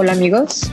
Hola 0.00 0.12
amigos, 0.12 0.70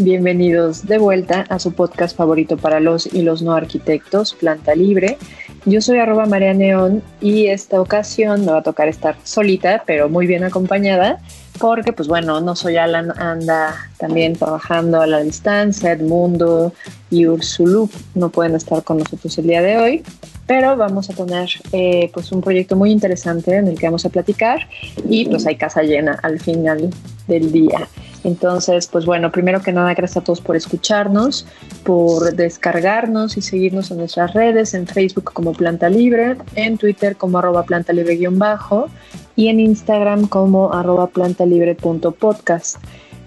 bienvenidos 0.00 0.84
de 0.84 0.98
vuelta 0.98 1.46
a 1.48 1.58
su 1.58 1.72
podcast 1.72 2.14
favorito 2.14 2.58
para 2.58 2.78
los 2.78 3.06
y 3.06 3.22
los 3.22 3.40
no 3.40 3.54
arquitectos, 3.54 4.34
Planta 4.34 4.74
Libre. 4.74 5.16
Yo 5.64 5.80
soy 5.80 5.96
arroba 5.96 6.26
María 6.26 6.52
Neón 6.52 7.02
y 7.22 7.46
esta 7.46 7.80
ocasión 7.80 8.44
me 8.44 8.52
va 8.52 8.58
a 8.58 8.62
tocar 8.62 8.88
estar 8.88 9.16
solita, 9.24 9.82
pero 9.86 10.10
muy 10.10 10.26
bien 10.26 10.44
acompañada, 10.44 11.20
porque 11.58 11.94
pues 11.94 12.06
bueno, 12.06 12.42
no 12.42 12.54
soy 12.54 12.76
Alan, 12.76 13.18
anda 13.18 13.74
también 13.96 14.34
trabajando 14.34 15.00
a 15.00 15.06
la 15.06 15.20
distancia, 15.20 15.92
Edmundo 15.92 16.74
y 17.10 17.26
Ursulu 17.26 17.88
no 18.14 18.30
pueden 18.30 18.54
estar 18.54 18.82
con 18.82 18.98
nosotros 18.98 19.36
el 19.38 19.46
día 19.46 19.62
de 19.62 19.76
hoy, 19.78 20.02
pero 20.46 20.76
vamos 20.76 21.10
a 21.10 21.14
tener 21.14 21.48
eh, 21.72 22.10
pues 22.12 22.32
un 22.32 22.40
proyecto 22.40 22.76
muy 22.76 22.90
interesante 22.90 23.56
en 23.56 23.68
el 23.68 23.78
que 23.78 23.86
vamos 23.86 24.04
a 24.06 24.08
platicar 24.08 24.68
y 25.08 25.26
pues 25.26 25.46
hay 25.46 25.56
casa 25.56 25.82
llena 25.82 26.18
al 26.22 26.40
final 26.40 26.90
del 27.26 27.52
día. 27.52 27.88
Entonces, 28.24 28.88
pues 28.88 29.06
bueno, 29.06 29.30
primero 29.30 29.62
que 29.62 29.72
nada, 29.72 29.94
gracias 29.94 30.16
a 30.16 30.24
todos 30.24 30.40
por 30.40 30.56
escucharnos, 30.56 31.46
por 31.84 32.34
descargarnos 32.34 33.36
y 33.36 33.42
seguirnos 33.42 33.92
en 33.92 33.98
nuestras 33.98 34.34
redes, 34.34 34.74
en 34.74 34.88
Facebook 34.88 35.32
como 35.32 35.52
Planta 35.52 35.88
Libre, 35.88 36.36
en 36.56 36.76
Twitter 36.76 37.16
como 37.16 37.38
arroba 37.38 37.62
planta 37.64 37.92
libre-bajo 37.92 38.88
y 39.36 39.46
en 39.46 39.60
Instagram 39.60 40.26
como 40.26 40.72
arroba 40.72 41.06
plantalibre.podcast. 41.06 42.78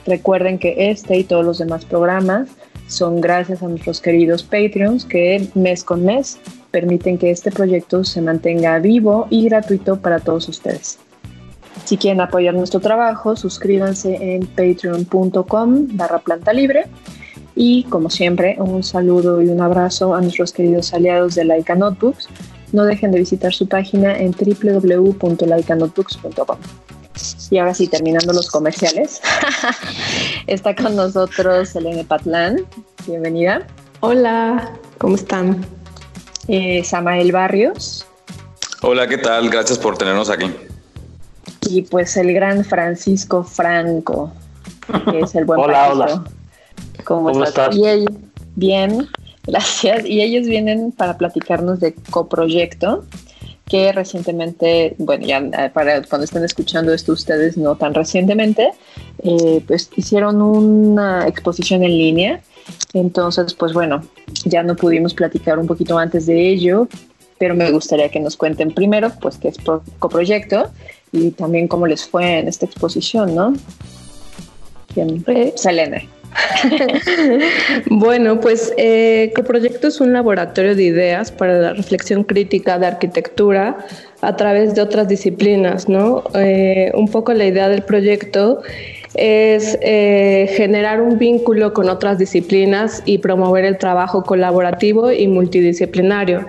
Recuerden 0.06 0.60
que 0.60 0.92
este 0.92 1.18
y 1.18 1.24
todos 1.24 1.46
los 1.46 1.60
demás 1.60 1.86
programas 1.86 2.50
son 2.90 3.22
gracias 3.22 3.64
a 3.64 3.68
nuestros 3.68 4.02
queridos 4.02 4.44
Patreons 4.44 5.06
que 5.06 5.48
mes 5.54 5.84
con 5.84 6.04
mes 6.04 6.40
permiten 6.72 7.18
que 7.18 7.32
este 7.32 7.52
proyecto 7.52 8.04
se 8.04 8.22
mantenga 8.22 8.80
vivo 8.80 9.28
y 9.30 9.46
gratuito 9.46 10.02
para 10.02 10.20
todos 10.20 10.50
ustedes. 10.50 11.00
Si 11.86 11.98
quieren 11.98 12.20
apoyar 12.20 12.54
nuestro 12.56 12.80
trabajo, 12.80 13.36
suscríbanse 13.36 14.36
en 14.36 14.46
patreon.com 14.48 15.88
barra 15.92 16.20
planta 16.20 16.52
libre. 16.52 16.86
Y 17.56 17.84
como 17.86 18.10
siempre, 18.10 18.56
un 18.60 18.84
saludo 18.84 19.42
y 19.42 19.50
un 19.50 19.62
abrazo 19.62 20.16
a 20.16 20.22
nuestros 20.22 20.52
queridos 20.52 20.94
aliados 20.94 21.36
de 21.36 21.46
Laika 21.46 21.76
Notebooks. 21.76 22.28
No 22.72 22.86
dejen 22.86 23.12
de 23.12 23.20
visitar 23.20 23.54
su 23.54 23.68
página 23.68 24.18
en 24.18 24.32
www.laikanotebooks.com. 24.32 26.58
Y 27.50 27.58
ahora 27.58 27.74
sí, 27.74 27.88
terminando 27.88 28.32
los 28.32 28.50
comerciales, 28.50 29.22
está 30.48 30.74
con 30.76 30.96
nosotros 30.96 31.70
Selene 31.70 32.04
Patlán. 32.04 32.64
Bienvenida. 33.08 33.66
Hola, 34.02 34.72
¿cómo 34.98 35.16
están? 35.16 35.66
Eh, 36.48 36.84
Samael 36.84 37.32
Barrios. 37.32 38.06
Hola, 38.82 39.08
¿qué 39.08 39.18
tal? 39.18 39.50
Gracias 39.50 39.78
por 39.78 39.98
tenernos 39.98 40.30
aquí 40.30 40.54
y 41.70 41.84
pues 41.84 42.18
el 42.18 42.34
gran 42.34 42.66
Francisco 42.66 43.44
Franco, 43.44 44.32
que 45.12 45.20
es 45.20 45.36
el 45.36 45.46
buen 45.46 45.60
Hola, 45.60 45.92
hola. 45.92 46.24
¿Cómo, 47.04 47.44
estás? 47.44 47.76
bien, 48.56 49.08
gracias. 49.50 50.06
Y 50.06 50.22
ellos 50.22 50.48
vienen 50.48 50.92
para 50.92 51.18
platicarnos 51.18 51.80
de 51.80 51.94
coproyecto, 52.10 53.06
que 53.68 53.92
recientemente, 53.92 54.96
bueno, 54.98 55.26
ya 55.26 55.38
eh, 55.38 55.70
para 55.72 56.02
cuando 56.04 56.26
estén 56.26 56.44
escuchando 56.44 56.94
esto 56.94 57.14
ustedes, 57.14 57.56
no 57.58 57.76
tan 57.76 57.94
recientemente, 57.94 58.72
eh, 59.24 59.64
pues 59.68 59.90
hicieron 59.96 60.42
una 60.42 61.28
exposición 61.28 61.84
en 61.84 61.92
línea. 61.92 62.42
Entonces, 62.94 63.54
pues 63.54 63.74
bueno, 63.74 64.02
ya 64.46 64.64
no 64.64 64.76
pudimos 64.76 65.14
platicar 65.14 65.60
un 65.60 65.68
poquito 65.68 65.98
antes 65.98 66.26
de 66.26 66.50
ello, 66.50 66.88
pero 67.38 67.56
me 67.56 67.72
gustaría 67.72 68.10
que 68.10 68.20
nos 68.20 68.36
cuenten 68.36 68.74
primero, 68.74 69.12
pues, 69.22 69.38
qué 69.38 69.48
es 69.48 69.58
coproyecto 70.00 70.70
y 71.12 71.32
también 71.32 71.68
cómo 71.68 71.88
les 71.88 72.06
fue 72.08 72.40
en 72.40 72.48
esta 72.48 72.66
exposición, 72.66 73.34
¿no? 73.34 73.54
¿Quién? 74.94 75.24
Selene. 75.56 76.19
bueno, 77.90 78.40
pues 78.40 78.74
eh, 78.78 79.32
Coproyecto 79.36 79.88
es 79.88 80.00
un 80.02 80.14
laboratorio 80.14 80.76
de 80.76 80.84
ideas 80.84 81.32
para 81.32 81.60
la 81.60 81.74
reflexión 81.74 82.24
crítica 82.24 82.78
de 82.80 82.88
arquitectura 82.88 83.78
a 84.22 84.36
través 84.36 84.76
de 84.76 84.82
otras 84.82 85.08
disciplinas, 85.08 85.88
¿no? 85.88 86.24
Eh, 86.36 86.92
un 86.94 87.08
poco 87.08 87.34
la 87.34 87.46
idea 87.46 87.70
del 87.70 87.84
proyecto 87.84 88.62
es 89.16 89.78
eh, 89.82 90.52
generar 90.56 91.02
un 91.02 91.18
vínculo 91.18 91.74
con 91.74 91.90
otras 91.90 92.18
disciplinas 92.20 93.02
y 93.06 93.18
promover 93.20 93.66
el 93.66 93.78
trabajo 93.78 94.24
colaborativo 94.24 95.12
y 95.12 95.28
multidisciplinario. 95.28 96.46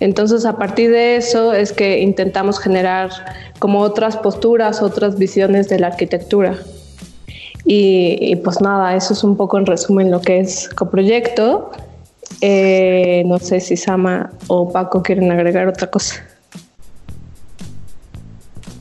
Entonces, 0.00 0.44
a 0.44 0.58
partir 0.58 0.90
de 0.90 1.16
eso 1.16 1.54
es 1.54 1.72
que 1.72 2.00
intentamos 2.00 2.58
generar 2.60 3.10
como 3.58 3.80
otras 3.80 4.16
posturas, 4.16 4.82
otras 4.82 5.18
visiones 5.18 5.68
de 5.68 5.78
la 5.78 5.86
arquitectura. 5.88 6.56
Y, 7.64 8.36
pues 8.36 8.60
nada, 8.60 8.94
eso 8.94 9.14
es 9.14 9.24
un 9.24 9.36
poco 9.36 9.58
en 9.58 9.66
resumen 9.66 10.10
lo 10.10 10.20
que 10.20 10.40
es 10.40 10.68
coproyecto. 10.74 11.70
Eh, 12.40 13.22
no 13.26 13.38
sé 13.38 13.60
si 13.60 13.76
Sama 13.76 14.30
o 14.48 14.70
Paco 14.70 15.02
quieren 15.02 15.30
agregar 15.32 15.66
otra 15.68 15.90
cosa. 15.90 16.26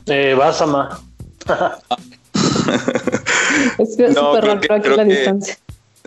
Eh, 0.08 0.34
va, 0.34 0.52
Sama. 0.52 1.00
es 3.78 3.96
súper 3.96 4.44
raro 4.44 4.76
aquí 4.76 4.90
la 4.90 5.06
distancia. 5.06 5.58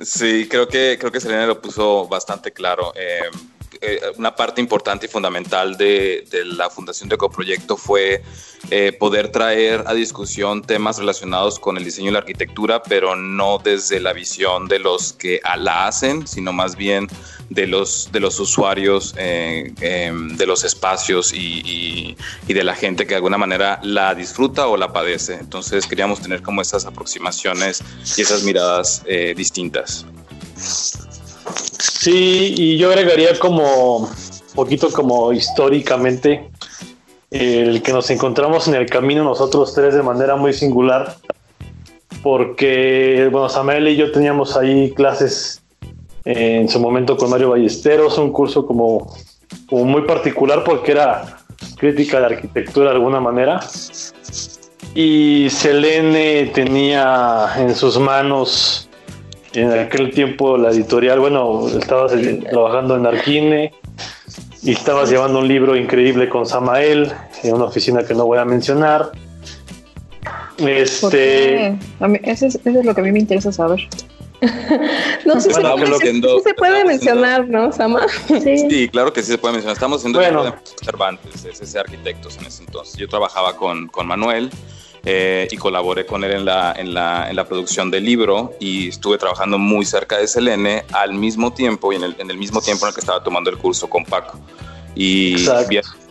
Sí, 0.02 0.46
creo 0.50 0.68
que, 0.68 0.98
creo 1.00 1.10
que 1.10 1.20
Selena 1.20 1.46
lo 1.46 1.60
puso 1.60 2.06
bastante 2.06 2.52
claro. 2.52 2.92
Eh, 2.94 3.30
eh, 3.80 4.00
una 4.16 4.34
parte 4.34 4.60
importante 4.60 5.06
y 5.06 5.08
fundamental 5.08 5.76
de, 5.76 6.26
la 6.44 6.70
fundación 6.70 7.08
de 7.08 7.16
Coproyecto 7.16 7.76
fue 7.76 8.22
eh, 8.70 8.92
poder 8.92 9.30
traer 9.30 9.84
a 9.86 9.94
discusión 9.94 10.62
temas 10.62 10.98
relacionados 10.98 11.58
con 11.58 11.76
el 11.76 11.84
diseño 11.84 12.10
y 12.10 12.12
la 12.12 12.18
arquitectura, 12.18 12.82
pero 12.82 13.16
no 13.16 13.58
desde 13.58 14.00
la 14.00 14.12
visión 14.12 14.68
de 14.68 14.78
los 14.78 15.12
que 15.12 15.40
la 15.58 15.86
hacen, 15.86 16.26
sino 16.26 16.52
más 16.52 16.76
bien 16.76 17.08
de 17.50 17.66
los, 17.66 18.10
de 18.12 18.20
los 18.20 18.40
usuarios 18.40 19.14
eh, 19.18 19.72
em, 19.80 20.36
de 20.36 20.46
los 20.46 20.64
espacios 20.64 21.32
y, 21.32 22.16
y, 22.48 22.52
de 22.52 22.64
la 22.64 22.74
gente 22.74 23.04
que 23.04 23.10
de 23.10 23.16
alguna 23.16 23.38
manera 23.38 23.78
la 23.82 24.14
disfruta 24.14 24.66
o 24.66 24.76
la 24.76 24.92
padece. 24.92 25.34
Entonces 25.34 25.86
queríamos 25.86 26.20
tener 26.20 26.42
como 26.42 26.60
esas 26.60 26.86
aproximaciones 26.86 27.82
y 28.16 28.22
esas 28.22 28.42
miradas 28.42 29.04
distintas. 29.36 30.06
Sí, 31.78 32.54
y 32.56 32.78
yo 32.78 32.90
agregaría 32.90 33.38
como 33.38 34.10
poquito 34.54 34.90
como 34.90 35.32
históricamente 35.32 36.48
el 37.30 37.82
que 37.82 37.92
nos 37.92 38.08
encontramos 38.10 38.68
en 38.68 38.74
el 38.74 38.86
camino 38.86 39.24
nosotros 39.24 39.74
tres 39.74 39.94
de 39.94 40.02
manera 40.02 40.36
muy 40.36 40.52
singular, 40.52 41.16
porque, 42.22 43.28
bueno, 43.30 43.48
Samuel 43.48 43.88
y 43.88 43.96
yo 43.96 44.10
teníamos 44.12 44.56
ahí 44.56 44.92
clases 44.92 45.62
en 46.24 46.68
su 46.68 46.80
momento 46.80 47.16
con 47.16 47.30
Mario 47.30 47.50
Ballesteros, 47.50 48.18
un 48.18 48.32
curso 48.32 48.66
como, 48.66 49.14
como 49.68 49.84
muy 49.84 50.02
particular 50.02 50.64
porque 50.64 50.92
era 50.92 51.38
crítica 51.76 52.18
de 52.20 52.26
arquitectura 52.26 52.90
de 52.90 52.96
alguna 52.96 53.20
manera. 53.20 53.60
Y 54.94 55.48
Selene 55.50 56.50
tenía 56.54 57.52
en 57.58 57.74
sus 57.74 57.98
manos 57.98 58.88
en 59.56 59.72
aquel 59.72 60.10
tiempo 60.10 60.56
la 60.58 60.70
editorial, 60.70 61.20
bueno, 61.20 61.66
estabas 61.68 62.12
trabajando 62.50 62.96
en 62.96 63.06
Arquine 63.06 63.72
y 64.62 64.72
estabas 64.72 65.10
llevando 65.10 65.38
un 65.38 65.48
libro 65.48 65.76
increíble 65.76 66.28
con 66.28 66.46
Samael 66.46 67.12
en 67.42 67.54
una 67.54 67.64
oficina 67.64 68.04
que 68.04 68.14
no 68.14 68.26
voy 68.26 68.38
a 68.38 68.44
mencionar. 68.44 69.12
Este, 70.58 71.66
eso, 72.22 72.46
es, 72.46 72.60
lo 72.64 72.94
que 72.94 73.00
a 73.00 73.04
mí 73.04 73.12
me 73.12 73.18
interesa 73.18 73.52
saber. 73.52 73.80
no, 75.24 75.40
sí, 75.40 75.50
se, 75.50 75.62
se 76.42 76.54
puede 76.54 76.84
mencionar, 76.84 77.48
¿no, 77.48 77.72
Sama? 77.72 78.06
Sí. 78.28 78.88
claro 78.92 79.12
que 79.12 79.22
sí 79.22 79.32
se 79.32 79.38
puede 79.38 79.54
mencionar. 79.54 79.74
Estamos 79.74 79.98
haciendo 79.98 80.18
bueno. 80.18 80.54
Cervantes, 80.84 81.44
ese 81.44 81.78
arquitectos 81.78 82.36
en 82.38 82.46
ese 82.46 82.64
entonces. 82.64 82.96
Yo 82.96 83.08
trabajaba 83.08 83.56
con, 83.56 83.88
con 83.88 84.06
Manuel 84.06 84.50
eh, 85.08 85.46
y 85.48 85.56
colaboré 85.56 86.04
con 86.04 86.24
él 86.24 86.32
en 86.32 86.44
la, 86.44 86.74
en, 86.76 86.92
la, 86.92 87.30
en 87.30 87.36
la, 87.36 87.46
producción 87.46 87.92
del 87.92 88.04
libro 88.04 88.54
y 88.58 88.88
estuve 88.88 89.18
trabajando 89.18 89.56
muy 89.56 89.84
cerca 89.84 90.18
de 90.18 90.26
Selene 90.26 90.84
al 90.92 91.14
mismo 91.14 91.52
tiempo 91.52 91.92
y 91.92 91.96
en 91.96 92.02
el, 92.02 92.16
en 92.18 92.28
el 92.28 92.36
mismo 92.36 92.60
tiempo 92.60 92.86
en 92.86 92.88
el 92.88 92.94
que 92.94 93.00
estaba 93.02 93.22
tomando 93.22 93.48
el 93.48 93.56
curso 93.56 93.88
con 93.88 94.04
Paco. 94.04 94.36
Y 94.96 95.36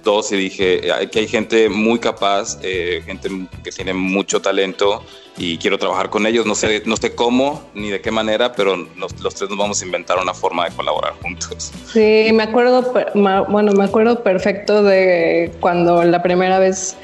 dos 0.06 0.32
y 0.32 0.38
dije 0.38 0.88
eh, 0.88 1.10
que 1.10 1.20
hay 1.20 1.28
gente 1.28 1.68
muy 1.68 2.00
capaz, 2.00 2.58
eh, 2.62 3.02
gente 3.06 3.30
que 3.64 3.72
tiene 3.72 3.94
mucho 3.94 4.42
talento 4.42 5.04
y 5.38 5.58
quiero 5.58 5.78
trabajar 5.78 6.10
con 6.10 6.26
ellos. 6.26 6.46
No 6.46 6.56
sé, 6.56 6.84
no 6.86 6.96
sé 6.96 7.16
cómo 7.16 7.64
ni 7.74 7.90
de 7.90 8.00
qué 8.00 8.12
manera, 8.12 8.54
pero 8.54 8.78
los 8.96 9.36
tres 9.36 9.50
nos 9.50 9.58
vamos 9.58 9.82
a 9.82 9.86
inventar 9.86 10.18
una 10.20 10.34
forma 10.34 10.70
de 10.70 10.76
colaborar 10.76 11.16
juntos. 11.22 11.74
Sí, 11.92 12.30
me 12.32 12.44
acuerdo, 12.44 12.94
bueno, 13.14 13.74
me 13.74 13.84
acuerdo 13.84 14.24
perfecto 14.24 14.84
de 14.84 15.52
cuando 15.60 16.04
la 16.06 16.24
primera 16.24 16.60
vez 16.60 16.96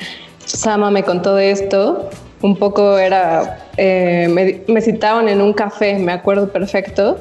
Sama 0.45 0.91
me 0.91 1.03
contó 1.03 1.35
de 1.35 1.51
esto. 1.51 2.09
Un 2.41 2.55
poco 2.55 2.97
era, 2.97 3.67
eh, 3.77 4.27
me, 4.27 4.61
me, 4.67 4.81
citaban 4.81 5.29
en 5.29 5.41
un 5.41 5.53
café, 5.53 5.99
me 5.99 6.11
acuerdo 6.11 6.51
perfecto, 6.51 7.19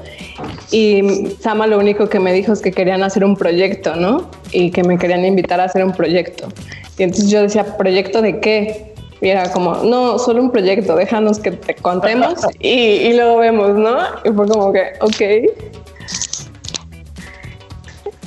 y 0.70 1.26
Sama 1.40 1.66
lo 1.66 1.78
único 1.78 2.08
que 2.08 2.18
me 2.18 2.32
dijo 2.32 2.54
es 2.54 2.62
que 2.62 2.72
querían 2.72 3.02
hacer 3.02 3.22
un 3.24 3.36
proyecto, 3.36 3.96
¿no? 3.96 4.30
Y 4.50 4.70
que 4.70 4.82
me 4.82 4.96
querían 4.96 5.26
invitar 5.26 5.60
a 5.60 5.64
hacer 5.64 5.84
un 5.84 5.92
proyecto. 5.92 6.48
Y 6.96 7.02
entonces 7.02 7.30
yo 7.30 7.42
decía, 7.42 7.76
¿proyecto 7.76 8.22
de 8.22 8.40
qué? 8.40 8.94
Y 9.20 9.28
era 9.28 9.52
como, 9.52 9.74
no, 9.76 10.18
solo 10.18 10.40
un 10.42 10.50
proyecto, 10.50 10.96
déjanos 10.96 11.38
que 11.38 11.50
te 11.50 11.74
contemos 11.74 12.34
y, 12.58 12.70
y 12.70 13.12
luego 13.12 13.38
vemos, 13.38 13.74
¿no? 13.74 13.98
Y 14.24 14.30
fue 14.30 14.48
como 14.48 14.72
que, 14.72 14.92
ok. 15.00 15.50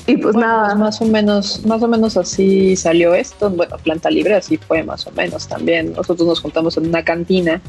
Y 0.05 0.17
pues 0.17 0.35
nada. 0.35 0.75
Más 0.75 1.01
o 1.01 1.05
menos, 1.05 1.65
más 1.65 1.81
o 1.81 1.87
menos 1.87 2.17
así 2.17 2.75
salió 2.75 3.13
esto. 3.13 3.49
Bueno, 3.49 3.77
Planta 3.77 4.09
Libre 4.09 4.35
así 4.35 4.57
fue 4.57 4.83
más 4.83 5.07
o 5.07 5.11
menos 5.11 5.47
también. 5.47 5.93
Nosotros 5.93 6.27
nos 6.27 6.41
juntamos 6.41 6.77
en 6.77 6.87
una 6.87 7.03
cantina 7.03 7.61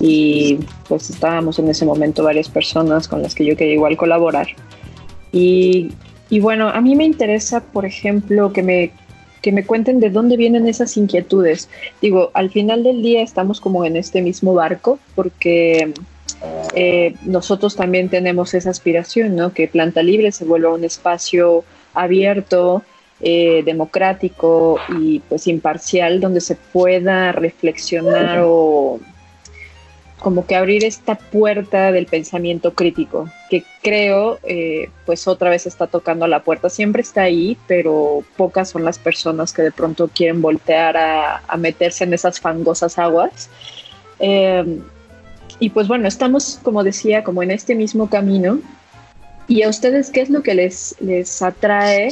y 0.00 0.58
pues 0.88 1.08
estábamos 1.10 1.58
en 1.58 1.68
ese 1.68 1.86
momento 1.86 2.24
varias 2.24 2.48
personas 2.48 3.08
con 3.08 3.22
las 3.22 3.34
que 3.34 3.44
yo 3.44 3.56
quería 3.56 3.74
igual 3.74 3.96
colaborar. 3.96 4.48
Y, 5.32 5.92
y 6.28 6.40
bueno, 6.40 6.68
a 6.68 6.80
mí 6.80 6.96
me 6.96 7.04
interesa, 7.04 7.60
por 7.60 7.86
ejemplo, 7.86 8.52
que 8.52 8.62
me 8.62 8.92
que 9.40 9.52
me 9.52 9.66
cuenten 9.66 10.00
de 10.00 10.08
dónde 10.08 10.38
vienen 10.38 10.66
esas 10.66 10.96
inquietudes. 10.96 11.68
Digo, 12.00 12.30
al 12.32 12.50
final 12.50 12.82
del 12.82 13.02
día 13.02 13.22
estamos 13.22 13.60
como 13.60 13.84
en 13.84 13.94
este 13.94 14.22
mismo 14.22 14.54
barco 14.54 14.98
porque 15.14 15.92
eh, 16.74 17.14
nosotros 17.22 17.76
también 17.76 18.08
tenemos 18.08 18.54
esa 18.54 18.70
aspiración, 18.70 19.36
¿no? 19.36 19.52
Que 19.52 19.68
Planta 19.68 20.02
Libre 20.02 20.32
se 20.32 20.44
vuelva 20.44 20.74
un 20.74 20.84
espacio 20.84 21.64
abierto, 21.94 22.82
eh, 23.20 23.62
democrático 23.64 24.78
y 24.98 25.20
pues 25.20 25.46
imparcial 25.46 26.20
donde 26.20 26.40
se 26.40 26.56
pueda 26.56 27.32
reflexionar 27.32 28.42
o 28.44 29.00
como 30.18 30.46
que 30.46 30.56
abrir 30.56 30.84
esta 30.84 31.16
puerta 31.16 31.92
del 31.92 32.06
pensamiento 32.06 32.72
crítico, 32.72 33.28
que 33.50 33.62
creo, 33.82 34.38
eh, 34.42 34.88
pues 35.04 35.28
otra 35.28 35.50
vez 35.50 35.66
está 35.66 35.86
tocando 35.86 36.24
a 36.24 36.28
la 36.28 36.42
puerta, 36.42 36.70
siempre 36.70 37.02
está 37.02 37.22
ahí, 37.22 37.58
pero 37.66 38.24
pocas 38.36 38.70
son 38.70 38.84
las 38.84 38.98
personas 38.98 39.52
que 39.52 39.62
de 39.62 39.70
pronto 39.70 40.08
quieren 40.08 40.40
voltear 40.40 40.96
a, 40.96 41.56
meterse 41.58 42.04
en 42.04 42.14
esas 42.14 42.40
fangosas 42.40 42.98
aguas. 42.98 43.50
Em, 44.18 44.80
y 45.58 45.70
pues 45.70 45.88
bueno, 45.88 46.08
estamos, 46.08 46.60
como 46.62 46.82
decía, 46.82 47.24
como 47.24 47.42
en 47.42 47.50
este 47.50 47.74
mismo 47.74 48.08
camino. 48.08 48.60
¿Y 49.46 49.62
a 49.62 49.68
ustedes 49.68 50.10
qué 50.10 50.22
es 50.22 50.30
lo 50.30 50.42
que 50.42 50.54
les, 50.54 50.96
les 51.00 51.42
atrae 51.42 52.08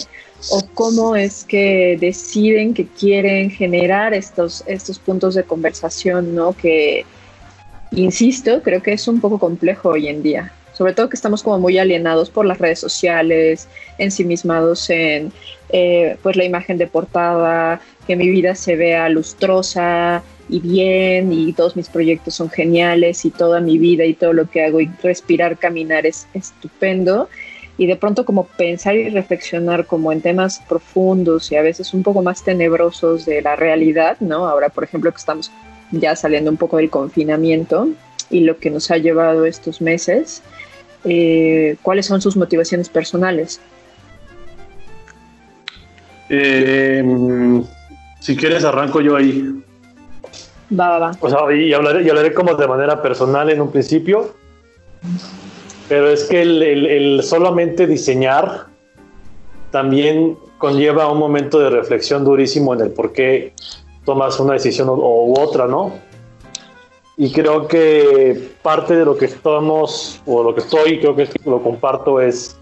o 0.51 0.63
cómo 0.75 1.17
es 1.17 1.45
que 1.45 1.97
deciden 1.99 2.75
que 2.75 2.87
quieren 2.87 3.51
generar 3.51 4.13
estos, 4.13 4.63
estos 4.67 4.99
puntos 4.99 5.35
de 5.35 5.43
conversación, 5.45 6.35
¿no? 6.35 6.53
Que, 6.53 7.07
Insisto, 7.95 8.63
creo 8.63 8.83
que 8.83 8.95
es 8.95 9.07
un 9.07 9.21
poco 9.21 9.39
complejo 9.39 9.91
hoy 9.91 10.09
en 10.09 10.23
día, 10.23 10.51
sobre 10.73 10.95
todo 10.95 11.11
que 11.11 11.17
estamos 11.17 11.43
como 11.43 11.59
muy 11.59 11.79
alienados 11.79 12.31
por 12.31 12.47
las 12.47 12.59
redes 12.59 12.79
sociales, 12.81 13.69
ensimismados 13.99 14.89
en 14.89 15.31
eh, 15.69 16.17
pues 16.23 16.37
la 16.37 16.45
imagen 16.45 16.79
de 16.79 16.87
portada, 16.87 17.83
que 18.07 18.17
mi 18.17 18.31
vida 18.31 18.55
se 18.55 18.77
vea 18.77 19.11
lustrosa 19.11 20.23
y 20.53 20.61
bien 20.61 21.33
y 21.33 21.55
todos 21.55 21.77
mis 21.77 21.89
proyectos 21.89 22.35
son 22.35 22.51
geniales 22.51 23.25
y 23.25 23.31
toda 23.31 23.61
mi 23.61 23.79
vida 23.79 24.05
y 24.05 24.13
todo 24.13 24.35
lo 24.35 24.51
que 24.51 24.63
hago 24.63 24.83
y 24.83 24.91
respirar, 25.03 25.57
caminar 25.57 26.05
es 26.05 26.29
estupendo 26.35 27.31
y 27.79 27.87
de 27.87 27.97
pronto 27.97 28.27
como 28.27 28.45
pensar 28.45 28.95
y 28.95 29.09
reflexionar 29.09 29.87
como 29.87 30.13
en 30.13 30.21
temas 30.21 30.61
profundos 30.69 31.51
y 31.51 31.57
a 31.57 31.63
veces 31.63 31.95
un 31.95 32.03
poco 32.03 32.23
más 32.23 32.45
tenebrosos 32.45 33.25
de 33.25 33.41
la 33.41 33.57
realidad, 33.57 34.19
¿no? 34.21 34.47
Ahora, 34.47 34.69
por 34.69 34.85
ejemplo, 34.85 35.11
que 35.11 35.17
estamos 35.17 35.51
ya 35.91 36.15
saliendo 36.15 36.51
un 36.51 36.59
poco 36.59 36.77
del 36.77 36.91
confinamiento 36.91 37.89
y 38.29 38.41
lo 38.41 38.59
que 38.59 38.69
nos 38.69 38.91
ha 38.91 38.99
llevado 38.99 39.47
estos 39.47 39.81
meses, 39.81 40.43
eh, 41.05 41.77
¿cuáles 41.81 42.05
son 42.05 42.21
sus 42.21 42.37
motivaciones 42.37 42.91
personales? 42.91 43.59
Eh, 46.29 47.03
si 48.21 48.37
quieres, 48.37 48.65
arranco 48.65 49.01
yo 49.01 49.17
ahí. 49.17 49.63
Va, 50.79 50.89
va, 50.89 50.99
va. 50.99 51.13
O 51.21 51.29
sea, 51.29 51.53
y 51.55 51.73
hablaré, 51.73 52.03
y 52.03 52.11
hablaré 52.11 52.33
como 52.33 52.55
de 52.55 52.67
manera 52.67 53.03
personal 53.03 53.51
en 53.51 53.61
un 53.61 53.71
principio, 53.71 54.35
pero 55.89 56.09
es 56.11 56.25
que 56.25 56.43
el 56.43 57.23
solamente 57.23 57.87
diseñar 57.87 58.67
también 59.71 60.37
conlleva 60.59 61.11
un 61.11 61.19
momento 61.19 61.59
de 61.59 61.71
reflexión 61.71 62.25
durísimo 62.25 62.73
en 62.75 62.83
el 62.83 62.91
por 62.91 63.13
qué 63.13 63.53
tomas 64.05 64.39
una 64.39 64.53
decisión 64.53 64.89
u 64.89 65.35
otra, 65.39 65.67
¿no? 65.67 65.93
Y 67.17 67.33
creo 67.33 67.67
que 67.67 68.51
parte 68.63 68.97
de 68.97 69.05
lo 69.05 69.17
que 69.17 69.27
estamos, 69.27 70.21
o 70.25 70.43
lo 70.43 70.55
que 70.55 70.61
estoy, 70.61 70.99
creo 71.01 71.17
que 71.17 71.29
lo 71.45 71.63
comparto, 71.63 72.21
es 72.21 72.57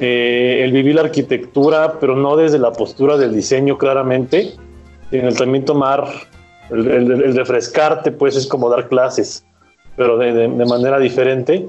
eh, 0.00 0.62
el 0.64 0.72
vivir 0.72 0.94
la 0.96 1.02
arquitectura, 1.02 1.98
pero 2.00 2.16
no 2.16 2.36
desde 2.36 2.58
la 2.58 2.72
postura 2.72 3.16
del 3.16 3.34
diseño 3.34 3.78
claramente, 3.78 4.54
sino 5.10 5.28
el 5.28 5.36
también 5.36 5.64
tomar, 5.64 6.08
el, 6.70 7.36
refrescarte, 7.36 8.12
pues 8.12 8.36
es 8.36 8.46
como 8.46 8.68
dar 8.68 8.88
clases, 8.88 9.44
pero 9.96 10.18
de, 10.18 10.48
manera 10.48 10.98
diferente. 10.98 11.68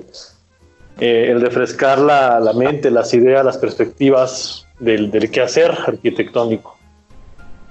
Eh, 1.00 1.28
el 1.30 1.42
refrescar 1.42 2.00
la, 2.00 2.40
la, 2.40 2.54
mente, 2.54 2.90
las 2.90 3.14
ideas, 3.14 3.44
las 3.44 3.58
perspectivas 3.58 4.66
del, 4.80 5.12
del 5.12 5.30
quehacer 5.30 5.72
arquitectónico. 5.72 6.78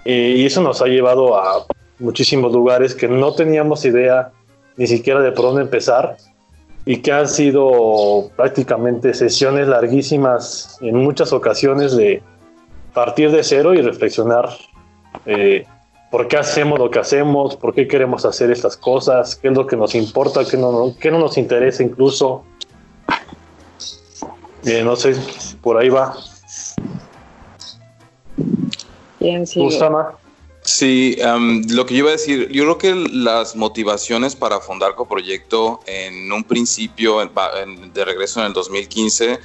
Eh, 0.05 0.35
y 0.37 0.47
eso 0.47 0.63
nos 0.63 0.83
ha 0.83 0.87
llevado 0.87 1.37
a 1.37 1.65
muchísimos 1.99 2.53
lugares 2.53 2.95
que 2.95 3.09
no 3.09 3.33
teníamos 3.35 3.85
idea 3.85 4.33
ni 4.77 4.87
siquiera 4.87 5.21
de 5.21 5.33
por 5.33 5.47
dónde 5.47 5.63
empezar 5.63 6.17
y 6.85 6.99
que 6.99 7.13
han 7.13 7.29
sido 7.29 8.31
prácticamente 8.37 9.15
sesiones 9.15 9.69
larguísimas 9.69 10.79
en 10.83 10.97
muchas 10.97 11.33
ocasiones 11.33 11.97
de 11.97 12.23
partir 12.93 13.31
de 13.31 13.43
cero 13.43 13.75
y 13.75 13.81
reflexionar 13.81 14.51
eh, 15.25 15.65
por 16.15 16.29
qué 16.29 16.37
hacemos 16.37 16.79
lo 16.79 16.93
que 16.93 17.01
hacemos, 17.01 17.57
por 17.57 17.75
qué 17.75 17.89
queremos 17.89 18.25
hacer 18.25 18.49
estas 18.53 18.77
cosas, 18.77 19.35
qué 19.35 19.49
es 19.49 19.55
lo 19.55 19.67
que 19.67 19.77
nos 19.77 19.97
importa, 19.97 20.45
qué 20.49 20.57
no, 20.57 20.95
qué 21.01 21.11
no 21.11 21.19
nos 21.19 21.37
interesa 21.37 21.83
incluso. 21.83 22.45
Eh, 24.65 24.85
no 24.85 24.95
sé, 24.95 25.17
por 25.61 25.77
ahí 25.77 25.89
va. 25.89 26.17
Sí, 30.63 31.17
em, 31.19 31.65
lo 31.71 31.85
que 31.85 31.95
yo 31.95 31.99
iba 32.05 32.11
a 32.11 32.13
decir, 32.13 32.49
yo 32.53 32.63
creo 32.63 32.79
que 32.79 32.95
las 33.13 33.57
motivaciones 33.57 34.37
para 34.37 34.61
fundar 34.61 34.95
Coproyecto 34.95 35.81
en 35.85 36.31
un 36.31 36.45
principio, 36.45 37.29
de 37.93 38.05
regreso 38.05 38.39
en 38.39 38.47
el 38.47 38.53
2015, 38.53 39.41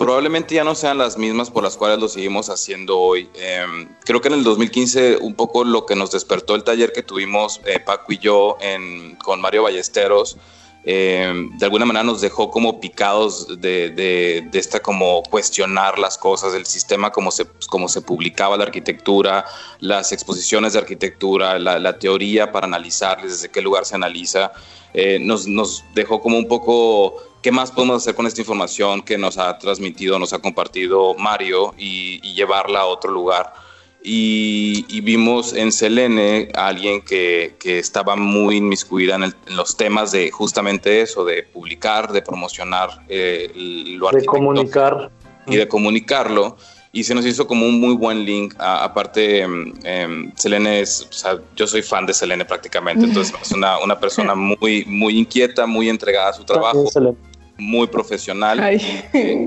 probablemente 0.00 0.54
ya 0.54 0.64
no 0.64 0.74
sean 0.74 0.96
las 0.96 1.18
mismas 1.18 1.50
por 1.50 1.62
las 1.62 1.76
cuales 1.76 1.98
lo 1.98 2.08
seguimos 2.08 2.48
haciendo 2.48 2.98
hoy. 2.98 3.28
Em, 3.34 3.86
creo 4.02 4.22
que 4.22 4.28
en 4.28 4.34
el 4.34 4.44
2015 4.44 5.18
un 5.18 5.34
poco 5.34 5.62
lo 5.62 5.84
que 5.84 5.94
nos 5.94 6.10
despertó 6.10 6.54
el 6.54 6.64
taller 6.64 6.94
que 6.94 7.02
tuvimos 7.02 7.60
eh, 7.66 7.78
Paco 7.80 8.10
y 8.10 8.16
yo 8.16 8.56
con 9.22 9.42
Mario 9.42 9.64
Ballesteros 9.64 10.38
eh, 10.84 11.30
de 11.58 11.64
alguna 11.66 11.84
manera 11.84 12.02
nos 12.02 12.22
dejó 12.22 12.50
como 12.50 12.80
picados 12.80 13.60
de, 13.60 13.90
de, 13.90 14.48
esta 14.54 14.80
como 14.80 15.22
cuestionar 15.24 15.98
las 15.98 16.16
cosas, 16.16 16.54
el 16.54 16.64
sistema 16.64 17.12
como 17.12 17.30
se, 17.30 17.44
como 17.68 17.86
se 17.86 18.00
publicaba 18.00 18.56
la 18.56 18.64
arquitectura, 18.64 19.44
las 19.80 20.12
exposiciones 20.12 20.72
de 20.72 20.78
arquitectura, 20.78 21.58
la, 21.58 21.98
teoría 21.98 22.50
para 22.50 22.66
analizarles, 22.66 23.32
desde 23.32 23.50
qué 23.50 23.60
lugar 23.60 23.84
se 23.84 23.96
analiza, 23.96 24.52
eh, 24.94 25.18
nos, 25.20 25.46
nos 25.46 25.84
dejó 25.94 26.22
como 26.22 26.38
un 26.38 26.48
poco 26.48 27.16
qué 27.42 27.52
más 27.52 27.70
podemos 27.70 27.96
hacer 27.96 28.14
con 28.14 28.26
esta 28.26 28.40
información 28.40 29.02
que 29.02 29.18
nos 29.18 29.38
ha 29.38 29.58
transmitido, 29.58 30.18
nos 30.18 30.32
ha 30.32 30.38
compartido 30.38 31.14
Mario 31.14 31.74
y, 31.78 32.20
y 32.22 32.34
llevarla 32.34 32.80
a 32.80 32.86
otro 32.86 33.10
lugar 33.10 33.52
y, 34.02 35.00
vimos 35.02 35.52
en 35.52 35.72
Selene 35.72 36.48
a 36.54 36.68
alguien 36.68 37.02
que, 37.02 37.56
que 37.58 37.78
estaba 37.78 38.16
muy 38.16 38.56
inmiscuida 38.56 39.16
en, 39.16 39.34
los 39.54 39.76
temas 39.76 40.12
de 40.12 40.30
justamente 40.30 41.02
eso, 41.02 41.24
de 41.24 41.42
publicar, 41.42 42.12
de 42.12 42.22
promocionar 42.22 43.04
eh, 43.08 43.50
lo 43.54 44.10
De 44.10 44.24
comunicar. 44.24 45.10
Y 45.46 45.56
de 45.56 45.68
comunicarlo. 45.68 46.56
Y 46.92 47.04
se 47.04 47.14
nos 47.14 47.24
hizo 47.24 47.46
como 47.46 47.66
un 47.66 47.80
muy 47.80 47.94
buen 47.94 48.24
link. 48.24 48.54
aparte, 48.58 49.46
eh, 49.84 50.32
Selene 50.34 50.80
es, 50.80 51.06
o 51.08 51.12
sea, 51.12 51.38
yo 51.54 51.66
soy 51.66 51.82
fan 51.82 52.06
de 52.06 52.14
Selene 52.14 52.44
prácticamente, 52.44 53.04
entonces 53.06 53.34
es 53.40 53.52
una, 53.52 53.78
una 53.78 53.98
persona 53.98 54.34
muy, 54.34 54.84
muy 54.86 55.18
inquieta, 55.18 55.66
muy 55.66 55.88
entregada 55.88 56.30
a 56.30 56.32
su 56.32 56.44
trabajo 56.44 56.88
muy 57.60 57.86
profesional. 57.86 58.60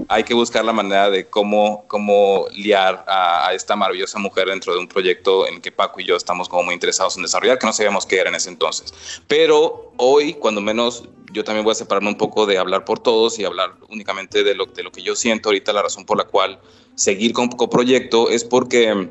hay 0.07 0.23
que 0.23 0.33
buscar 0.33 0.63
la 0.63 0.73
manera 0.73 1.09
de 1.09 1.25
cómo, 1.25 1.85
cómo 1.87 2.45
liar 2.55 3.03
a, 3.07 3.51
esta 3.53 3.75
maravillosa 3.75 4.19
mujer 4.19 4.47
dentro 4.47 4.73
de 4.73 4.79
un 4.79 4.87
proyecto 4.87 5.47
en 5.47 5.61
que 5.61 5.71
Paco 5.71 5.99
y 5.99 6.05
yo 6.05 6.15
estamos 6.15 6.47
como 6.47 6.63
muy 6.63 6.73
interesados 6.73 7.17
en 7.17 7.23
desarrollar, 7.23 7.59
que 7.59 7.67
no 7.67 7.73
sabíamos 7.73 8.05
qué 8.05 8.19
era 8.19 8.29
en 8.29 8.35
ese 8.35 8.49
entonces. 8.49 8.93
Pero 9.27 9.91
hoy, 9.97 10.33
cuando 10.33 10.61
menos, 10.61 11.03
yo 11.31 11.43
también 11.43 11.63
voy 11.63 11.71
a 11.71 11.75
separarme 11.75 12.09
un 12.09 12.17
poco 12.17 12.45
de 12.45 12.57
hablar 12.57 12.85
por 12.85 12.99
todos 12.99 13.39
y 13.39 13.45
hablar 13.45 13.73
únicamente 13.89 14.43
de 14.43 14.55
lo, 14.55 14.67
de 14.67 14.83
lo 14.83 14.91
que 14.91 15.01
yo 15.01 15.15
siento 15.15 15.49
ahorita, 15.49 15.73
la 15.73 15.81
razón 15.81 16.05
por 16.05 16.17
la 16.17 16.25
cual 16.25 16.59
seguir 16.95 17.33
con 17.33 17.49
proyecto 17.49 18.29
es 18.29 18.43
porque 18.43 19.09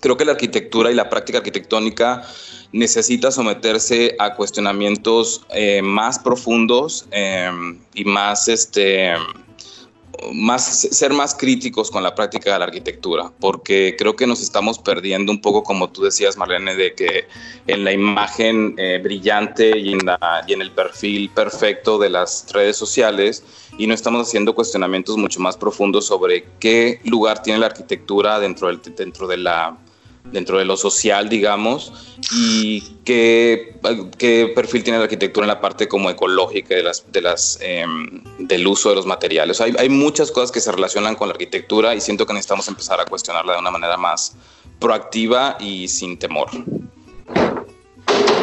creo 0.00 0.16
que 0.16 0.24
la 0.24 0.32
arquitectura 0.32 0.90
y 0.90 0.94
la 0.94 1.08
práctica 1.08 1.38
arquitectónica 1.38 2.26
necesita 2.72 3.30
someterse 3.30 4.16
a 4.18 4.34
cuestionamientos 4.34 5.42
eh, 5.50 5.82
más 5.82 6.18
profundos 6.18 7.06
em, 7.10 7.78
y 7.94 8.04
más, 8.04 8.48
este, 8.48 9.12
más, 10.32 10.80
ser 10.90 11.12
más 11.12 11.34
críticos 11.34 11.90
con 11.90 12.02
la 12.02 12.14
práctica 12.14 12.52
de 12.52 12.58
la 12.58 12.64
arquitectura, 12.64 13.30
porque 13.40 13.94
creo 13.98 14.16
que 14.16 14.26
nos 14.26 14.40
estamos 14.40 14.78
perdiendo 14.78 15.32
un 15.32 15.40
poco, 15.40 15.62
como 15.62 15.90
tú 15.90 16.02
decías, 16.02 16.36
Marlene, 16.36 16.74
de 16.74 16.94
que 16.94 17.26
en 17.66 17.84
la 17.84 17.92
imagen 17.92 18.74
eh, 18.78 19.00
brillante 19.02 19.78
y 19.78 19.92
en, 19.92 20.00
y 20.46 20.52
en 20.52 20.62
el 20.62 20.70
perfil 20.70 21.30
perfecto 21.30 21.98
de 21.98 22.08
las 22.08 22.46
redes 22.52 22.76
sociales, 22.76 23.44
y 23.78 23.86
no 23.86 23.94
estamos 23.94 24.26
haciendo 24.26 24.54
cuestionamientos 24.54 25.16
mucho 25.16 25.40
más 25.40 25.56
profundos 25.56 26.06
sobre 26.06 26.44
qué 26.58 27.00
lugar 27.04 27.42
tiene 27.42 27.58
la 27.58 27.66
arquitectura 27.66 28.38
dentro, 28.38 28.68
del, 28.68 28.80
dentro 28.96 29.26
de 29.26 29.38
la 29.38 29.78
dentro 30.24 30.58
de 30.58 30.64
lo 30.64 30.76
social, 30.76 31.28
digamos, 31.28 31.92
y 32.32 32.80
qué, 33.04 33.76
qué, 34.18 34.52
perfil 34.54 34.82
tiene 34.82 34.98
la 34.98 35.04
arquitectura 35.04 35.44
en 35.44 35.48
la 35.48 35.60
parte 35.60 35.88
como 35.88 36.08
ecológica 36.10 36.74
de 36.74 36.82
las, 36.82 37.10
de 37.10 37.20
las, 37.20 37.58
em, 37.60 38.22
del 38.38 38.66
uso 38.66 38.90
de 38.90 38.96
los 38.96 39.06
materiales. 39.06 39.60
Hay, 39.60 39.74
hay 39.78 39.88
muchas 39.88 40.30
cosas 40.30 40.52
que 40.52 40.60
se 40.60 40.70
relacionan 40.72 41.16
con 41.16 41.28
la 41.28 41.32
arquitectura 41.32 41.94
y 41.94 42.00
siento 42.00 42.26
que 42.26 42.32
necesitamos 42.32 42.68
empezar 42.68 43.00
a 43.00 43.04
cuestionarla 43.04 43.54
de 43.54 43.58
una 43.58 43.70
manera 43.70 43.96
más 43.96 44.36
proactiva 44.78 45.56
y 45.60 45.88
sin 45.88 46.18
temor 46.18 46.50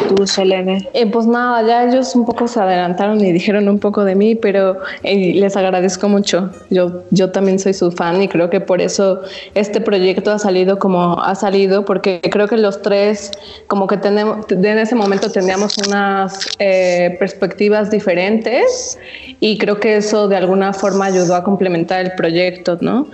tú, 0.08 0.26
Selene? 0.26 0.88
Eh, 0.94 1.06
pues 1.06 1.26
nada, 1.26 1.66
ya 1.66 1.84
ellos 1.88 2.14
un 2.14 2.24
poco 2.24 2.48
se 2.48 2.60
adelantaron 2.60 3.20
y 3.24 3.32
dijeron 3.32 3.68
un 3.68 3.78
poco 3.78 4.04
de 4.04 4.14
mí, 4.14 4.34
pero 4.34 4.78
eh, 5.02 5.32
les 5.34 5.56
agradezco 5.56 6.08
mucho. 6.08 6.50
Yo, 6.70 7.02
yo 7.10 7.30
también 7.30 7.58
soy 7.58 7.74
su 7.74 7.90
fan 7.92 8.22
y 8.22 8.28
creo 8.28 8.50
que 8.50 8.60
por 8.60 8.80
eso 8.80 9.22
este 9.54 9.80
proyecto 9.80 10.30
ha 10.30 10.38
salido 10.38 10.78
como 10.78 11.20
ha 11.22 11.34
salido, 11.34 11.84
porque 11.84 12.20
creo 12.30 12.48
que 12.48 12.56
los 12.56 12.82
tres, 12.82 13.30
como 13.66 13.86
que 13.86 13.96
tenemos, 13.96 14.46
en 14.50 14.78
ese 14.78 14.94
momento 14.94 15.30
teníamos 15.30 15.76
unas 15.86 16.46
eh, 16.58 17.16
perspectivas 17.18 17.90
diferentes 17.90 18.98
y 19.40 19.58
creo 19.58 19.80
que 19.80 19.96
eso 19.96 20.28
de 20.28 20.36
alguna 20.36 20.72
forma 20.72 21.06
ayudó 21.06 21.34
a 21.34 21.44
complementar 21.44 22.04
el 22.04 22.12
proyecto, 22.12 22.78
¿no? 22.80 23.06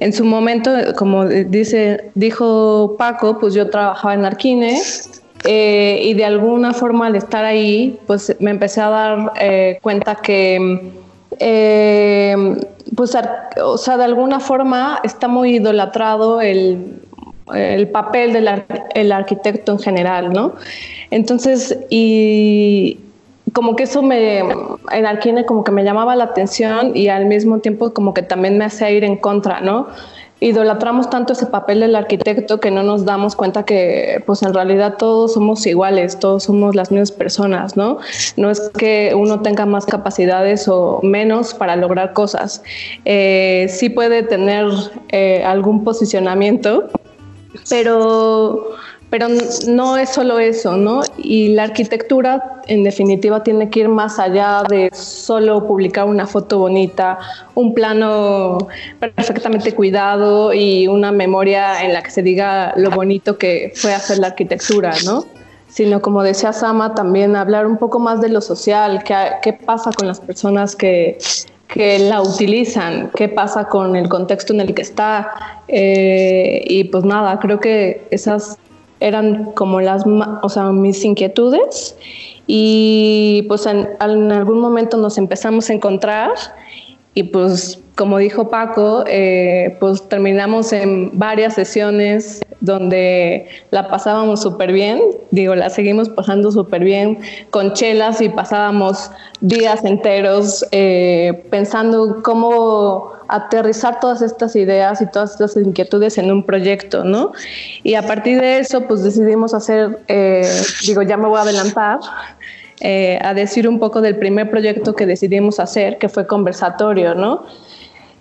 En 0.00 0.12
su 0.12 0.24
momento, 0.24 0.70
como 0.96 1.26
dice, 1.26 2.10
dijo 2.14 2.96
Paco, 2.98 3.38
pues 3.38 3.54
yo 3.54 3.68
trabajaba 3.70 4.14
en 4.14 4.24
Arquine 4.24 4.80
eh, 5.44 6.00
y 6.02 6.14
de 6.14 6.24
alguna 6.24 6.72
forma 6.72 7.06
al 7.06 7.16
estar 7.16 7.44
ahí, 7.44 7.98
pues 8.06 8.34
me 8.40 8.50
empecé 8.50 8.80
a 8.80 8.88
dar 8.88 9.32
eh, 9.40 9.78
cuenta 9.82 10.16
que, 10.16 10.92
eh, 11.38 12.56
pues, 12.96 13.16
o 13.62 13.78
sea, 13.78 13.96
de 13.96 14.04
alguna 14.04 14.40
forma 14.40 15.00
está 15.04 15.28
muy 15.28 15.56
idolatrado 15.56 16.40
el, 16.40 17.02
el 17.54 17.88
papel 17.88 18.32
del 18.32 19.12
arquitecto 19.12 19.72
en 19.72 19.78
general, 19.78 20.32
¿no? 20.32 20.54
Entonces, 21.10 21.78
y 21.90 22.98
como 23.52 23.76
que 23.76 23.84
eso 23.84 24.02
me, 24.02 24.38
en 24.38 25.06
Arquine 25.06 25.44
como 25.44 25.62
que 25.62 25.70
me 25.70 25.84
llamaba 25.84 26.16
la 26.16 26.24
atención 26.24 26.96
y 26.96 27.08
al 27.08 27.26
mismo 27.26 27.58
tiempo 27.60 27.92
como 27.92 28.14
que 28.14 28.22
también 28.22 28.58
me 28.58 28.64
hacía 28.64 28.90
ir 28.90 29.04
en 29.04 29.16
contra, 29.16 29.60
¿no? 29.60 29.88
Idolatramos 30.40 31.08
tanto 31.10 31.32
ese 31.32 31.46
papel 31.46 31.80
del 31.80 31.96
arquitecto 31.96 32.60
que 32.60 32.70
no 32.70 32.82
nos 32.82 33.04
damos 33.04 33.36
cuenta 33.36 33.64
que 33.64 34.22
pues 34.26 34.42
en 34.42 34.52
realidad 34.52 34.96
todos 34.98 35.34
somos 35.34 35.66
iguales, 35.66 36.18
todos 36.18 36.44
somos 36.44 36.74
las 36.74 36.90
mismas 36.90 37.12
personas, 37.12 37.76
¿no? 37.76 37.98
No 38.36 38.50
es 38.50 38.60
que 38.76 39.12
uno 39.16 39.40
tenga 39.40 39.64
más 39.64 39.86
capacidades 39.86 40.68
o 40.68 41.00
menos 41.02 41.54
para 41.54 41.76
lograr 41.76 42.12
cosas. 42.12 42.62
Eh, 43.04 43.66
sí 43.70 43.88
puede 43.88 44.22
tener 44.22 44.66
eh, 45.10 45.42
algún 45.44 45.84
posicionamiento, 45.84 46.88
pero 47.70 48.74
pero 49.14 49.28
no 49.68 49.96
es 49.96 50.10
solo 50.10 50.40
eso, 50.40 50.76
¿no? 50.76 51.02
Y 51.18 51.50
la 51.50 51.62
arquitectura, 51.62 52.60
en 52.66 52.82
definitiva, 52.82 53.44
tiene 53.44 53.70
que 53.70 53.78
ir 53.78 53.88
más 53.88 54.18
allá 54.18 54.64
de 54.68 54.90
solo 54.92 55.68
publicar 55.68 56.06
una 56.06 56.26
foto 56.26 56.58
bonita, 56.58 57.20
un 57.54 57.74
plano 57.74 58.58
perfectamente 58.98 59.70
cuidado 59.70 60.52
y 60.52 60.88
una 60.88 61.12
memoria 61.12 61.84
en 61.84 61.92
la 61.92 62.02
que 62.02 62.10
se 62.10 62.22
diga 62.24 62.74
lo 62.76 62.90
bonito 62.90 63.38
que 63.38 63.72
fue 63.76 63.94
hacer 63.94 64.18
la 64.18 64.26
arquitectura, 64.26 64.92
¿no? 65.04 65.24
Sino, 65.68 66.02
como 66.02 66.24
decía 66.24 66.52
Sama, 66.52 66.96
también 66.96 67.36
hablar 67.36 67.68
un 67.68 67.76
poco 67.76 68.00
más 68.00 68.20
de 68.20 68.30
lo 68.30 68.40
social, 68.40 69.04
qué, 69.04 69.14
qué 69.42 69.52
pasa 69.52 69.92
con 69.92 70.08
las 70.08 70.18
personas 70.18 70.74
que, 70.74 71.18
que 71.68 72.00
la 72.00 72.20
utilizan, 72.20 73.10
qué 73.14 73.28
pasa 73.28 73.68
con 73.68 73.94
el 73.94 74.08
contexto 74.08 74.52
en 74.52 74.60
el 74.60 74.74
que 74.74 74.82
está. 74.82 75.62
Eh, 75.68 76.64
y 76.66 76.84
pues 76.84 77.04
nada, 77.04 77.38
creo 77.38 77.60
que 77.60 78.06
esas 78.10 78.58
eran 79.00 79.52
como 79.52 79.80
las, 79.80 80.04
o 80.42 80.48
sea, 80.48 80.70
mis 80.72 81.04
inquietudes 81.04 81.96
y 82.46 83.44
pues 83.48 83.66
en, 83.66 83.88
algún 84.00 84.60
momento 84.60 84.96
nos 84.96 85.18
empezamos 85.18 85.70
a 85.70 85.72
encontrar 85.72 86.30
y 87.14 87.24
pues 87.24 87.80
como 87.94 88.18
dijo 88.18 88.48
Paco, 88.48 89.04
eh, 89.06 89.76
pues 89.78 90.08
terminamos 90.08 90.72
en 90.72 91.16
varias 91.16 91.54
sesiones 91.54 92.42
donde 92.60 93.46
la 93.70 93.88
pasábamos 93.88 94.42
súper 94.42 94.72
bien, 94.72 95.00
digo, 95.30 95.54
la 95.54 95.70
seguimos 95.70 96.08
pasando 96.08 96.50
súper 96.50 96.82
bien 96.82 97.18
con 97.50 97.72
chelas 97.72 98.20
y 98.20 98.30
pasábamos 98.30 99.10
días 99.40 99.84
enteros 99.84 100.66
eh, 100.72 101.44
pensando 101.50 102.20
cómo 102.24 103.13
aterrizar 103.28 104.00
todas 104.00 104.22
estas 104.22 104.56
ideas 104.56 105.00
y 105.00 105.06
todas 105.06 105.32
estas 105.32 105.56
inquietudes 105.56 106.18
en 106.18 106.30
un 106.30 106.42
proyecto, 106.44 107.04
¿no? 107.04 107.32
Y 107.82 107.94
a 107.94 108.02
partir 108.02 108.40
de 108.40 108.58
eso, 108.58 108.82
pues 108.82 109.02
decidimos 109.02 109.54
hacer, 109.54 110.00
eh, 110.08 110.50
digo, 110.86 111.02
ya 111.02 111.16
me 111.16 111.28
voy 111.28 111.38
a 111.38 111.42
adelantar, 111.42 111.98
eh, 112.80 113.18
a 113.22 113.34
decir 113.34 113.68
un 113.68 113.78
poco 113.78 114.00
del 114.00 114.16
primer 114.16 114.50
proyecto 114.50 114.94
que 114.94 115.06
decidimos 115.06 115.60
hacer, 115.60 115.98
que 115.98 116.08
fue 116.08 116.26
conversatorio, 116.26 117.14
¿no? 117.14 117.44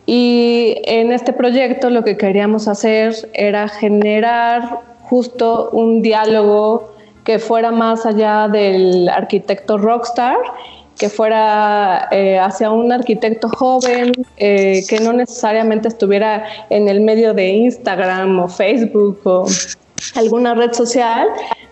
Y 0.06 0.76
en 0.86 1.12
este 1.12 1.34
proyecto 1.34 1.90
lo 1.90 2.04
que 2.04 2.18
queríamos 2.18 2.68
hacer 2.68 3.16
era 3.34 3.68
generar 3.68 4.82
justo 5.02 5.70
un 5.72 6.02
diálogo 6.02 6.94
que 7.24 7.40
fuera 7.40 7.72
más 7.72 8.06
allá 8.06 8.48
del 8.48 9.08
arquitecto 9.10 9.78
rockstar, 9.78 10.38
que 10.98 11.10
fuera 11.10 12.08
eh, 12.12 12.40
hacia 12.40 12.72
un 12.72 12.92
arquitecto 12.92 13.50
joven, 13.50 14.12
eh, 14.38 14.84
que 14.88 15.00
no 15.00 15.14
necesariamente 15.14 15.88
estuviera 15.88 16.46
en 16.70 16.88
el 16.88 17.02
medio 17.02 17.34
de 17.34 17.50
Instagram 17.50 18.40
o 18.40 18.48
Facebook 18.48 19.20
o 19.24 19.46
alguna 20.16 20.54
red 20.54 20.74
social, 20.74 21.28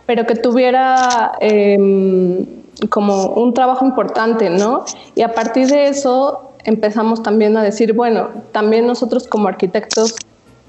pero 0.06 0.26
que 0.26 0.36
tuviera 0.36 1.34
em, 1.40 2.46
como 2.90 3.28
un 3.28 3.54
trabajo 3.54 3.86
importante, 3.86 4.50
¿no? 4.50 4.86
Y 5.16 5.22
a 5.22 5.34
partir 5.34 5.68
de 5.68 5.88
eso 5.88 6.52
empezamos 6.64 7.24
también 7.24 7.56
a 7.58 7.64
decir, 7.64 7.94
bueno, 7.94 8.30
también 8.52 8.88
nosotros 8.88 9.28
como 9.28 9.48
arquitectos 9.48 10.16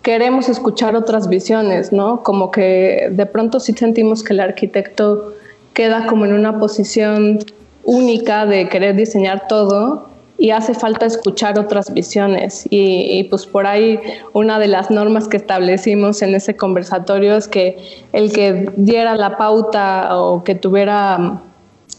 queremos 0.03 0.49
escuchar 0.49 0.97
otras 0.97 1.29
visiones, 1.29 1.93
¿no? 1.93 2.23
Como 2.23 2.51
que 2.51 3.09
de 3.11 3.27
pronto 3.27 3.61
sí 3.61 3.73
sentimos 3.73 4.23
que 4.23 4.33
el 4.33 4.41
arquitecto 4.41 5.35
queda 5.75 6.07
como 6.07 6.25
en 6.25 6.33
una 6.33 6.59
posición 6.59 7.39
única 7.85 8.47
de 8.47 8.69
querer 8.69 8.97
diseñar 8.97 9.47
todo 9.49 10.09
y 10.39 10.51
hace 10.51 10.75
falta 10.75 11.07
escuchar 11.07 11.59
otras 11.59 11.93
visiones. 11.93 12.67
Y, 12.71 13.19
y, 13.19 13.25
pues 13.25 13.47
por 13.47 13.67
ahí 13.67 14.01
una 14.33 14.59
de 14.59 14.67
las 14.67 14.91
normas 14.91 15.29
que 15.29 15.37
establecimos 15.37 16.23
en 16.23 16.35
ese 16.35 16.57
conversatorio 16.57 17.37
es 17.37 17.47
que 17.47 17.79
el 18.13 18.33
que 18.33 18.71
diera 18.77 19.15
la 19.15 19.37
pauta 19.37 20.19
o 20.19 20.43
que 20.43 20.55
tuviera 20.55 21.41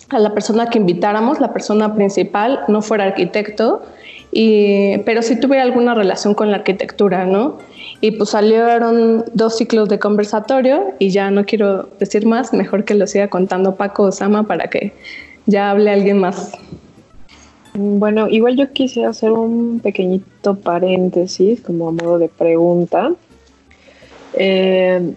a 0.09 0.19
la 0.19 0.33
persona 0.33 0.69
que 0.69 0.77
invitáramos, 0.77 1.39
la 1.39 1.53
persona 1.53 1.95
principal, 1.95 2.59
no 2.67 2.81
fuera 2.81 3.05
arquitecto, 3.05 3.81
y, 4.31 4.97
pero 4.99 5.21
sí 5.21 5.39
tuviera 5.39 5.63
alguna 5.63 5.93
relación 5.93 6.33
con 6.33 6.49
la 6.51 6.57
arquitectura, 6.57 7.25
¿no? 7.25 7.57
Y 8.01 8.11
pues 8.11 8.31
salieron 8.31 9.23
dos 9.33 9.57
ciclos 9.57 9.87
de 9.87 9.99
conversatorio 9.99 10.93
y 10.99 11.11
ya 11.11 11.31
no 11.31 11.45
quiero 11.45 11.87
decir 11.99 12.25
más, 12.25 12.51
mejor 12.51 12.83
que 12.83 12.95
lo 12.95 13.07
siga 13.07 13.29
contando 13.29 13.75
Paco 13.75 14.03
Osama 14.03 14.43
para 14.43 14.67
que 14.67 14.91
ya 15.45 15.71
hable 15.71 15.91
alguien 15.91 16.19
más. 16.19 16.51
Bueno, 17.73 18.29
igual 18.29 18.55
yo 18.55 18.71
quisiera 18.71 19.09
hacer 19.09 19.31
un 19.31 19.79
pequeñito 19.79 20.55
paréntesis 20.55 21.62
como 21.62 21.89
a 21.89 21.91
modo 21.91 22.19
de 22.19 22.29
pregunta. 22.29 23.13
Eh, 24.35 25.13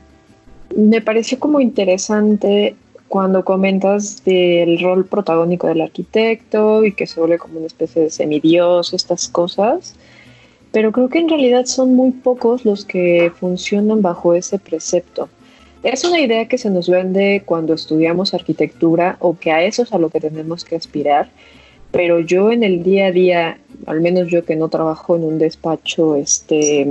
me 0.75 1.01
pareció 1.01 1.39
como 1.39 1.61
interesante 1.61 2.77
cuando 3.09 3.45
comentas 3.45 4.25
del 4.25 4.81
rol 4.81 5.07
protagónico 5.07 5.69
del 5.69 5.83
arquitecto 5.83 6.85
y 6.85 6.93
que 6.93 7.07
se 7.07 7.21
vuelve 7.21 7.39
como 7.39 7.59
una 7.59 7.67
especie 7.67 8.03
de 8.03 8.11
semidios, 8.11 8.93
estas 8.93 9.29
cosas, 9.29 9.95
pero 10.73 10.93
creo 10.93 11.09
que 11.09 11.19
en 11.19 11.29
realidad 11.29 11.67
son 11.67 11.95
muy 11.95 12.11
pocos 12.11 12.65
los 12.65 12.85
que 12.85 13.31
funcionan 13.39 14.03
bajo 14.03 14.35
ese 14.35 14.59
precepto. 14.59 15.29
Es 15.87 16.03
una 16.03 16.19
idea 16.19 16.49
que 16.49 16.59
se 16.59 16.69
nos 16.69 16.89
vende 16.89 17.45
cuando 17.45 17.73
estudiamos 17.73 18.35
arquitectura 18.35 19.19
o 19.21 19.39
que 19.39 19.53
a 19.53 19.63
eso 19.63 19.85
es 19.85 19.93
a 19.93 19.99
lo 19.99 20.11
que 20.11 20.19
tenemos 20.19 20.65
que 20.65 20.75
aspirar, 20.75 21.29
pero 21.93 22.19
yo 22.19 22.51
en 22.51 22.65
el 22.65 22.83
día 22.83 23.07
a 23.07 23.13
día, 23.13 23.59
al 23.87 24.01
menos 24.01 24.27
yo 24.27 24.45
que 24.45 24.57
no 24.57 24.69
trabajo 24.69 25.15
en 25.15 25.23
un 25.23 25.39
despacho, 25.39 26.17
este, 26.17 26.89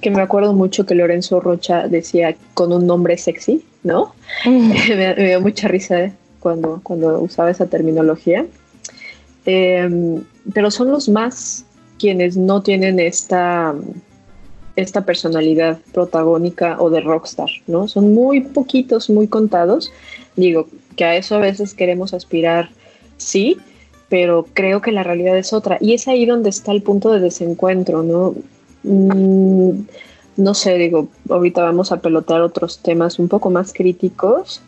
que 0.00 0.10
me 0.10 0.22
acuerdo 0.22 0.54
mucho 0.54 0.86
que 0.86 0.94
Lorenzo 0.94 1.38
Rocha 1.40 1.86
decía 1.86 2.34
con 2.54 2.72
un 2.72 2.86
nombre 2.86 3.18
sexy, 3.18 3.62
¿no? 3.82 4.14
me, 4.46 5.14
dio 5.14 5.42
mucha 5.42 5.68
risa 5.68 6.10
cuando, 6.40 6.80
cuando 6.82 7.20
usaba 7.20 7.50
esa 7.50 7.66
terminología. 7.66 8.46
Em, 9.44 10.22
pero 10.54 10.70
son 10.70 10.90
los 10.90 11.10
más 11.10 11.66
quienes 11.98 12.38
no 12.38 12.62
tienen 12.62 13.00
esta 13.00 13.74
esta 14.78 15.04
personalidad 15.04 15.78
protagónica 15.92 16.76
o 16.80 16.88
de 16.88 17.00
rockstar, 17.00 17.50
¿no? 17.66 17.88
Son 17.88 18.14
muy 18.14 18.40
poquitos, 18.42 19.10
muy 19.10 19.26
contados. 19.26 19.92
Digo, 20.36 20.68
que 20.96 21.04
a 21.04 21.16
eso 21.16 21.34
a 21.34 21.38
veces 21.38 21.74
queremos 21.74 22.14
aspirar, 22.14 22.70
sí, 23.16 23.58
pero 24.08 24.46
creo 24.54 24.80
que 24.80 24.92
la 24.92 25.02
realidad 25.02 25.36
es 25.36 25.52
otra. 25.52 25.78
Y 25.80 25.94
es 25.94 26.06
ahí 26.06 26.26
donde 26.26 26.50
está 26.50 26.70
el 26.70 26.82
punto 26.82 27.10
de 27.10 27.18
desencuentro, 27.18 28.04
¿no? 28.04 28.36
Mm, 28.84 29.80
no 30.36 30.54
sé, 30.54 30.74
digo, 30.78 31.08
ahorita 31.28 31.62
vamos 31.62 31.90
a 31.90 32.00
pelotear 32.00 32.42
otros 32.42 32.78
temas 32.78 33.18
un 33.18 33.26
poco 33.26 33.50
más 33.50 33.72
críticos, 33.72 34.62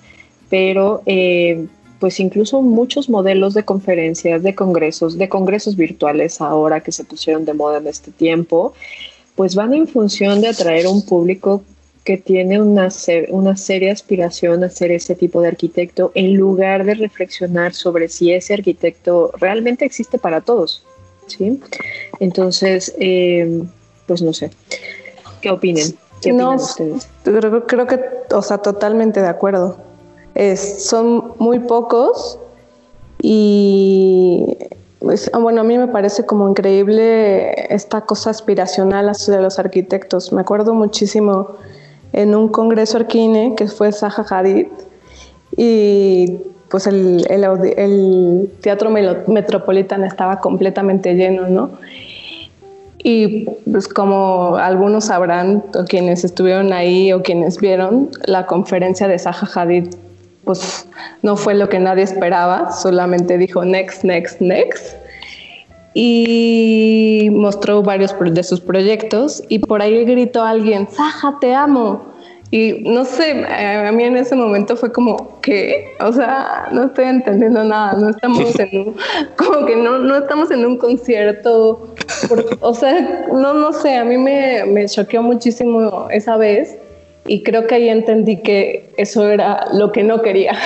pero 0.49 1.03
eh, 1.07 1.67
pues 2.01 2.19
incluso 2.19 2.63
muchos 2.63 3.09
modelos 3.09 3.55
de 3.55 3.65
conferencias, 3.65 4.43
de 4.43 4.57
congresos, 4.57 5.19
de 5.19 5.29
congresos 5.29 5.77
virtuales 5.77 6.41
ahora 6.41 6.81
que 6.81 6.91
se 6.91 7.05
pusieron 7.05 7.45
de 7.45 7.55
moda 7.55 7.79
en 7.79 7.87
este 7.87 8.11
tiempo, 8.11 8.73
pues 9.41 9.55
van 9.55 9.73
en 9.73 9.89
función 9.89 10.43
de 10.43 10.49
atraer 10.49 10.85
a 10.85 10.91
un 10.91 11.01
público 11.01 11.63
que 12.05 12.19
tiene 12.19 12.61
una, 12.61 12.91
una 13.31 13.57
seria 13.57 13.91
aspiración 13.91 14.63
a 14.65 14.69
ser 14.69 14.91
ese 14.91 15.15
tipo 15.15 15.41
de 15.41 15.49
arquitecto 15.49 16.13
en 16.15 16.35
lugar 16.35 16.85
de 16.85 16.93
reflexionar 16.93 17.73
sobre 17.73 18.11
si 18.11 18.35
ese 18.35 18.53
arquitecto 18.53 19.33
realmente 19.41 19.87
existe 19.87 20.19
para 20.19 20.43
todos. 20.43 20.85
¿sí? 21.27 21.59
Entonces, 22.19 22.95
eh, 22.99 23.63
pues 24.07 24.21
no 24.21 24.35
sé, 24.35 24.51
¿qué 25.41 25.51
opinen? 25.51 25.97
¿Qué 26.21 26.35
no, 26.35 26.57
ustedes? 26.57 27.09
Creo, 27.25 27.67
creo, 27.67 27.87
que, 27.87 27.99
o 28.35 28.43
sea, 28.43 28.59
totalmente 28.59 29.23
de 29.23 29.29
acuerdo. 29.29 29.79
Es, 30.35 30.85
son 30.85 31.33
muy 31.39 31.61
pocos 31.61 32.39
y 33.23 34.59
pues, 35.01 35.31
ah, 35.33 35.39
bueno, 35.39 35.63
a 35.63 35.65
mí 35.65 35.79
me 35.79 35.89
parece 35.89 36.27
como 36.27 36.49
increíble 36.49 37.75
esta 37.75 38.03
cosa 38.03 38.31
aspiracional 38.31 39.11
de 39.11 39.41
los 39.41 39.59
arquitectos. 39.59 40.31
Me 40.33 40.43
acuerdo 40.43 40.75
muchísimo 40.75 41.57
en 42.13 42.35
un 42.35 42.49
congreso 42.49 42.99
arquine 42.99 43.55
que 43.57 43.67
fue 43.67 43.93
Zaha 43.93 44.25
Hadid 44.29 44.67
y 45.57 46.39
pues 46.69 46.87
el, 46.87 48.51
teatro 48.61 48.91
metropolitano 48.91 50.05
estaba 50.05 50.39
completamente 50.39 51.15
lleno, 51.15 51.49
¿no? 51.49 51.71
Y 53.03 53.47
pues 53.71 53.89
como 53.89 54.57
algunos 54.59 55.07
sabrán, 55.07 55.65
o 55.75 55.85
quienes 55.85 56.25
estuvieron 56.25 56.75
ahí 56.75 57.13
o 57.13 57.23
quienes 57.23 57.59
vieron, 57.59 58.11
la 58.27 58.45
conferencia 58.45 59.09
de 59.09 59.19
Zaha 59.19 59.49
Hadid 59.55 59.89
pues 60.45 60.89
no 61.23 61.37
fue 61.37 61.55
lo 61.55 61.69
que 61.69 61.79
nadie 61.79 62.05
esperaba, 62.05 62.73
solamente 62.73 63.39
dijo 63.39 63.65
next, 63.65 64.05
next, 64.05 64.41
next. 64.41 64.97
Y 65.93 67.29
mostró 67.33 67.83
varios 67.83 68.15
de 68.19 68.43
sus 68.43 68.61
proyectos 68.61 69.43
y 69.49 69.59
por 69.59 69.83
ahí 69.83 70.05
gritó 70.05 70.43
alguien, 70.43 70.89
Saja, 70.89 71.37
te 71.41 71.53
amo. 71.53 72.11
Y 72.53 72.83
no 72.85 73.05
sé, 73.05 73.45
a 73.45 73.93
mí 73.93 74.03
en 74.03 74.17
ese 74.17 74.35
momento 74.35 74.77
fue 74.77 74.91
como, 74.91 75.39
¿qué? 75.41 75.95
O 76.01 76.13
sea, 76.13 76.69
no 76.73 76.87
estoy 76.87 77.05
entendiendo 77.05 77.63
nada, 77.63 77.93
no 77.93 78.09
estamos 78.11 78.59
en 78.59 78.81
un, 78.81 78.97
como 79.37 79.67
que 79.67 79.77
no, 79.77 79.99
no 79.99 80.17
estamos 80.17 80.51
en 80.51 80.67
un 80.67 80.77
concierto, 80.77 81.95
o 82.61 82.75
sea, 82.75 83.27
no, 83.33 83.55
no 83.55 83.73
sé, 83.73 83.97
a 83.97 84.05
mí 84.05 84.19
me, 84.19 84.65
me 84.65 84.87
choqueó 84.87 85.23
muchísimo 85.23 86.09
esa 86.11 86.37
vez 86.37 86.77
y 87.27 87.43
creo 87.43 87.67
que 87.67 87.77
ahí 87.77 87.89
entendí 87.89 88.39
que 88.39 88.93
eso 88.97 89.29
era 89.29 89.67
lo 89.73 89.93
que 89.93 90.03
no 90.03 90.23
quería. 90.23 90.59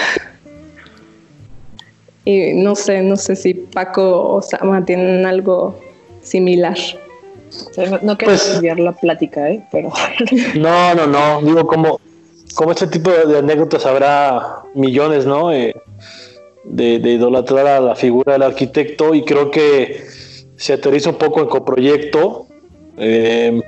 y 2.25 2.55
no 2.55 2.75
sé, 2.75 3.03
no 3.03 3.17
sé 3.17 3.37
si 3.37 3.55
Paco 3.55 4.35
o 4.35 4.43
Sama 4.43 4.85
tienen 4.85 5.27
algo 5.27 5.79
similar. 6.23 6.77
No, 8.03 8.17
quiero 8.17 8.33
pues, 8.33 8.49
desviar 8.49 8.81
la 8.81 8.93
plática, 8.93 9.49
¿eh? 9.51 9.65
Pero... 9.71 9.93
No, 10.57 10.95
no, 10.95 11.07
no. 11.07 11.43
Digo, 11.43 11.67
como, 11.67 12.01
como 12.55 12.73
este 12.73 12.87
tipo 12.87 13.11
de 13.11 13.39
anécdotas 13.39 13.87
habrá 13.87 14.63
millones, 14.75 15.27
¿no? 15.27 15.53
Eh, 15.53 15.75
de, 16.65 16.99
de, 16.99 17.11
idolatrar 17.13 17.67
a 17.67 17.81
la 17.81 17.95
figura 17.95 18.33
del 18.33 18.43
arquitecto 18.43 19.15
y 19.15 19.23
creo 19.23 19.51
que 19.51 20.03
se 20.57 20.73
aterriza 20.73 21.11
un 21.11 21.17
poco 21.17 21.41
en 21.41 21.47
coproyecto. 21.47 22.47
Eh, 22.97 23.61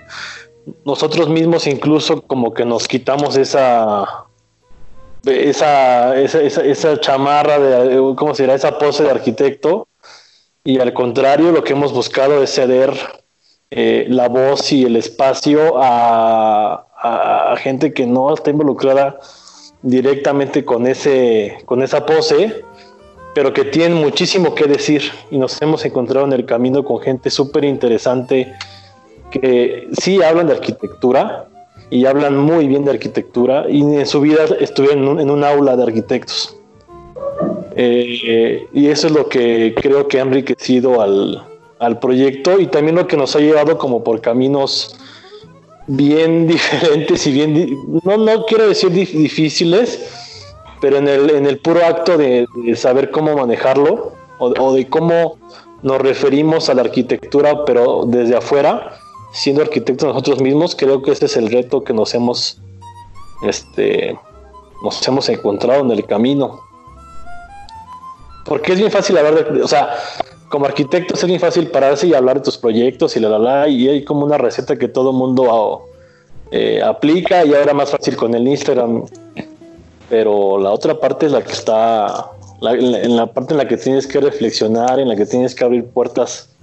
nosotros 0.84 1.28
mismos 1.28 1.66
incluso 1.66 2.22
como 2.22 2.52
que 2.52 2.64
nos 2.64 2.88
quitamos 2.88 3.36
esa 3.36 4.26
esa, 5.24 6.16
esa, 6.20 6.40
esa, 6.40 7.00
chamarra 7.00 7.58
de, 7.58 8.14
¿cómo 8.16 8.34
se 8.34 8.44
dirá? 8.44 8.54
Esa 8.54 8.78
pose 8.78 9.02
de 9.02 9.10
arquitecto. 9.10 9.88
Y 10.64 10.78
al 10.78 10.92
contrario, 10.92 11.52
lo 11.52 11.64
que 11.64 11.72
hemos 11.72 11.92
buscado 11.92 12.42
es 12.42 12.54
ceder 12.54 12.92
eh, 13.70 14.06
la 14.08 14.28
voz 14.28 14.72
y 14.72 14.84
el 14.84 14.96
espacio 14.96 15.74
a, 15.76 16.86
a, 16.96 17.56
gente 17.56 17.92
que 17.92 18.06
no 18.06 18.32
está 18.32 18.50
involucrada 18.50 19.18
directamente 19.82 20.64
con, 20.64 20.86
ese, 20.86 21.58
con 21.66 21.82
esa 21.82 22.04
pose, 22.04 22.64
pero 23.34 23.52
que 23.52 23.64
tiene 23.64 23.94
muchísimo 23.94 24.54
que 24.54 24.64
decir. 24.66 25.02
Y 25.30 25.38
nos 25.38 25.60
hemos 25.62 25.84
encontrado 25.84 26.26
en 26.26 26.32
el 26.32 26.46
camino 26.46 26.84
con 26.84 27.00
gente 27.00 27.30
súper 27.30 27.64
interesante 27.64 28.52
que 29.30 29.88
sí 29.98 30.22
hablan 30.22 30.46
de 30.46 30.54
arquitectura 30.54 31.48
y 31.90 32.06
hablan 32.06 32.36
muy 32.36 32.66
bien 32.66 32.84
de 32.84 32.92
arquitectura 32.92 33.66
y 33.68 33.80
en 33.80 34.06
su 34.06 34.20
vida 34.20 34.44
estuvieron 34.60 35.20
en 35.20 35.30
un, 35.30 35.44
aula 35.44 35.76
de 35.76 35.84
arquitectos. 35.84 36.56
Eh, 37.76 38.66
y 38.72 38.86
eso 38.88 39.08
es 39.08 39.12
lo 39.12 39.28
que 39.28 39.74
creo 39.76 40.08
que 40.08 40.18
ha 40.18 40.22
enriquecido 40.22 41.02
al, 41.02 41.42
al, 41.78 41.98
proyecto 41.98 42.58
y 42.58 42.66
también 42.66 42.96
lo 42.96 43.06
que 43.06 43.16
nos 43.16 43.36
ha 43.36 43.38
llevado 43.38 43.76
como 43.76 44.02
por 44.02 44.20
caminos 44.20 44.96
bien 45.86 46.46
diferentes 46.48 47.26
y 47.26 47.32
bien, 47.32 47.76
no, 48.02 48.16
no 48.16 48.44
quiero 48.46 48.66
decir 48.66 48.90
difíciles, 48.90 50.10
pero 50.80 50.98
en 50.98 51.08
el, 51.08 51.30
en 51.30 51.46
el 51.46 51.58
puro 51.58 51.84
acto 51.84 52.16
de, 52.16 52.46
saber 52.74 53.10
cómo 53.10 53.36
manejarlo 53.36 54.12
o, 54.38 54.46
o 54.46 54.74
de 54.74 54.86
cómo 54.88 55.38
nos 55.82 56.00
referimos 56.00 56.68
a 56.68 56.74
la 56.74 56.82
arquitectura, 56.82 57.64
pero 57.64 58.04
desde 58.06 58.36
afuera, 58.36 58.98
siendo 59.36 59.60
arquitectos 59.60 60.08
nosotros 60.08 60.40
mismos, 60.40 60.74
creo 60.74 61.02
que 61.02 61.12
ese 61.12 61.26
es 61.26 61.36
el 61.36 61.50
reto 61.50 61.84
que 61.84 61.92
nos 61.92 62.14
hemos, 62.14 62.58
este, 63.42 64.18
nos 64.82 65.06
hemos 65.06 65.28
encontrado 65.28 65.82
en 65.82 65.90
el 65.90 66.06
camino. 66.06 66.60
Porque 68.46 68.72
es 68.72 68.78
bien 68.78 68.90
fácil 68.90 69.18
hablar 69.18 69.52
de, 69.52 69.62
o 69.62 69.68
sea, 69.68 69.90
como 70.48 70.64
arquitecto 70.64 71.14
es 71.14 71.24
bien 71.26 71.38
fácil 71.38 71.68
pararse 71.68 72.06
y 72.06 72.14
hablar 72.14 72.36
de 72.36 72.44
tus 72.44 72.56
proyectos 72.56 73.14
y 73.16 73.20
la 73.20 73.28
la 73.28 73.38
la, 73.38 73.68
y 73.68 73.88
hay 73.88 74.04
como 74.04 74.24
una 74.24 74.38
receta 74.38 74.78
que 74.78 74.88
todo 74.88 75.12
mundo 75.12 75.84
eh, 76.50 76.80
aplica 76.82 77.44
y 77.44 77.54
ahora 77.54 77.74
más 77.74 77.90
fácil 77.90 78.16
con 78.16 78.34
el 78.34 78.48
Instagram. 78.48 79.04
Pero 80.08 80.58
la 80.58 80.70
otra 80.70 80.98
parte 80.98 81.26
es 81.26 81.32
la 81.32 81.42
que 81.42 81.52
está, 81.52 82.30
en 82.62 83.16
la 83.16 83.26
parte 83.26 83.52
en 83.52 83.58
la 83.58 83.68
que 83.68 83.76
tienes 83.76 84.06
que 84.06 84.18
reflexionar, 84.18 84.98
en 84.98 85.08
la 85.08 85.16
que 85.16 85.26
tienes 85.26 85.54
que 85.54 85.62
abrir 85.62 85.84
puertas 85.84 86.55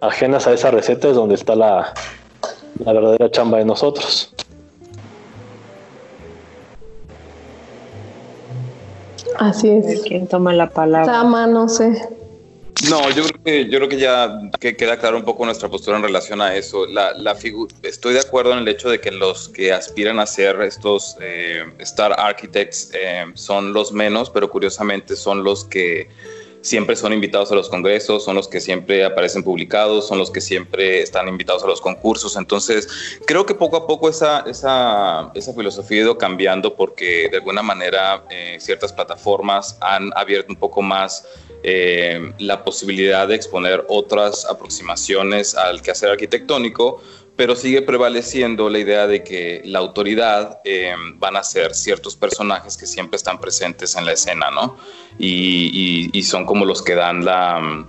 ajenas 0.00 0.46
a 0.46 0.52
esa 0.52 0.70
receta 0.70 1.08
es 1.08 1.14
donde 1.14 1.34
está 1.34 1.54
la, 1.54 1.94
la 2.84 2.92
verdadera 2.92 3.30
chamba 3.30 3.58
de 3.58 3.64
nosotros. 3.64 4.32
Así 9.38 9.68
es. 9.68 10.02
¿Quién 10.02 10.26
toma 10.26 10.52
la 10.52 10.70
palabra? 10.70 11.12
Sama, 11.12 11.46
no 11.46 11.68
sé. 11.68 12.08
No, 12.90 13.08
yo 13.10 13.24
creo 13.24 13.42
que, 13.42 13.64
yo 13.70 13.78
creo 13.78 13.88
que 13.88 13.96
ya 13.96 14.38
que 14.60 14.76
queda 14.76 14.98
claro 14.98 15.16
un 15.16 15.24
poco 15.24 15.44
nuestra 15.46 15.68
postura 15.68 15.96
en 15.96 16.02
relación 16.02 16.42
a 16.42 16.54
eso. 16.54 16.86
La, 16.86 17.12
la 17.14 17.34
estoy 17.82 18.14
de 18.14 18.20
acuerdo 18.20 18.52
en 18.52 18.58
el 18.58 18.68
hecho 18.68 18.90
de 18.90 19.00
que 19.00 19.10
los 19.10 19.48
que 19.48 19.72
aspiran 19.72 20.18
a 20.20 20.26
ser 20.26 20.60
estos 20.60 21.16
eh, 21.20 21.64
Star 21.78 22.14
Architects 22.18 22.90
eh, 22.92 23.24
son 23.34 23.72
los 23.72 23.92
menos, 23.92 24.28
pero 24.28 24.50
curiosamente 24.50 25.16
son 25.16 25.42
los 25.42 25.64
que 25.64 26.08
siempre 26.66 26.96
son 26.96 27.12
invitados 27.12 27.52
a 27.52 27.54
los 27.54 27.68
congresos, 27.68 28.24
son 28.24 28.34
los 28.34 28.48
que 28.48 28.60
siempre 28.60 29.04
aparecen 29.04 29.42
publicados, 29.42 30.06
son 30.06 30.18
los 30.18 30.30
que 30.30 30.40
siempre 30.40 31.00
están 31.00 31.28
invitados 31.28 31.62
a 31.64 31.66
los 31.66 31.80
concursos. 31.80 32.36
Entonces, 32.36 32.88
creo 33.26 33.46
que 33.46 33.54
poco 33.54 33.76
a 33.76 33.86
poco 33.86 34.08
esa, 34.08 34.40
esa, 34.40 35.30
esa 35.34 35.54
filosofía 35.54 35.98
ha 35.98 36.02
ido 36.02 36.18
cambiando 36.18 36.74
porque 36.74 37.28
de 37.30 37.36
alguna 37.38 37.62
manera 37.62 38.24
eh, 38.30 38.56
ciertas 38.58 38.92
plataformas 38.92 39.78
han 39.80 40.10
abierto 40.16 40.52
un 40.52 40.58
poco 40.58 40.82
más 40.82 41.24
eh, 41.62 42.32
la 42.38 42.64
posibilidad 42.64 43.26
de 43.28 43.36
exponer 43.36 43.84
otras 43.88 44.44
aproximaciones 44.44 45.54
al 45.54 45.82
quehacer 45.82 46.10
arquitectónico, 46.10 47.00
pero 47.36 47.54
sigue 47.54 47.82
prevaleciendo 47.82 48.70
la 48.70 48.78
idea 48.78 49.06
de 49.06 49.22
que 49.22 49.60
la 49.64 49.78
autoridad 49.78 50.60
eh, 50.64 50.94
van 51.16 51.36
a 51.36 51.42
ser 51.42 51.74
ciertos 51.74 52.16
personajes 52.16 52.76
que 52.78 52.86
siempre 52.86 53.16
están 53.18 53.38
presentes 53.38 53.94
en 53.94 54.06
la 54.06 54.12
escena, 54.12 54.50
¿no? 54.50 54.76
Y, 55.18 56.22
son 56.22 56.44
como 56.44 56.64
los 56.64 56.82
que 56.82 56.96
dan 56.96 57.24
la, 57.24 57.86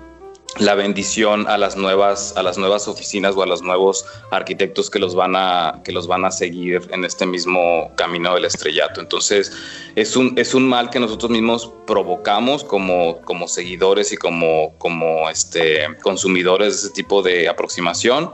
la, 0.59 0.75
bendición 0.75 1.47
a 1.47 1.57
las, 1.57 1.75
nuevas, 1.75 2.35
a 2.37 2.43
las 2.43 2.59
nuevas 2.59 2.87
oficinas 2.87 3.35
o 3.35 3.41
a 3.41 3.47
los 3.47 3.63
nuevos 3.63 4.05
arquitectos 4.29 4.91
que 4.91 4.99
los, 4.99 5.15
van 5.15 5.35
a, 5.35 5.81
que 5.83 5.91
los 5.91 6.05
van 6.05 6.23
a 6.23 6.29
seguir 6.29 6.87
en 6.91 7.03
este 7.03 7.25
mismo 7.25 7.91
camino 7.95 8.35
del 8.35 8.45
estrellato. 8.45 9.01
Entonces, 9.01 9.51
es 9.95 10.15
un, 10.15 10.33
es 10.37 10.53
un 10.53 10.67
mal 10.67 10.91
que 10.91 10.99
nosotros 10.99 11.31
mismos 11.31 11.71
provocamos 11.87 12.63
como, 12.63 13.21
como 13.21 13.47
seguidores 13.47 14.13
y 14.13 14.17
como, 14.17 14.75
como 14.77 15.29
este, 15.29 15.87
consumidores 16.03 16.73
de 16.73 16.87
ese 16.87 16.89
tipo 16.93 17.23
de 17.23 17.49
aproximación 17.49 18.31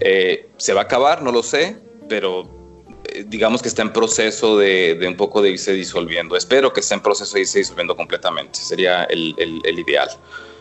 eh, 0.00 0.48
¿Se 0.56 0.72
va 0.72 0.82
a 0.82 0.84
acabar? 0.84 1.22
No 1.22 1.32
lo 1.32 1.42
sé, 1.42 1.78
pero 2.08 2.48
eh, 3.06 3.24
digamos 3.26 3.62
que 3.62 3.68
está 3.68 3.82
en 3.82 3.92
proceso 3.92 4.58
de, 4.58 4.98
un 5.06 5.16
poco 5.16 5.42
de 5.42 5.50
irse 5.50 5.72
disolviendo. 5.72 6.36
Espero 6.36 6.72
que 6.72 6.80
esté 6.80 6.94
en 6.94 7.00
proceso 7.00 7.34
de 7.34 7.40
irse 7.40 7.58
disolviendo 7.58 7.96
completamente. 7.96 8.58
Sería 8.58 9.04
el, 9.04 9.34
ideal. 9.78 10.08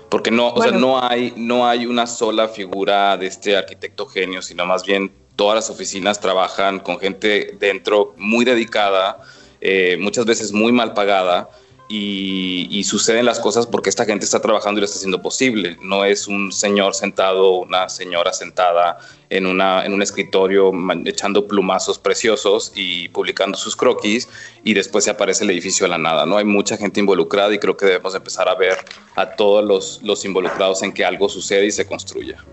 Porque 0.10 0.32
no, 0.32 0.50
o 0.50 0.62
sea, 0.62 0.72
no, 0.72 1.02
hay, 1.04 1.34
no 1.36 1.68
hay 1.68 1.86
una 1.86 2.08
sola 2.08 2.48
figura 2.48 3.18
de 3.18 3.28
este 3.28 3.58
arquitecto 3.58 4.06
genio, 4.06 4.42
sino 4.42 4.66
más 4.66 4.86
bien 4.86 5.12
todas 5.36 5.56
las 5.56 5.70
oficinas 5.70 6.20
trabajan 6.20 6.80
con 6.80 7.00
gente 7.00 7.56
dentro 7.60 8.14
muy 8.18 8.46
dedicada, 8.46 9.22
eh, 9.62 9.98
muchas 10.00 10.26
veces 10.26 10.52
muy 10.52 10.72
mal 10.72 10.94
pagada, 10.94 11.50
y, 11.90 12.84
suceden 12.84 13.26
las 13.26 13.40
cosas 13.40 13.66
porque 13.66 13.90
esta 13.90 14.06
gente 14.06 14.26
está 14.26 14.42
trabajando 14.42 14.80
y 14.80 14.82
lo 14.82 14.86
está 14.86 14.98
haciendo 14.98 15.22
posible. 15.22 15.78
No 15.82 16.06
es 16.06 16.28
un 16.28 16.52
señor 16.52 16.94
sentado, 16.94 17.52
una 17.52 17.90
señora 17.90 18.34
sentada 18.34 18.98
en, 19.30 19.46
una, 19.46 19.86
en 19.86 19.94
un 19.94 20.02
escritorio 20.02 20.72
echando 21.06 21.48
plumazos 21.48 21.98
preciosos 21.98 22.72
y 22.76 23.10
publicando 23.10 23.58
sus 23.58 23.76
croquis 23.76 24.28
y 24.64 24.74
después 24.74 25.06
se 25.06 25.12
aparece 25.12 25.44
el 25.44 25.52
edificio 25.52 25.86
de 25.86 25.90
la 25.90 25.98
nada. 25.98 26.26
¿no? 26.26 26.38
Hay 26.38 26.46
mucha 26.46 26.78
gente 26.78 27.00
involucrada 27.00 27.54
y 27.54 27.60
creo 27.60 27.76
que 27.76 27.86
debemos 27.86 28.16
empezar 28.16 28.48
a 28.48 28.56
ver 28.56 28.78
a 29.16 29.32
todos 29.32 29.64
los, 29.64 30.02
los 30.04 30.24
involucrados 30.26 30.84
en 30.84 30.94
que 30.94 31.06
algo 31.06 31.30
sucede 31.30 31.66
y 31.66 31.72
se 31.72 31.86
construya. 31.86 32.44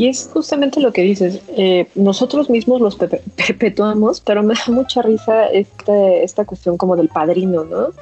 Y 0.00 0.08
es 0.08 0.30
justamente 0.32 0.80
lo 0.80 0.94
que 0.94 1.02
dices, 1.02 1.42
eh, 1.58 1.86
nosotros 1.94 2.48
mismos 2.48 2.80
los 2.80 2.96
perpetuamos, 3.36 4.22
pero 4.22 4.42
me 4.42 4.54
da 4.54 4.72
mucha 4.72 5.02
risa 5.02 5.48
este, 5.48 6.24
esta 6.24 6.46
cuestión 6.46 6.78
como 6.78 6.96
del 6.96 7.10
padrino, 7.10 7.64
¿no? 7.64 7.88
O 7.88 7.92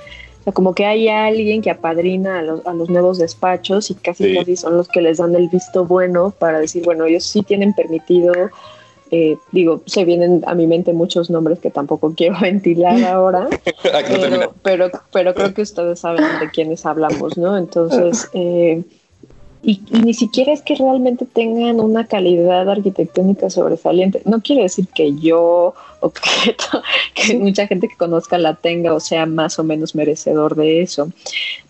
sea, 0.44 0.52
como 0.52 0.76
que 0.76 0.86
hay 0.86 1.08
alguien 1.08 1.60
que 1.60 1.72
apadrina 1.72 2.38
a 2.38 2.42
los, 2.42 2.64
a 2.68 2.72
los 2.72 2.88
nuevos 2.88 3.18
despachos 3.18 3.90
y 3.90 3.96
casi 3.96 4.32
casi 4.32 4.54
son 4.54 4.76
los 4.76 4.86
que 4.86 5.00
les 5.00 5.18
dan 5.18 5.34
el 5.34 5.48
visto 5.48 5.86
bueno 5.86 6.32
para 6.38 6.60
decir, 6.60 6.84
bueno, 6.84 7.04
ellos 7.04 7.24
sí 7.24 7.42
tienen 7.42 7.72
permitido, 7.72 8.32
eh, 9.10 9.36
digo, 9.50 9.82
se 9.86 10.04
vienen 10.04 10.44
a 10.46 10.54
mi 10.54 10.68
mente 10.68 10.92
muchos 10.92 11.30
nombres 11.30 11.58
que 11.58 11.72
tampoco 11.72 12.12
quiero 12.16 12.38
ventilar 12.40 13.02
ahora, 13.02 13.48
pero, 13.82 14.54
pero, 14.62 14.90
pero, 15.12 15.34
creo 15.34 15.52
que 15.52 15.62
ustedes 15.62 15.98
saben 15.98 16.24
de 16.38 16.48
quiénes 16.52 16.86
hablamos, 16.86 17.36
¿no? 17.36 17.58
Entonces... 17.58 18.30
Eh, 18.34 18.84
y, 19.62 19.80
ni 19.90 20.14
siquiera 20.14 20.52
es 20.52 20.62
que 20.62 20.76
realmente 20.76 21.26
tengan 21.26 21.80
una 21.80 22.06
calidad 22.06 22.68
arquitectónica 22.68 23.50
sobresaliente. 23.50 24.22
No 24.24 24.40
quiere 24.40 24.62
decir 24.62 24.86
que 24.88 25.14
yo 25.16 25.74
o 26.00 26.12
que, 26.12 27.36
mucha 27.38 27.66
gente 27.66 27.88
que 27.88 27.96
conozca 27.96 28.38
la 28.38 28.54
tenga 28.54 28.94
o 28.94 29.00
sea 29.00 29.26
más 29.26 29.58
o 29.58 29.64
menos 29.64 29.94
merecedor 29.94 30.54
de 30.54 30.82
eso. 30.82 31.10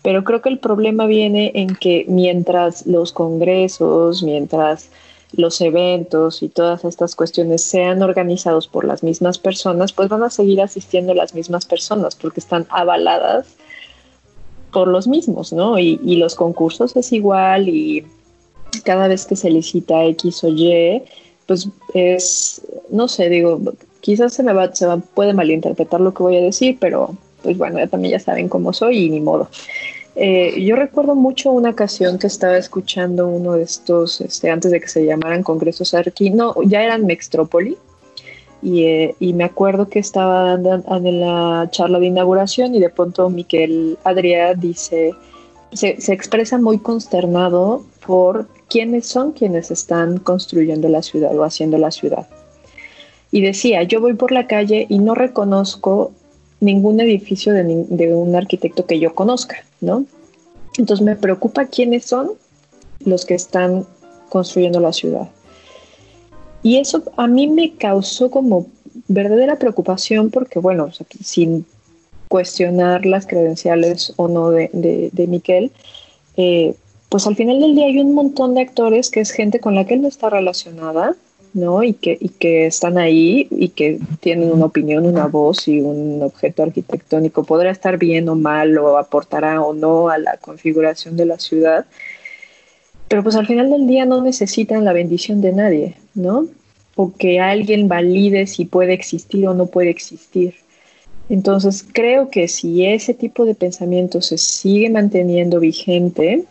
Pero 0.03 0.23
creo 0.23 0.41
que 0.41 0.49
el 0.49 0.59
problema 0.59 1.07
viene 1.07 1.51
en 1.55 1.75
que 1.75 2.05
mientras 2.07 2.85
los 2.85 3.11
congresos, 3.11 4.21
mientras 4.21 4.89
los 5.33 5.61
eventos 5.61 6.41
y 6.41 6.49
todas 6.49 6.85
estas 6.85 7.15
cuestiones 7.15 7.63
sean 7.63 8.01
organizados 8.01 8.67
por 8.67 8.85
las 8.85 9.03
mismas 9.03 9.37
personas, 9.37 9.93
pues 9.93 10.09
van 10.09 10.23
a 10.23 10.29
seguir 10.29 10.61
asistiendo 10.61 11.13
las 11.13 11.33
mismas 11.33 11.65
personas 11.65 12.15
porque 12.15 12.39
están 12.39 12.67
avaladas 12.69 13.55
por 14.71 14.87
los 14.87 15.07
mismos, 15.07 15.53
¿no? 15.53 15.79
Y, 15.79 15.97
los 16.17 16.35
concursos 16.35 16.95
es 16.95 17.11
igual 17.11 17.69
y 17.69 18.05
cada 18.83 19.07
vez 19.07 19.25
que 19.25 19.35
se 19.35 19.49
licita 19.49 20.03
X 20.05 20.43
o 20.43 20.49
Y, 20.49 21.01
pues 21.45 21.67
es, 21.93 22.61
no 22.89 23.07
sé, 23.07 23.29
digo, 23.29 23.59
quizás 24.01 24.33
se 24.33 24.43
me 24.43 24.53
va, 24.53 24.73
se 24.73 24.85
puede 25.13 25.33
malinterpretar 25.33 26.01
lo 26.01 26.13
que 26.13 26.23
voy 26.23 26.37
a 26.37 26.41
decir, 26.41 26.77
pero 26.79 27.15
pues 27.41 27.57
bueno, 27.57 27.79
ya 27.79 27.87
también 27.87 28.13
ya 28.13 28.19
saben 28.19 28.49
cómo 28.49 28.73
soy 28.73 29.05
y 29.05 29.09
ni 29.09 29.21
modo. 29.21 29.49
Eh, 30.15 30.61
yo 30.63 30.75
recuerdo 30.75 31.15
mucho 31.15 31.51
una 31.51 31.69
ocasión 31.69 32.19
que 32.19 32.27
estaba 32.27 32.57
escuchando 32.57 33.27
uno 33.27 33.53
de 33.53 33.63
estos, 33.63 34.19
este, 34.21 34.49
antes 34.49 34.71
de 34.71 34.81
que 34.81 34.89
se 34.89 35.05
llamaran 35.05 35.43
congresos 35.43 35.93
Arqui, 35.93 36.31
no, 36.31 36.55
ya 36.63 36.83
eran 36.83 37.05
Mextrópoli, 37.05 37.77
eh, 38.63 39.15
y, 39.19 39.33
me 39.33 39.45
acuerdo 39.45 39.87
que 39.87 39.99
estaba 39.99 40.53
en 40.55 41.19
la 41.21 41.67
charla 41.71 41.99
de 41.99 42.07
inauguración 42.07 42.75
y 42.75 42.79
de 42.79 42.89
pronto 42.89 43.29
Miquel 43.29 43.97
Adrià 44.03 44.53
dice, 44.53 45.13
se, 45.71 45.95
expresa 46.11 46.57
muy 46.57 46.79
consternado 46.79 47.83
por 48.05 48.47
quiénes 48.67 49.07
son 49.07 49.31
quienes 49.31 49.71
están 49.71 50.17
construyendo 50.17 50.89
la 50.89 51.01
ciudad 51.01 51.37
o 51.37 51.43
haciendo 51.43 51.77
la 51.77 51.91
ciudad. 51.91 52.27
Y 53.31 53.41
decía, 53.41 53.83
yo 53.83 54.01
voy 54.01 54.15
por 54.15 54.31
la 54.31 54.47
calle 54.47 54.87
y 54.89 54.99
no 54.99 55.15
reconozco 55.15 56.11
ningún 56.59 56.99
edificio 56.99 57.53
de, 57.53 57.63
de 57.63 58.13
un 58.13 58.35
arquitecto 58.35 58.85
que 58.85 58.99
yo 58.99 59.15
conozca, 59.15 59.63
¿no? 59.79 60.05
Entonces 60.77 61.05
me 61.05 61.15
preocupa 61.15 61.65
quiénes 61.65 62.05
son 62.05 62.31
los 63.05 63.25
que 63.25 63.35
están 63.35 63.85
construyendo 64.29 64.79
la 64.79 64.91
ciudad. 64.91 65.29
Y 66.63 66.77
eso 66.77 67.03
a 67.17 67.27
mí 67.27 67.47
me 67.47 67.73
causó 67.75 68.29
como 68.29 68.67
verdadera 69.07 69.57
preocupación 69.57 70.29
porque, 70.29 70.59
bueno, 70.59 70.89
sin 71.23 71.65
cuestionar 72.27 73.05
las 73.05 73.25
credenciales 73.25 74.13
o 74.17 74.27
no 74.27 74.51
de, 74.51 74.69
de, 75.11 75.27
Miquel, 75.27 75.71
eh, 76.37 76.75
pues 77.09 77.25
al 77.25 77.35
final 77.35 77.59
del 77.59 77.75
día 77.75 77.87
hay 77.87 77.99
un 77.99 78.13
montón 78.13 78.53
de 78.53 78.61
actores 78.61 79.09
que 79.09 79.19
es 79.19 79.31
gente 79.31 79.59
con 79.59 79.75
la 79.75 79.85
que 79.85 79.95
él 79.95 80.03
no 80.03 80.07
está 80.07 80.29
relacionada, 80.29 81.15
¿no? 81.53 81.83
Y 81.83 81.93
que, 81.93 82.17
y 82.19 82.29
que 82.29 82.67
están 82.67 82.99
ahí 82.99 83.47
y 83.49 83.69
que 83.69 83.99
tienen 84.19 84.51
una 84.51 84.65
opinión, 84.65 85.07
una 85.07 85.25
voz 85.25 85.67
y 85.67 85.81
un 85.81 86.21
objeto 86.21 86.61
arquitectónico. 86.63 87.43
Podrá 87.43 87.71
estar 87.71 87.97
bien 87.97 88.29
o 88.29 88.35
mal 88.35 88.77
o 88.77 88.97
aportará 88.97 89.61
o 89.61 89.73
no 89.73 90.09
a 90.09 90.19
la 90.19 90.37
configuración 90.37 91.17
de 91.17 91.25
la 91.25 91.39
ciudad, 91.39 91.85
pero 93.09 93.23
pues 93.23 93.35
al 93.35 93.47
final 93.47 93.69
del 93.71 93.87
día 93.87 94.05
no 94.05 94.21
necesitan 94.21 94.85
la 94.85 94.93
bendición 94.93 95.41
de 95.41 95.51
nadie, 95.51 95.95
¿no? 96.13 96.47
O 96.95 97.11
que 97.17 97.39
alguien 97.39 97.87
valide 97.87 98.45
si 98.45 98.65
puede 98.65 98.93
existir 98.93 99.47
o 99.47 99.53
no 99.55 99.65
puede 99.65 99.89
existir. 99.89 100.53
Entonces 101.27 101.85
creo 101.91 102.29
que 102.29 102.47
si 102.47 102.85
ese 102.85 103.13
tipo 103.13 103.45
de 103.45 103.55
pensamiento 103.55 104.21
se 104.21 104.37
sigue 104.37 104.89
manteniendo 104.89 105.59
vigente, 105.59 106.45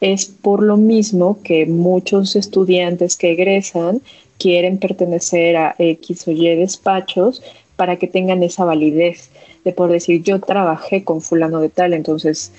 es 0.00 0.26
por 0.26 0.62
lo 0.62 0.78
mismo 0.78 1.38
que 1.44 1.66
muchos 1.66 2.36
estudiantes 2.36 3.16
que 3.16 3.32
egresan 3.32 4.00
quieren 4.38 4.78
pertenecer 4.78 5.56
a 5.56 5.74
X 5.78 6.26
o 6.26 6.30
Y 6.32 6.56
despachos 6.56 7.42
para 7.76 7.96
que 7.96 8.08
tengan 8.08 8.42
esa 8.42 8.64
validez 8.64 9.30
de 9.64 9.72
poder 9.72 9.92
decir 9.92 10.22
yo 10.22 10.40
trabajé 10.40 11.04
con 11.04 11.20
fulano 11.20 11.60
de 11.60 11.68
tal, 11.68 11.92
entonces 11.92 12.52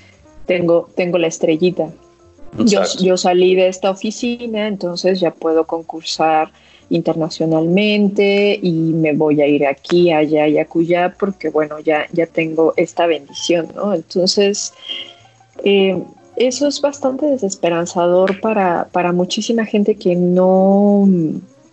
tengo, 0.45 0.89
tengo 0.95 1.17
la 1.17 1.27
estrellita, 1.27 1.91
yo, 2.57 3.17
salí 3.17 3.55
de 3.55 3.67
esta 3.67 3.89
oficina, 3.89 4.67
entonces 4.67 5.19
ya 5.19 5.31
puedo 5.31 5.65
concursar 5.65 6.51
internacionalmente 6.89 8.59
y 8.61 8.71
me 8.71 9.13
voy 9.13 9.41
a 9.41 9.47
ir 9.47 9.65
aquí, 9.65 10.11
allá 10.11 10.47
y 10.47 10.57
acullá 10.59 11.15
porque 11.17 11.49
bueno, 11.49 11.79
ya, 11.79 12.05
ya 12.11 12.27
tengo 12.27 12.73
esta 12.77 13.07
bendición, 13.07 13.69
¿no? 13.75 13.93
Entonces, 13.93 14.73
eh, 15.63 16.01
eso 16.35 16.67
es 16.67 16.81
bastante 16.81 17.25
desesperanzador 17.25 18.41
para, 18.41 18.89
para 18.91 19.11
muchísima 19.11 19.65
gente 19.65 19.95
que 19.95 20.15
no, 20.15 21.07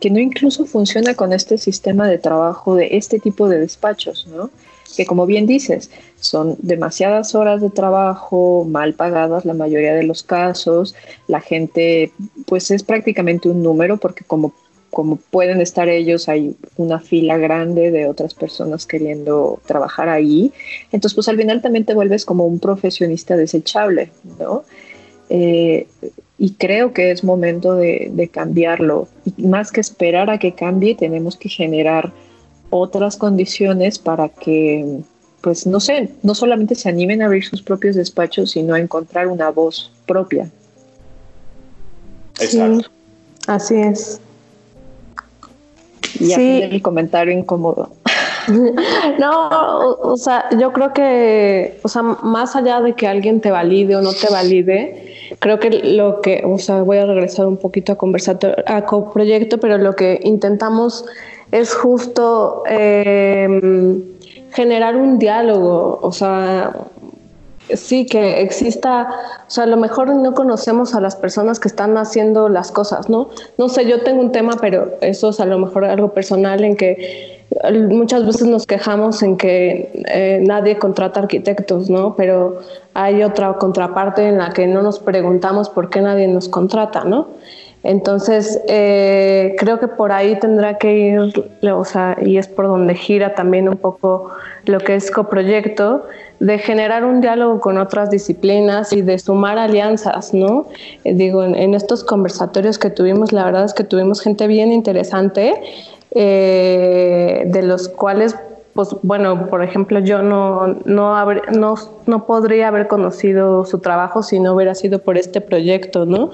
que 0.00 0.10
no 0.10 0.18
incluso 0.18 0.66
funciona 0.66 1.14
con 1.14 1.32
este 1.32 1.58
sistema 1.58 2.08
de 2.08 2.18
trabajo 2.18 2.74
de 2.74 2.96
este 2.96 3.18
tipo 3.18 3.48
de 3.48 3.58
despachos, 3.58 4.26
¿no? 4.26 4.50
Que 4.96 5.06
como 5.06 5.26
bien 5.26 5.46
dices, 5.46 5.90
son 6.18 6.56
demasiadas 6.60 7.34
horas 7.34 7.60
de 7.60 7.70
trabajo, 7.70 8.64
mal 8.68 8.94
pagadas 8.94 9.44
la 9.44 9.54
mayoría 9.54 9.94
de 9.94 10.02
los 10.02 10.22
casos, 10.22 10.94
la 11.28 11.40
gente 11.40 12.12
pues 12.46 12.70
es 12.70 12.82
prácticamente 12.82 13.48
un 13.48 13.62
número 13.62 13.98
porque 13.98 14.24
como 14.24 14.52
como 14.90 15.16
pueden 15.16 15.60
estar 15.60 15.88
ellos, 15.88 16.28
hay 16.28 16.56
una 16.76 16.98
fila 16.98 17.38
grande 17.38 17.90
de 17.92 18.08
otras 18.08 18.34
personas 18.34 18.86
queriendo 18.86 19.60
trabajar 19.64 20.08
ahí. 20.08 20.52
Entonces, 20.90 21.14
pues 21.14 21.28
al 21.28 21.36
final 21.36 21.62
también 21.62 21.84
te 21.84 21.94
vuelves 21.94 22.24
como 22.24 22.44
un 22.44 22.58
profesionista 22.58 23.36
desechable, 23.36 24.10
¿no? 24.38 24.64
Eh, 25.28 25.86
y 26.38 26.54
creo 26.54 26.92
que 26.92 27.12
es 27.12 27.22
momento 27.22 27.74
de, 27.74 28.30
cambiarlo. 28.32 29.08
Más 29.36 29.70
que 29.70 29.80
esperar 29.80 30.30
a 30.30 30.38
que 30.38 30.54
cambie, 30.54 30.94
tenemos 30.94 31.36
que 31.36 31.48
generar 31.48 32.12
otras 32.70 33.16
condiciones 33.16 33.98
para 33.98 34.28
que, 34.28 35.00
pues 35.40 35.66
no 35.66 35.80
sé, 35.80 36.10
no 36.22 36.34
solamente 36.34 36.74
se 36.74 36.88
animen 36.88 37.22
a 37.22 37.26
abrir 37.26 37.44
sus 37.44 37.62
propios 37.62 37.96
despachos, 37.96 38.52
sino 38.52 38.74
a 38.74 38.80
encontrar 38.80 39.28
una 39.28 39.50
voz 39.50 39.92
propia. 40.06 40.50
Exacto. 42.38 42.88
así 43.46 43.74
es. 43.74 44.20
Y 46.18 46.26
sí. 46.26 46.60
el 46.62 46.82
comentario 46.82 47.32
incómodo. 47.36 47.90
no, 49.18 49.48
o, 50.02 50.16
sea, 50.16 50.48
yo 50.58 50.72
creo 50.72 50.92
que, 50.92 51.78
o 51.82 51.88
sea, 51.88 52.02
más 52.02 52.56
allá 52.56 52.80
de 52.80 52.94
que 52.94 53.06
alguien 53.06 53.40
te 53.40 53.50
valide 53.50 53.96
o 53.96 54.02
no 54.02 54.12
te 54.12 54.28
valide, 54.30 55.14
creo 55.38 55.58
que 55.60 55.70
lo 55.70 56.20
que, 56.20 56.42
o 56.44 56.58
sea, 56.58 56.82
voy 56.82 56.98
a 56.98 57.06
regresar 57.06 57.46
un 57.46 57.56
poquito 57.56 57.92
a 57.92 57.96
conversar 57.96 58.64
a 58.66 58.84
coproyecto, 58.86 59.58
pero 59.58 59.78
lo 59.78 59.94
que 59.94 60.20
intentamos 60.22 61.04
es 61.52 61.74
justo 61.74 62.62
eh, 62.68 64.00
generar 64.52 64.96
un 64.96 65.18
diálogo, 65.18 65.98
o 66.02 66.12
sea, 66.12 66.72
sí, 67.74 68.06
que 68.06 68.40
exista, 68.40 69.08
o 69.46 69.50
sea, 69.50 69.64
a 69.64 69.66
lo 69.66 69.76
mejor 69.76 70.14
no 70.14 70.34
conocemos 70.34 70.94
a 70.94 71.00
las 71.00 71.16
personas 71.16 71.60
que 71.60 71.68
están 71.68 71.96
haciendo 71.96 72.48
las 72.48 72.72
cosas, 72.72 73.08
¿no? 73.08 73.30
No 73.58 73.68
sé, 73.68 73.86
yo 73.86 74.02
tengo 74.02 74.20
un 74.20 74.32
tema, 74.32 74.56
pero 74.60 74.92
eso 75.00 75.30
es 75.30 75.40
a 75.40 75.46
lo 75.46 75.58
mejor 75.58 75.84
algo 75.84 76.12
personal 76.12 76.64
en 76.64 76.76
que 76.76 77.40
muchas 77.90 78.24
veces 78.24 78.46
nos 78.46 78.66
quejamos 78.66 79.22
en 79.22 79.36
que 79.36 79.90
eh, 80.12 80.40
nadie 80.42 80.78
contrata 80.78 81.20
arquitectos, 81.20 81.90
¿no? 81.90 82.14
Pero 82.16 82.60
hay 82.94 83.22
otra 83.22 83.54
contraparte 83.54 84.28
en 84.28 84.38
la 84.38 84.52
que 84.52 84.66
no 84.66 84.82
nos 84.82 84.98
preguntamos 84.98 85.68
por 85.68 85.90
qué 85.90 86.00
nadie 86.00 86.28
nos 86.28 86.48
contrata, 86.48 87.04
¿no? 87.04 87.28
Entonces, 87.82 88.60
eh, 88.68 89.56
creo 89.58 89.80
que 89.80 89.88
por 89.88 90.12
ahí 90.12 90.38
tendrá 90.38 90.76
que 90.76 90.98
ir, 90.98 91.18
o 91.70 91.84
sea, 91.84 92.16
y 92.20 92.36
es 92.36 92.46
por 92.46 92.66
donde 92.66 92.94
gira 92.94 93.34
también 93.34 93.68
un 93.68 93.76
poco 93.76 94.30
lo 94.66 94.80
que 94.80 94.94
es 94.94 95.10
coproyecto, 95.10 96.04
de 96.40 96.58
generar 96.58 97.04
un 97.04 97.20
diálogo 97.20 97.60
con 97.60 97.78
otras 97.78 98.10
disciplinas 98.10 98.92
y 98.92 99.02
de 99.02 99.18
sumar 99.18 99.58
alianzas, 99.58 100.32
¿no? 100.32 100.66
Eh, 101.04 101.14
digo, 101.14 101.44
en, 101.44 101.74
estos 101.74 102.02
conversatorios 102.02 102.78
que 102.78 102.90
tuvimos, 102.90 103.32
la 103.32 103.44
verdad 103.44 103.64
es 103.64 103.74
que 103.74 103.84
tuvimos 103.84 104.22
gente 104.22 104.46
bien 104.46 104.72
interesante, 104.72 105.54
eh, 106.12 107.44
de 107.46 107.62
los 107.62 107.88
cuales, 107.88 108.36
pues 108.74 108.90
bueno, 109.02 109.48
por 109.48 109.64
ejemplo, 109.64 109.98
yo 109.98 110.22
no, 110.22 110.78
no, 110.84 111.76
no, 112.06 112.26
podría 112.26 112.68
haber 112.68 112.86
conocido 112.86 113.64
su 113.64 113.80
trabajo 113.80 114.22
si 114.22 114.38
no 114.38 114.54
hubiera 114.54 114.74
sido 114.74 115.00
por 115.00 115.18
este 115.18 115.40
proyecto, 115.40 116.06
¿no? 116.06 116.30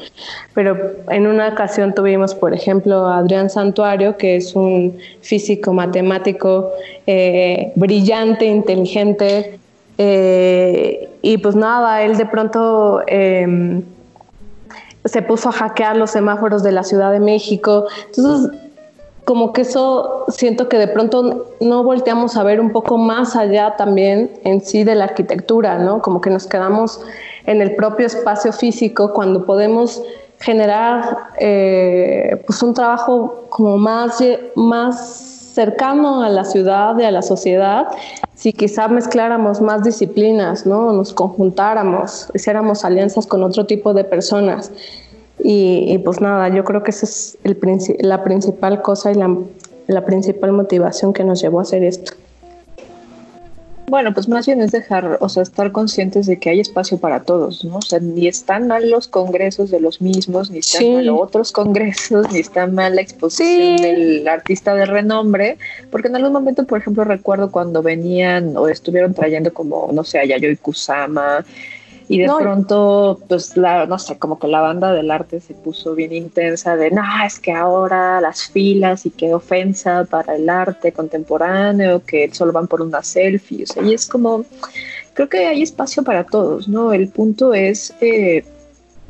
Pero 0.54 0.76
en 1.08 1.26
una 1.26 1.48
ocasión 1.48 1.94
tuvimos, 1.94 2.34
por 2.34 2.52
ejemplo, 2.52 3.06
a 3.06 3.18
Adrián 3.18 3.48
Santuario, 3.48 4.18
que 4.18 4.36
es 4.36 4.54
un 4.54 4.98
físico 5.22 5.72
matemático 5.72 6.70
eh, 7.06 7.72
brillante, 7.74 8.44
inteligente, 8.44 9.58
eh, 9.98 11.08
y 11.22 11.38
pues 11.38 11.56
nada, 11.56 12.02
él 12.02 12.18
de 12.18 12.26
pronto 12.26 13.02
em, 13.06 13.82
se 15.04 15.22
puso 15.22 15.48
a 15.48 15.52
hackear 15.52 15.96
los 15.96 16.10
semáforos 16.10 16.62
de 16.62 16.72
la 16.72 16.82
Ciudad 16.82 17.12
de 17.12 17.20
México. 17.20 17.86
Entonces, 18.14 18.50
como 19.26 19.52
que 19.52 19.62
eso 19.62 20.24
siento 20.28 20.68
que 20.68 20.78
de 20.78 20.86
pronto 20.86 21.46
no 21.60 21.82
volteamos 21.82 22.36
a 22.36 22.44
ver 22.44 22.60
un 22.60 22.70
poco 22.70 22.96
más 22.96 23.34
allá 23.34 23.74
también 23.76 24.30
en 24.44 24.60
sí 24.60 24.84
de 24.84 24.94
la 24.94 25.04
arquitectura, 25.04 25.78
¿no? 25.78 26.00
Como 26.00 26.20
que 26.20 26.30
nos 26.30 26.46
quedamos 26.46 27.00
en 27.44 27.60
el 27.60 27.74
propio 27.74 28.06
espacio 28.06 28.52
físico 28.52 29.12
cuando 29.12 29.44
podemos 29.44 30.00
generar 30.38 31.30
eh, 31.40 32.40
pues 32.46 32.62
un 32.62 32.72
trabajo 32.72 33.46
como 33.48 33.76
más, 33.78 34.22
más 34.54 35.08
cercano 35.54 36.22
a 36.22 36.28
la 36.28 36.44
ciudad 36.44 36.96
y 36.96 37.02
a 37.02 37.10
la 37.10 37.22
sociedad 37.22 37.88
si 38.36 38.52
quizá 38.52 38.86
mezcláramos 38.86 39.60
más 39.60 39.82
disciplinas, 39.82 40.66
¿no? 40.66 40.92
Nos 40.92 41.12
conjuntáramos, 41.12 42.28
hiciéramos 42.32 42.84
alianzas 42.84 43.26
con 43.26 43.42
otro 43.42 43.66
tipo 43.66 43.92
de 43.92 44.04
personas. 44.04 44.70
Y, 45.38 45.98
pues 45.98 46.20
nada, 46.20 46.48
yo 46.48 46.64
creo 46.64 46.82
que 46.82 46.90
esa 46.90 47.06
es 47.06 47.38
el, 47.44 47.58
la 48.00 48.24
principal 48.24 48.82
cosa 48.82 49.12
y 49.12 49.14
la, 49.14 49.36
la 49.86 50.04
principal 50.04 50.52
motivación 50.52 51.12
que 51.12 51.24
nos 51.24 51.40
llevó 51.40 51.60
a 51.60 51.62
hacer 51.62 51.84
esto. 51.84 52.12
Bueno, 53.88 54.12
pues 54.12 54.28
más 54.28 54.46
bien 54.46 54.60
es 54.60 54.72
dejar, 54.72 55.18
o 55.20 55.28
sea, 55.28 55.44
estar 55.44 55.70
conscientes 55.70 56.26
de 56.26 56.40
que 56.40 56.50
hay 56.50 56.58
espacio 56.58 56.98
para 56.98 57.22
todos, 57.22 57.64
¿no? 57.64 57.76
O 57.76 57.82
sea, 57.82 58.00
ni 58.00 58.26
están 58.26 58.66
mal 58.66 58.90
los 58.90 59.06
congresos 59.06 59.70
de 59.70 59.78
los 59.78 60.00
mismos, 60.00 60.50
ni 60.50 60.58
están 60.58 60.94
mal 60.94 61.08
otros 61.10 61.52
congresos, 61.52 62.32
ni 62.32 62.40
está 62.40 62.66
mal 62.66 62.96
la 62.96 63.02
exposición 63.02 63.76
del 63.76 64.26
artista 64.26 64.74
de 64.74 64.86
renombre, 64.86 65.56
porque 65.92 66.08
en 66.08 66.16
algún 66.16 66.32
momento, 66.32 66.64
por 66.64 66.80
ejemplo, 66.80 67.04
recuerdo 67.04 67.52
cuando 67.52 67.80
venían 67.80 68.56
o 68.56 68.66
estuvieron 68.66 69.14
trayendo 69.14 69.54
como, 69.54 69.88
no 69.92 70.02
sé, 70.02 70.18
a 70.18 70.24
Yayoi 70.24 70.56
Kusama, 70.56 71.44
y 72.08 72.18
de 72.18 72.26
pronto, 72.26 73.18
pues, 73.28 73.56
la, 73.56 73.86
no 73.86 73.98
sé, 73.98 74.16
como 74.16 74.38
que 74.38 74.46
la 74.46 74.60
banda 74.60 74.92
del 74.92 75.10
arte 75.10 75.40
se 75.40 75.54
puso 75.54 75.94
bien 75.94 76.12
intensa 76.12 76.76
de, 76.76 76.92
no, 76.92 77.02
es 77.24 77.40
que 77.40 77.52
ahora 77.52 78.20
las 78.20 78.44
filas 78.44 79.06
y 79.06 79.10
qué 79.10 79.34
ofensa 79.34 80.04
para 80.04 80.36
el 80.36 80.48
arte 80.48 80.92
contemporáneo, 80.92 82.04
que 82.04 82.32
solo 82.32 82.52
van 82.52 82.68
por 82.68 82.80
una 82.80 83.02
selfie, 83.02 83.64
o 83.64 83.66
sea, 83.66 83.82
y 83.82 83.92
es 83.94 84.06
como, 84.06 84.44
creo 85.14 85.28
que 85.28 85.46
hay 85.46 85.62
espacio 85.62 86.04
para 86.04 86.24
todos, 86.24 86.68
¿no? 86.68 86.92
El 86.92 87.08
punto 87.08 87.54
es 87.54 87.92
eh, 88.00 88.44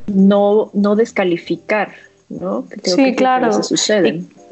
no, 0.07 0.71
no 0.73 0.97
descalificar, 0.97 1.93
¿no? 2.31 2.67
sí, 2.83 3.15
claro. 3.15 3.51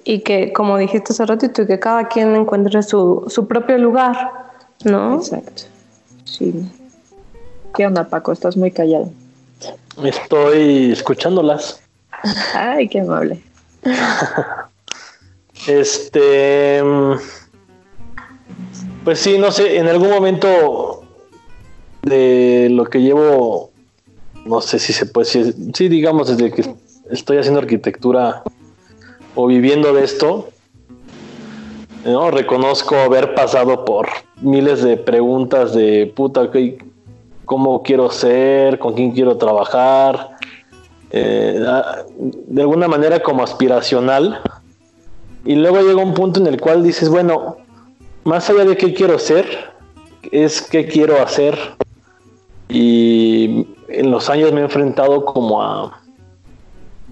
Y, 0.06 0.18
que, 0.18 0.52
como 0.52 0.76
dijiste 0.76 1.14
hace 1.14 1.24
ratito, 1.24 1.66
que 1.66 1.78
cada 1.78 2.08
quien 2.08 2.36
encuentre 2.36 2.82
su, 2.82 3.24
su 3.28 3.46
propio 3.48 3.78
lugar, 3.78 4.32
¿no? 4.84 5.14
Exacto. 5.14 5.62
Sí. 6.24 6.52
¿Qué 7.74 7.86
onda, 7.86 8.04
Paco? 8.08 8.30
Estás 8.32 8.56
muy 8.56 8.70
callado. 8.70 9.10
Estoy 10.02 10.92
escuchándolas. 10.92 11.82
Ay, 12.54 12.88
qué 12.88 13.00
amable. 13.00 13.42
este. 15.66 16.82
Pues 19.04 19.18
sí, 19.18 19.38
no 19.38 19.50
sé, 19.50 19.78
en 19.78 19.88
algún 19.88 20.08
momento 20.08 21.02
de 22.02 22.68
lo 22.70 22.84
que 22.86 23.00
llevo, 23.00 23.70
no 24.46 24.60
sé 24.60 24.78
si 24.78 24.92
se 24.92 25.06
puede 25.06 25.26
decir, 25.26 25.54
sí, 25.74 25.88
digamos, 25.88 26.28
desde 26.28 26.52
que 26.52 26.74
estoy 27.10 27.38
haciendo 27.38 27.60
arquitectura 27.60 28.44
o 29.34 29.46
viviendo 29.46 29.92
de 29.92 30.04
esto, 30.04 30.48
¿no? 32.04 32.30
reconozco 32.30 32.96
haber 32.96 33.34
pasado 33.34 33.84
por 33.84 34.08
miles 34.40 34.82
de 34.82 34.96
preguntas 34.96 35.74
de 35.74 36.10
puta, 36.14 36.50
cómo 37.44 37.82
quiero 37.82 38.10
ser, 38.10 38.78
con 38.78 38.94
quién 38.94 39.12
quiero 39.12 39.36
trabajar, 39.36 40.36
eh, 41.10 41.62
de 42.18 42.62
alguna 42.62 42.88
manera 42.88 43.20
como 43.20 43.42
aspiracional. 43.42 44.40
Y 45.44 45.54
luego 45.56 45.80
llega 45.80 46.02
un 46.02 46.14
punto 46.14 46.40
en 46.40 46.46
el 46.46 46.60
cual 46.60 46.82
dices, 46.82 47.08
bueno, 47.08 47.58
más 48.24 48.48
allá 48.48 48.64
de 48.64 48.76
qué 48.76 48.94
quiero 48.94 49.18
ser, 49.18 49.46
es 50.32 50.62
qué 50.62 50.86
quiero 50.86 51.20
hacer. 51.20 51.58
Y 52.68 53.66
en 53.88 54.10
los 54.10 54.30
años 54.30 54.52
me 54.52 54.60
he 54.60 54.64
enfrentado 54.64 55.24
como 55.24 55.62
a 55.62 56.00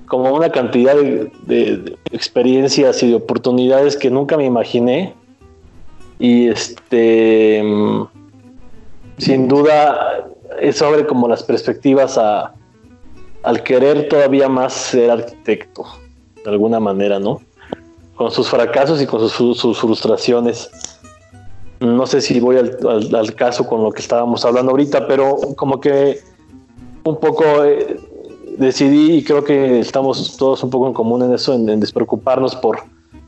como 0.06 0.30
una 0.34 0.50
cantidad 0.50 0.94
de 0.94 1.96
experiencias 2.10 3.02
y 3.02 3.08
de 3.08 3.14
oportunidades 3.14 3.96
que 3.96 4.10
nunca 4.10 4.36
me 4.36 4.44
imaginé. 4.44 5.14
Y 6.18 6.48
este 6.48 7.62
sin 9.18 9.48
duda 9.48 10.26
eso 10.60 10.86
abre 10.86 11.06
como 11.06 11.28
las 11.28 11.42
perspectivas 11.42 12.18
a, 12.18 12.54
al 13.42 13.62
querer 13.62 14.08
todavía 14.08 14.48
más 14.48 14.72
ser 14.72 15.10
arquitecto, 15.10 15.84
de 16.44 16.50
alguna 16.50 16.80
manera, 16.80 17.18
¿no? 17.18 17.40
Con 18.16 18.30
sus 18.30 18.48
fracasos 18.48 19.00
y 19.00 19.06
con 19.06 19.28
sus, 19.28 19.78
frustraciones. 19.78 20.70
No 21.80 22.06
sé 22.06 22.20
si 22.20 22.38
voy 22.38 22.56
al, 22.56 23.34
caso 23.34 23.66
con 23.66 23.82
lo 23.82 23.90
que 23.90 24.00
estábamos 24.00 24.44
hablando 24.44 24.70
ahorita, 24.70 25.08
pero 25.08 25.36
como 25.56 25.80
que 25.80 26.20
un 27.04 27.18
poco 27.18 27.64
eh, 27.64 27.98
decidí 28.58 29.16
y 29.16 29.24
creo 29.24 29.42
que 29.42 29.80
estamos 29.80 30.36
todos 30.36 30.62
un 30.62 30.70
poco 30.70 30.86
en 30.86 30.92
común 30.92 31.22
en 31.22 31.32
eso, 31.32 31.54
en, 31.54 31.68
en 31.68 31.80
despreocuparnos 31.80 32.54
por 32.54 32.84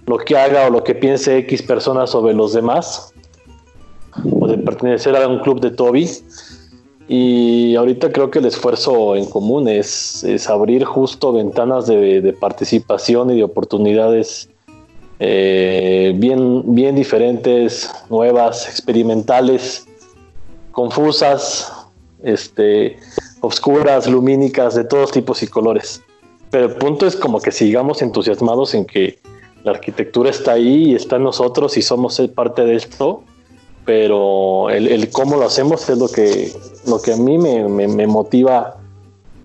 lo 0.07 0.19
que 0.19 0.37
haga 0.37 0.69
o 0.69 0.71
lo 0.71 0.85
que 0.85 0.95
piense 0.95 1.39
X 1.39 1.63
personas 1.63 2.11
sobre 2.11 2.35
los 2.35 2.53
demás 2.53 3.14
o 4.23 4.47
de 4.47 4.59
pertenecer 4.59 5.17
a 5.17 5.27
un 5.29 5.41
club 5.41 5.61
de 5.61 5.71
Toby. 5.71 6.09
Y 7.07 7.77
ahorita 7.77 8.13
creo 8.13 8.31
que 8.31 8.39
el 8.39 8.47
esfuerzo 8.47 9.15
en 9.15 9.27
común 9.27 9.69
es, 9.69 10.25
abrir 10.49 10.85
justo 10.85 11.33
ventanas 11.33 11.87
de, 11.87 12.35
participación 12.39 13.31
y 13.31 13.37
de 13.37 13.45
oportunidades 13.45 14.49
eh, 15.21 16.15
bien, 16.17 16.75
bien 16.75 16.95
diferentes, 16.97 17.91
nuevas, 18.09 18.69
experimentales, 18.69 19.87
confusas, 20.73 21.73
este, 22.23 22.97
obscuras, 23.41 24.09
lumínicas, 24.09 24.75
de 24.75 24.85
todos 24.85 25.13
tipos 25.13 25.43
y 25.43 25.47
colores. 25.47 26.03
Pero 26.51 26.67
el 26.67 26.75
punto 26.77 27.07
es 27.07 27.17
como 27.17 27.41
que 27.41 27.53
sigamos 27.53 28.01
entusiasmados 28.01 28.75
en 28.75 28.87
que 28.87 29.19
la 29.63 29.73
arquitectura 29.73 30.31
está 30.31 30.53
ahí 30.53 30.91
y 30.91 30.95
está 30.95 31.17
en 31.17 31.25
nosotros 31.25 31.77
y 31.77 31.83
somos 31.83 32.21
parte 32.35 32.65
de 32.65 32.77
esto 32.77 33.25
pero 33.85 34.71
el, 34.71 35.11
cómo 35.11 35.37
lo 35.37 35.47
hacemos 35.47 35.89
es 35.89 35.99
lo 35.99 36.09
que, 36.09 36.53
lo 36.87 37.01
que 37.01 37.13
a 37.13 37.17
mí 37.17 37.39
me, 37.39 38.07
motiva 38.07 38.77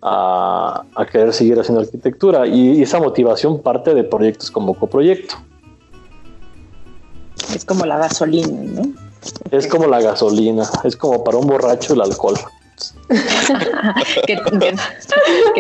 a, 0.02 0.84
querer 1.12 1.34
seguir 1.34 1.60
haciendo 1.60 1.82
arquitectura 1.82 2.47
y, 2.47 2.82
esa 2.82 2.99
motivación 2.99 3.62
parte 3.62 3.93
de 3.93 4.04
proyectos 4.04 4.49
como 4.49 4.73
coproyecto. 4.73 5.36
Es 7.54 7.65
como 7.65 7.86
la 7.86 7.97
gasolina, 7.97 8.62
¿no? 8.63 8.93
Es 9.52 9.67
como 9.67 9.88
la 9.88 9.99
gasolina, 10.02 10.69
es 10.84 10.95
como 10.95 11.23
para 11.23 11.38
un 11.38 11.47
borracho 11.47 11.93
el 11.93 12.02
alcohol. 12.02 12.36
que, 14.25 14.36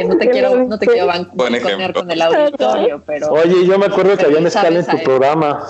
no 0.05 0.17
te 0.17 0.29
quiero, 0.29 0.55
no 0.63 0.79
te 0.79 0.87
quiero 0.87 1.07
banconear 1.07 1.93
con 1.93 2.09
el 2.09 2.21
auditorio, 2.21 3.01
pero... 3.05 3.33
Oye, 3.33 3.65
yo 3.65 3.77
me 3.77 3.87
acuerdo 3.87 4.15
que 4.15 4.25
había 4.25 4.39
mezcal 4.39 4.77
en 4.77 4.85
tu 4.85 4.97
programa. 5.03 5.67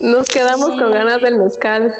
Nos 0.00 0.26
quedamos 0.28 0.70
con 0.70 0.92
ganas 0.92 1.20
del 1.20 1.36
mezcal. 1.38 1.92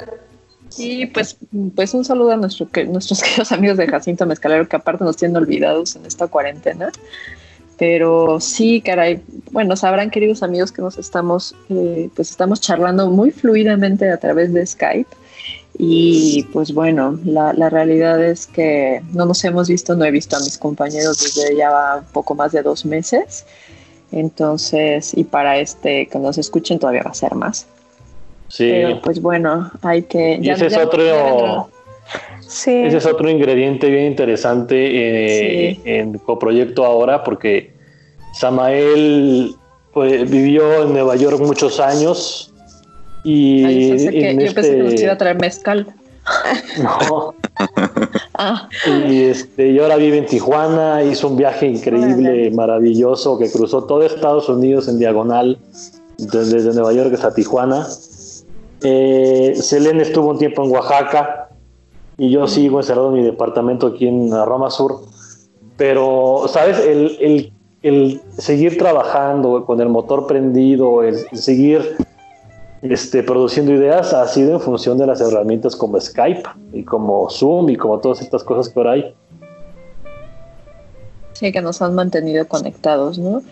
Y 0.77 1.05
pues, 1.07 1.37
pues 1.75 1.93
un 1.93 2.05
saludo 2.05 2.31
a 2.31 2.37
nuestro, 2.37 2.69
que, 2.69 2.85
nuestros 2.85 3.21
queridos 3.23 3.51
amigos 3.51 3.77
de 3.77 3.87
Jacinto 3.87 4.25
Mezcalero 4.25 4.67
que 4.67 4.75
aparte 4.75 5.03
nos 5.03 5.17
tienen 5.17 5.37
olvidados 5.37 5.95
en 5.95 6.05
esta 6.05 6.27
cuarentena. 6.27 6.91
Pero 7.77 8.39
sí, 8.39 8.81
caray, 8.81 9.21
bueno, 9.51 9.75
sabrán 9.75 10.09
queridos 10.09 10.41
amigos 10.41 10.71
que 10.71 10.81
nos 10.81 10.97
estamos, 10.97 11.55
eh, 11.69 12.09
pues 12.15 12.31
estamos 12.31 12.59
charlando 12.59 13.09
muy 13.09 13.29
fluidamente 13.29 14.09
a 14.09 14.17
través 14.17 14.51
de 14.51 14.65
Skype. 14.65 15.09
Y 15.77 16.43
pues 16.53 16.73
bueno, 16.73 17.19
la, 17.23 17.53
la, 17.53 17.69
realidad 17.69 18.23
es 18.23 18.47
que 18.47 19.03
no 19.13 19.27
nos 19.27 19.43
hemos 19.43 19.67
visto, 19.67 19.95
no 19.95 20.05
he 20.05 20.11
visto 20.11 20.35
a 20.35 20.39
mis 20.39 20.57
compañeros 20.57 21.19
desde 21.19 21.55
ya 21.55 21.97
un 21.99 22.11
poco 22.11 22.33
más 22.33 22.51
de 22.51 22.63
dos 22.63 22.83
meses. 22.83 23.45
Entonces, 24.11 25.13
y 25.15 25.23
para 25.23 25.59
este 25.59 26.07
que 26.07 26.17
nos 26.17 26.39
escuchen 26.39 26.79
todavía 26.79 27.03
va 27.03 27.11
a 27.11 27.13
ser 27.13 27.35
más. 27.35 27.67
Sí. 28.49 28.71
pues 29.03 29.21
bueno, 29.21 29.71
hay 29.81 30.03
que... 30.03 30.39
Y 30.41 30.49
ese 30.49 30.67
es 30.67 30.77
otro... 30.77 31.69
Ese 32.39 32.87
es 32.87 33.05
otro 33.05 33.29
ingrediente 33.29 33.89
bien 33.89 34.05
interesante 34.05 34.75
eh, 34.77 35.79
en 35.83 36.17
Coproyecto 36.19 36.85
ahora, 36.85 37.23
porque 37.23 37.73
Samael 38.33 39.53
pues, 39.93 40.29
vivió 40.29 40.83
en 40.83 40.93
Nueva 40.93 41.17
York 41.17 41.41
muchos 41.41 41.81
años 41.81 42.53
y... 43.23 43.63
yo 43.63 44.53
pensé 44.53 44.71
que 44.71 44.77
nos 44.77 44.93
este 44.93 45.03
iba 45.03 45.13
a 45.13 45.17
traer 45.17 45.39
mezcal. 45.39 45.87
No. 46.81 47.33
ah. 48.33 48.69
Y 48.85 49.23
este, 49.23 49.69
y 49.69 49.79
ahora 49.79 49.95
vive 49.95 50.17
en 50.17 50.25
Tijuana, 50.25 51.01
hizo 51.03 51.29
un 51.29 51.37
viaje 51.37 51.67
increíble, 51.67 52.51
maravilloso, 52.51 53.37
que 53.37 53.49
cruzó 53.49 53.85
todo 53.85 54.03
Estados 54.03 54.49
Unidos 54.49 54.87
en 54.87 54.99
diagonal, 54.99 55.57
desde 56.17 56.73
Nueva 56.73 56.93
York 56.93 57.13
hasta 57.13 57.33
Tijuana. 57.33 57.87
Eh, 58.83 59.53
Selene 59.55 60.03
estuvo 60.03 60.29
un 60.29 60.37
tiempo 60.37 60.63
en 60.63 60.71
Oaxaca 60.71 61.49
y 62.17 62.29
yo 62.29 62.47
sigo 62.47 62.79
encerrado 62.79 63.09
en 63.09 63.15
mi 63.15 63.23
departamento 63.23 63.87
aquí 63.87 64.07
en 64.07 64.31
Roma 64.31 64.69
Sur. 64.69 65.01
Pero, 65.77 66.45
¿sabes? 66.47 66.79
El, 66.79 67.51
seguir 68.37 68.77
trabajando 68.77 69.65
con 69.65 69.79
el 69.79 69.87
motor 69.87 70.27
prendido, 70.27 71.03
el, 71.03 71.15
seguir 71.31 71.95
este, 72.81 73.23
produciendo 73.23 73.71
ideas 73.71 74.13
ha 74.13 74.27
sido 74.27 74.53
en 74.53 74.59
función 74.59 74.97
de 74.97 75.07
las 75.07 75.21
herramientas 75.21 75.75
como 75.75 75.99
Skype 75.99 76.43
y 76.73 76.83
como 76.83 77.29
Zoom 77.29 77.69
y 77.69 77.77
como 77.77 77.99
todas 77.99 78.21
estas 78.21 78.43
cosas 78.43 78.69
que 78.69 78.79
ahora 78.79 78.91
hay. 78.93 79.15
Sí, 81.33 81.51
que 81.51 81.61
nos 81.61 81.81
han 81.81 81.93
mantenido 81.93 82.47
conectados, 82.47 83.19
¿no? 83.19 83.43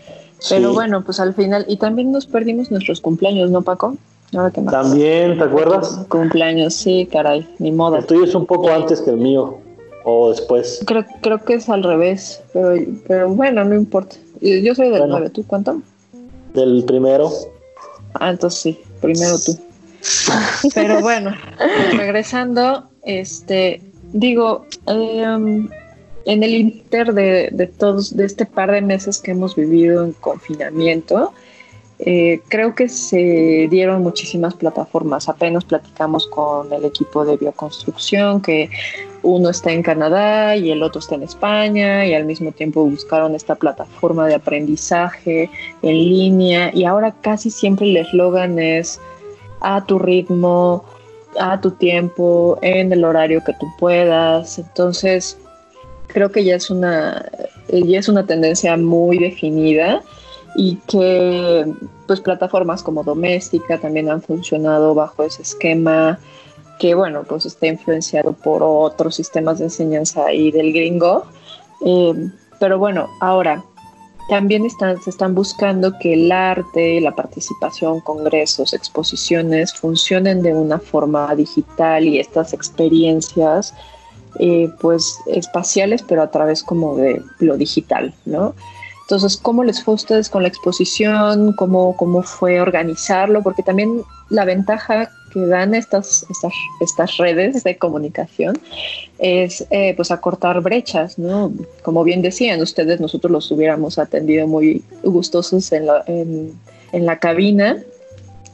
Pero 0.50 0.74
bueno, 0.74 1.04
pues 1.04 1.20
al 1.20 1.34
final, 1.34 1.66
y 1.68 1.78
también 1.78 2.12
nos 2.12 2.26
perdimos 2.26 2.72
nuestros 2.72 3.00
cumpleaños, 3.00 3.52
¿no, 3.52 3.62
Paco? 3.62 3.96
También, 4.32 5.38
¿te 5.38 5.44
acuerdas? 5.44 6.06
Cumpleaños, 6.10 6.74
sí, 6.74 7.08
caray, 7.12 7.48
ni 7.60 7.72
modo. 7.72 7.98
El 7.98 8.06
tuyo 8.06 8.26
es 8.26 8.36
un 8.36 8.46
poco 8.46 8.70
antes 8.70 9.02
que 9.02 9.12
el 9.12 9.18
mío, 9.18 9.60
o 10.04 10.30
después. 10.30 10.82
Creo, 10.86 11.06
creo 11.22 11.44
que 11.44 11.54
es 11.54 11.70
al 11.70 11.84
revés, 11.84 12.42
pero, 12.54 12.76
pero 13.08 13.30
bueno, 13.30 13.64
no 13.64 13.76
importa. 13.76 14.18
Yo 14.42 14.76
soy 14.76 14.90
del 14.90 15.08
9, 15.08 15.30
¿tú 15.30 15.46
cuánto? 15.48 15.82
Del 16.54 16.84
primero. 16.86 17.30
Ah, 18.16 18.32
entonces 18.32 18.60
sí, 18.60 18.80
primero 19.02 19.38
tú. 19.40 19.58
pero 20.76 21.02
bueno, 21.02 21.32
regresando, 21.96 22.84
este, 23.04 23.82
digo, 24.14 24.66
em, 24.88 25.70
en 26.26 26.44
el 26.44 26.56
inter 26.56 27.14
de, 27.14 27.50
de 27.52 27.68
todos, 27.68 28.16
de 28.16 28.26
este 28.26 28.46
par 28.46 28.72
de 28.72 28.82
meses 28.82 29.20
que 29.20 29.32
hemos 29.32 29.56
vivido 29.56 30.04
en 30.04 30.14
confinamiento, 30.14 31.32
eh, 32.08 32.42
creo 32.50 32.76
que 32.76 32.88
se 32.88 33.68
dieron 33.72 34.04
muchísimas 34.04 34.54
plataformas. 34.54 35.28
Apenas 35.28 35.66
platicamos 35.66 36.28
con 36.28 36.72
el 36.72 36.86
equipo 36.86 37.26
de 37.26 37.36
bioconstrucción, 37.36 38.42
que 38.44 38.70
uno 39.24 39.50
está 39.50 39.72
en 39.72 39.82
Canadá 39.82 40.56
y 40.56 40.70
el 40.70 40.84
otro 40.84 41.00
está 41.00 41.16
en 41.16 41.24
España, 41.24 42.06
y 42.06 42.14
al 42.14 42.26
mismo 42.26 42.52
tiempo 42.52 42.86
buscaron 42.86 43.34
esta 43.34 43.56
plataforma 43.56 44.28
de 44.28 44.36
aprendizaje 44.36 45.50
en 45.82 45.96
línea. 45.98 46.70
Y 46.76 46.86
ahora 46.86 47.12
casi 47.22 47.50
siempre 47.50 47.88
el 47.88 47.98
eslogan 47.98 48.60
es 48.60 49.02
a 49.62 49.84
tu 49.84 49.98
ritmo, 49.98 50.86
a 51.40 51.60
tu 51.60 51.72
tiempo, 51.72 52.60
en 52.62 52.94
el 52.94 53.04
horario 53.04 53.44
que 53.44 53.54
tú 53.54 53.66
puedas. 53.80 54.60
Entonces, 54.60 55.40
creo 56.06 56.32
que 56.32 56.44
ya 56.44 56.56
es 56.56 56.70
una, 56.70 57.32
ya 57.68 57.98
es 57.98 58.08
una 58.08 58.28
tendencia 58.28 58.78
muy 58.78 59.18
definida 59.18 60.04
y 60.56 60.78
que 60.88 61.66
pues 62.08 62.22
plataformas 62.22 62.82
como 62.82 63.04
Doméstica 63.04 63.78
también 63.80 64.10
han 64.10 64.22
funcionado 64.22 64.96
bajo 64.96 65.24
ese 65.24 65.42
esquema 65.42 66.20
que 66.80 66.96
bueno 66.96 67.24
pues 67.24 67.46
está 67.46 67.68
influenciado 67.68 68.34
por 68.34 68.64
otros 68.64 69.16
sistemas 69.16 69.60
de 69.60 69.66
enseñanza 69.66 70.26
ahí 70.26 70.52
del 70.52 70.72
gringo 70.74 71.26
eh, 71.86 72.30
pero 72.60 72.80
bueno 72.80 73.10
ahora 73.20 73.64
también 74.28 74.66
están, 74.66 75.00
se 75.02 75.12
están 75.12 75.36
buscando 75.36 76.00
que 76.00 76.14
el 76.14 76.32
arte, 76.32 77.00
la 77.00 77.12
participación, 77.12 78.00
congresos, 78.00 78.74
exposiciones 78.74 79.74
funcionen 79.74 80.42
de 80.42 80.54
una 80.54 80.80
forma 80.80 81.36
digital 81.36 82.06
y 82.06 82.20
estas 82.20 82.54
experiencias 82.54 83.76
eh, 84.40 84.70
pues 84.82 85.20
espaciales 85.28 86.02
pero 86.02 86.24
a 86.24 86.32
través 86.32 86.64
como 86.64 86.96
de 86.96 87.22
lo 87.40 87.56
digital, 87.56 88.14
¿no? 88.26 88.56
Entonces, 89.06 89.38
¿cómo 89.38 89.64
les 89.64 89.84
fue 89.84 89.94
a 89.94 89.96
ustedes 89.96 90.30
con 90.30 90.42
la 90.42 90.48
exposición? 90.48 91.54
¿Cómo, 91.54 91.96
cómo 91.96 92.24
fue 92.24 92.60
organizarlo? 92.60 93.44
Porque 93.44 93.62
también 93.62 94.02
la 94.30 94.46
ventaja 94.46 95.12
que 95.32 95.42
dan 95.42 95.76
estas, 95.76 96.26
estas, 96.32 96.54
estas 96.80 97.18
redes 97.18 97.64
de 97.64 97.78
comunicación 97.78 98.58
es 99.20 99.68
eh, 99.70 99.94
pues 99.96 100.10
acortar 100.10 100.60
brechas, 100.62 101.20
¿no? 101.20 101.52
Como 101.84 102.04
bien 102.04 102.24
decían 102.24 102.62
ustedes, 102.62 103.00
nosotros 103.00 103.32
los 103.32 103.52
hubiéramos 103.52 104.00
atendido 104.00 104.48
muy 104.48 104.84
gustosos 105.04 105.72
en 105.72 105.86
la, 105.86 106.04
en, 106.08 106.54
en 106.92 107.06
la 107.06 107.20
cabina, 107.20 107.78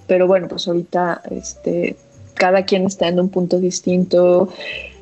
pero 0.08 0.28
bueno, 0.28 0.50
pues 0.50 0.68
ahorita 0.68 1.22
este, 1.32 1.96
cada 2.34 2.66
quien 2.66 2.88
está 2.88 3.08
en 3.08 3.22
un 3.22 3.30
punto 3.30 3.58
distinto, 3.58 4.50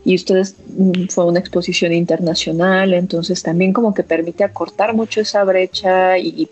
y 0.06 0.16
ustedes 0.16 0.56
mm, 0.78 1.08
fue 1.10 1.26
una 1.26 1.40
exposición 1.40 1.94
internacional, 1.94 2.94
entonces 2.94 3.44
también 3.44 3.74
como 3.74 3.94
que 3.94 4.04
permite 4.04 4.44
acortar 4.44 4.94
mucho 4.94 5.22
esa 5.22 5.44
brecha 5.44 6.18
y, 6.18 6.50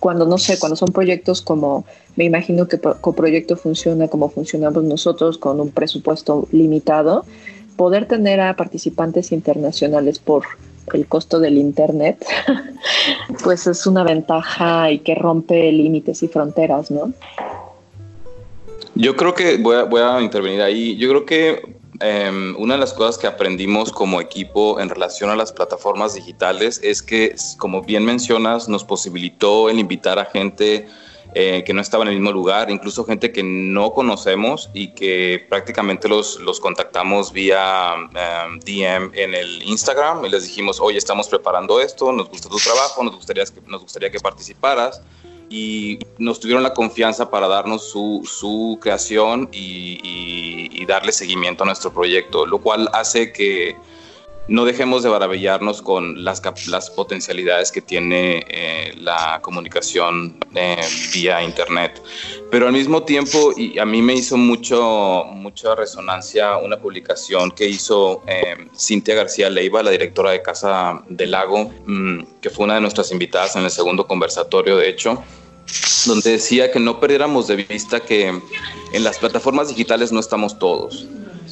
cuando 0.00 0.24
no 0.24 0.38
sé, 0.38 0.58
cuando 0.58 0.76
son 0.76 0.88
proyectos 0.88 1.42
como 1.42 1.84
me 2.16 2.24
imagino 2.24 2.66
que 2.66 2.78
coproyecto 2.78 3.56
funciona 3.56 4.08
como 4.08 4.28
funcionamos 4.30 4.82
nosotros 4.82 5.38
con 5.38 5.60
un 5.60 5.70
presupuesto 5.70 6.48
limitado, 6.50 7.24
poder 7.76 8.06
tener 8.06 8.40
a 8.40 8.56
participantes 8.56 9.30
internacionales 9.30 10.18
por 10.18 10.42
el 10.94 11.06
costo 11.06 11.38
del 11.38 11.58
internet, 11.58 12.24
pues 13.44 13.66
es 13.66 13.86
una 13.86 14.02
ventaja 14.02 14.90
y 14.90 14.98
que 15.00 15.14
rompe 15.14 15.70
límites 15.70 16.22
y 16.22 16.28
fronteras, 16.28 16.90
¿no? 16.90 17.12
Yo 18.94 19.14
creo 19.14 19.34
que 19.34 19.58
voy 19.58 19.76
a, 19.76 19.84
voy 19.84 20.00
a 20.00 20.20
intervenir 20.20 20.60
ahí. 20.60 20.96
Yo 20.96 21.08
creo 21.08 21.24
que 21.24 21.77
Em, 22.00 22.54
una 22.56 22.74
de 22.74 22.80
las 22.80 22.92
cosas 22.92 23.18
que 23.18 23.26
aprendimos 23.26 23.90
como 23.92 24.20
equipo 24.20 24.78
en 24.78 24.88
relación 24.88 25.30
a 25.30 25.36
las 25.36 25.52
plataformas 25.52 26.14
digitales 26.14 26.80
es 26.84 27.02
que, 27.02 27.34
como 27.56 27.82
bien 27.82 28.04
mencionas, 28.04 28.68
nos 28.68 28.84
posibilitó 28.84 29.68
el 29.68 29.80
invitar 29.80 30.18
a 30.20 30.26
gente 30.26 30.86
eh, 31.34 31.64
que 31.66 31.74
no 31.74 31.80
estaba 31.80 32.04
en 32.04 32.10
el 32.10 32.14
mismo 32.14 32.30
lugar, 32.30 32.70
incluso 32.70 33.04
gente 33.04 33.32
que 33.32 33.42
no 33.42 33.92
conocemos 33.92 34.70
y 34.72 34.88
que 34.94 35.44
prácticamente 35.48 36.08
los, 36.08 36.38
los 36.40 36.60
contactamos 36.60 37.32
vía 37.32 37.94
em, 37.94 38.60
DM 38.60 39.10
en 39.14 39.34
el 39.34 39.62
Instagram 39.64 40.24
y 40.24 40.28
les 40.28 40.44
dijimos, 40.44 40.80
oye, 40.80 40.98
estamos 40.98 41.28
preparando 41.28 41.80
esto, 41.80 42.12
nos 42.12 42.28
gusta 42.28 42.48
tu 42.48 42.58
trabajo, 42.58 43.02
nos 43.02 43.16
gustaría 43.16 43.44
que, 43.44 43.60
nos 43.66 43.82
gustaría 43.82 44.10
que 44.10 44.20
participaras 44.20 45.02
y 45.50 45.98
nos 46.18 46.40
tuvieron 46.40 46.62
la 46.62 46.74
confianza 46.74 47.30
para 47.30 47.48
darnos 47.48 47.88
su, 47.88 48.22
su 48.24 48.78
creación 48.80 49.48
y, 49.52 50.00
y, 50.02 50.84
darle 50.86 51.12
seguimiento 51.12 51.64
a 51.64 51.66
nuestro 51.66 51.92
proyecto, 51.92 52.46
lo 52.46 52.58
cual 52.58 52.88
hace 52.94 53.30
que 53.30 53.76
no 54.48 54.64
dejemos 54.64 55.02
de 55.02 55.10
maravillarnos 55.10 55.82
con 55.82 56.24
las, 56.24 56.40
potencialidades 56.96 57.70
que 57.70 57.82
tiene 57.82 58.44
eh, 58.48 58.94
la 58.96 59.40
comunicación 59.42 60.38
eh, 60.54 60.80
vía 61.12 61.42
Internet. 61.42 62.02
Pero 62.50 62.66
al 62.66 62.72
mismo 62.72 63.02
tiempo, 63.02 63.52
y 63.56 63.78
a 63.78 63.84
mí 63.84 64.00
me 64.00 64.14
hizo 64.14 64.38
mucho, 64.38 65.24
mucha 65.32 65.74
resonancia 65.74 66.56
una 66.56 66.78
publicación 66.78 67.50
que 67.50 67.68
hizo 67.68 68.22
eh, 68.26 68.56
Cintia 68.76 69.14
García 69.14 69.50
Leiva, 69.50 69.82
la 69.82 69.90
directora 69.90 70.30
de 70.30 70.40
Casa 70.40 71.02
del 71.08 71.32
Lago, 71.32 71.70
mm, 71.84 72.22
que 72.40 72.48
fue 72.48 72.64
una 72.64 72.76
de 72.76 72.80
nuestras 72.80 73.12
invitadas 73.12 73.54
en 73.56 73.64
el 73.64 73.70
segundo 73.70 74.06
conversatorio, 74.06 74.78
de 74.78 74.88
hecho, 74.88 75.22
donde 76.06 76.32
decía 76.32 76.72
que 76.72 76.80
no 76.80 76.98
perdiéramos 76.98 77.48
de 77.48 77.56
vista 77.56 78.00
que 78.00 78.28
en 78.28 79.04
las 79.04 79.18
plataformas 79.18 79.68
digitales 79.68 80.10
no 80.10 80.20
estamos 80.20 80.58
todos 80.58 81.06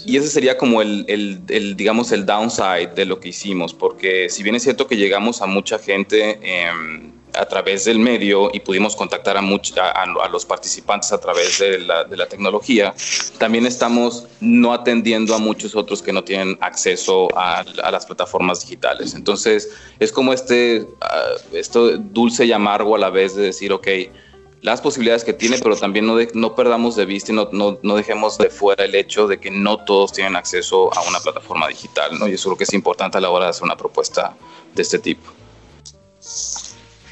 y 0.07 0.17
ese 0.17 0.29
sería 0.29 0.57
como 0.57 0.81
el, 0.83 1.05
el, 1.09 1.77
digamos, 1.77 2.13
el 2.13 2.25
downside 2.25 2.95
de 2.95 3.05
lo 3.05 3.19
que 3.19 3.31
hicimos, 3.31 3.75
porque 3.75 4.29
si 4.31 4.45
bien 4.45 4.55
es 4.55 4.63
cierto 4.63 4.87
que 4.87 4.97
llegamos 4.97 5.43
a 5.43 5.47
mucha 5.47 5.79
gente 5.81 6.39
em, 6.43 7.11
a 7.35 7.45
través 7.47 7.85
del 7.85 7.99
medio 7.99 8.51
y 8.53 8.61
pudimos 8.61 8.95
contactar 8.95 9.37
a, 9.37 9.41
a, 9.41 10.03
a, 10.03 10.29
los 10.29 10.47
participantes 10.47 11.13
a 11.13 11.21
través 11.21 11.59
de 11.59 11.81
la, 11.81 12.05
de 12.05 12.17
la, 12.17 12.27
tecnología, 12.27 12.95
también 13.39 13.67
estamos 13.67 14.27
no 14.41 14.73
atendiendo 14.73 15.35
a 15.35 15.39
muchos 15.39 15.75
otros 15.75 16.03
que 16.03 16.13
no 16.13 16.23
tienen 16.23 16.57
acceso 16.61 17.29
a, 17.37 17.65
a 17.83 17.91
las 17.91 18.07
plataformas 18.07 18.61
digitales. 18.61 19.13
Entonces, 19.13 19.71
es 19.99 20.13
como 20.13 20.33
este, 20.33 20.87
ah, 21.01 21.33
esto 21.53 21.99
dulce 21.99 22.47
y 22.47 22.53
amargo 22.53 22.95
a 22.95 22.99
la 22.99 23.11
vez 23.11 23.35
de 23.35 23.43
decir, 23.43 23.73
ok, 23.73 23.89
las 24.67 24.81
posibilidades 24.81 25.23
que 25.23 25.33
tiene, 25.33 25.59
pero 25.63 25.77
también 25.77 26.07
no, 26.09 26.17
no 26.35 26.55
perdamos 26.57 26.97
de 26.97 27.07
vista 27.07 27.31
y 27.31 27.37
no, 27.37 27.49
no, 27.53 27.79
no, 27.85 27.95
dejemos 27.95 28.37
de 28.37 28.51
fuera 28.51 28.85
el 28.85 28.97
hecho 28.97 29.29
de 29.29 29.39
que 29.39 29.49
no 29.49 29.85
todos 29.85 30.13
tienen 30.13 30.35
acceso 30.35 30.93
a 30.93 31.09
una 31.09 31.21
plataforma 31.21 31.69
digital, 31.69 32.19
¿no? 32.19 32.27
Y 32.27 32.33
eso 32.33 32.49
es 32.49 32.51
lo 32.51 32.57
que 32.57 32.65
es 32.65 32.75
importante 32.75 33.17
a 33.17 33.21
la 33.21 33.31
hora 33.31 33.45
de 33.45 33.51
hacer 33.51 33.63
una 33.63 33.77
propuesta 33.77 34.35
de 34.75 34.83
este 34.83 34.99
tipo. 34.99 35.23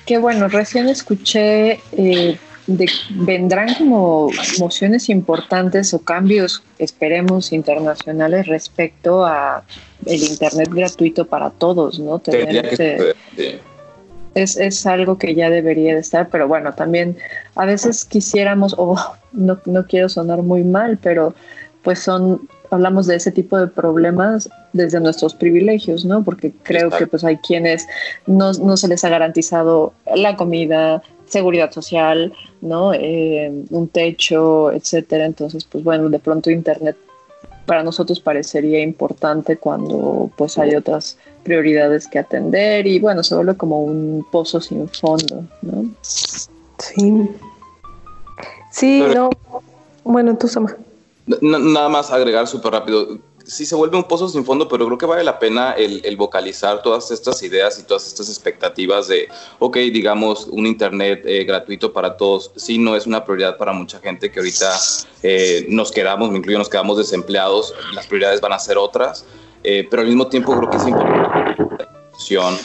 Qué 0.04 0.18
bueno, 0.18 0.48
recién 0.48 0.88
escuché 0.88 1.80
eh, 1.92 2.36
de, 2.66 2.90
vendrán 3.10 3.72
como 3.74 4.30
mociones 4.58 5.08
importantes 5.08 5.94
o 5.94 6.00
cambios, 6.00 6.60
esperemos, 6.80 7.52
internacionales 7.52 8.48
respecto 8.48 9.24
a 9.24 9.62
el 10.06 10.24
internet 10.24 10.70
gratuito 10.72 11.24
para 11.24 11.50
todos, 11.50 12.00
¿no? 12.00 12.18
Tener 12.18 13.14
es, 14.34 14.56
es, 14.56 14.86
algo 14.86 15.18
que 15.18 15.34
ya 15.34 15.50
debería 15.50 15.94
de 15.94 16.00
estar, 16.00 16.28
pero 16.28 16.48
bueno, 16.48 16.72
también 16.74 17.16
a 17.54 17.64
veces 17.64 18.04
quisiéramos, 18.04 18.74
o 18.78 18.96
no, 19.32 19.60
no 19.64 19.86
quiero 19.86 20.08
sonar 20.08 20.42
muy 20.42 20.62
mal, 20.62 20.98
pero 21.02 21.34
pues 21.82 21.98
son, 21.98 22.48
hablamos 22.70 23.06
de 23.06 23.16
ese 23.16 23.30
tipo 23.30 23.58
de 23.58 23.66
problemas 23.66 24.48
desde 24.72 24.98
nuestros 25.00 25.34
privilegios, 25.34 26.04
¿no? 26.04 26.24
Porque 26.24 26.52
creo 26.62 26.90
que 26.90 27.06
pues 27.06 27.22
hay 27.24 27.36
quienes 27.36 27.86
no, 28.26 28.52
no, 28.54 28.76
se 28.76 28.88
les 28.88 29.04
ha 29.04 29.10
garantizado 29.10 29.92
la 30.14 30.34
comida, 30.36 31.02
seguridad 31.26 31.70
social, 31.72 32.32
¿no? 32.62 32.92
Eh, 32.94 33.52
un 33.70 33.88
techo, 33.88 34.72
etcétera. 34.72 35.26
Entonces, 35.26 35.64
pues 35.64 35.84
bueno, 35.84 36.08
de 36.08 36.18
pronto 36.18 36.50
Internet 36.50 36.96
para 37.66 37.82
nosotros 37.82 38.20
parecería 38.20 38.80
importante 38.80 39.56
cuando 39.56 40.30
pues 40.36 40.58
hay 40.58 40.74
otras 40.74 41.18
prioridades 41.44 42.08
que 42.08 42.18
atender 42.18 42.86
y 42.86 42.98
bueno, 42.98 43.22
se 43.22 43.34
vuelve 43.34 43.56
como 43.56 43.82
un 43.82 44.26
pozo 44.32 44.60
sin 44.60 44.88
fondo, 44.88 45.44
¿no? 45.62 45.84
Sí. 46.02 47.28
Sí, 48.70 49.04
no. 49.14 49.30
Bueno, 50.02 50.36
tú, 50.36 50.48
Sama. 50.48 50.76
Nada 51.26 51.88
más 51.88 52.10
agregar 52.10 52.46
súper 52.46 52.72
rápido. 52.72 53.18
Sí 53.46 53.66
se 53.66 53.74
vuelve 53.74 53.96
un 53.96 54.04
pozo 54.04 54.28
sin 54.28 54.44
fondo, 54.44 54.68
pero 54.68 54.86
creo 54.86 54.98
que 54.98 55.06
vale 55.06 55.22
la 55.22 55.38
pena 55.38 55.72
el, 55.72 56.16
vocalizar 56.16 56.82
todas 56.82 57.10
estas 57.10 57.42
ideas 57.42 57.78
y 57.78 57.82
todas 57.82 58.06
estas 58.06 58.28
expectativas 58.28 59.06
de, 59.06 59.28
ok, 59.58 59.76
digamos, 59.76 60.46
un 60.46 60.66
Internet 60.66 61.22
eh, 61.26 61.44
gratuito 61.44 61.92
para 61.92 62.16
todos. 62.16 62.52
Sí, 62.56 62.78
no 62.78 62.96
es 62.96 63.06
una 63.06 63.24
prioridad 63.24 63.58
para 63.58 63.72
mucha 63.72 64.00
gente 64.00 64.32
que 64.32 64.40
ahorita 64.40 64.72
eh, 65.22 65.66
nos 65.68 65.92
quedamos, 65.92 66.30
me 66.30 66.38
incluyo, 66.38 66.58
nos 66.58 66.70
quedamos 66.70 66.96
desempleados. 66.96 67.74
Las 67.94 68.06
prioridades 68.06 68.40
van 68.40 68.54
a 68.54 68.58
ser 68.58 68.78
otras 68.78 69.24
eh, 69.64 69.86
pero 69.90 70.02
al 70.02 70.08
mismo 70.08 70.28
tiempo 70.28 70.56
creo 70.56 70.70
que 70.70 70.76
es 70.76 70.86
importante 70.86 71.24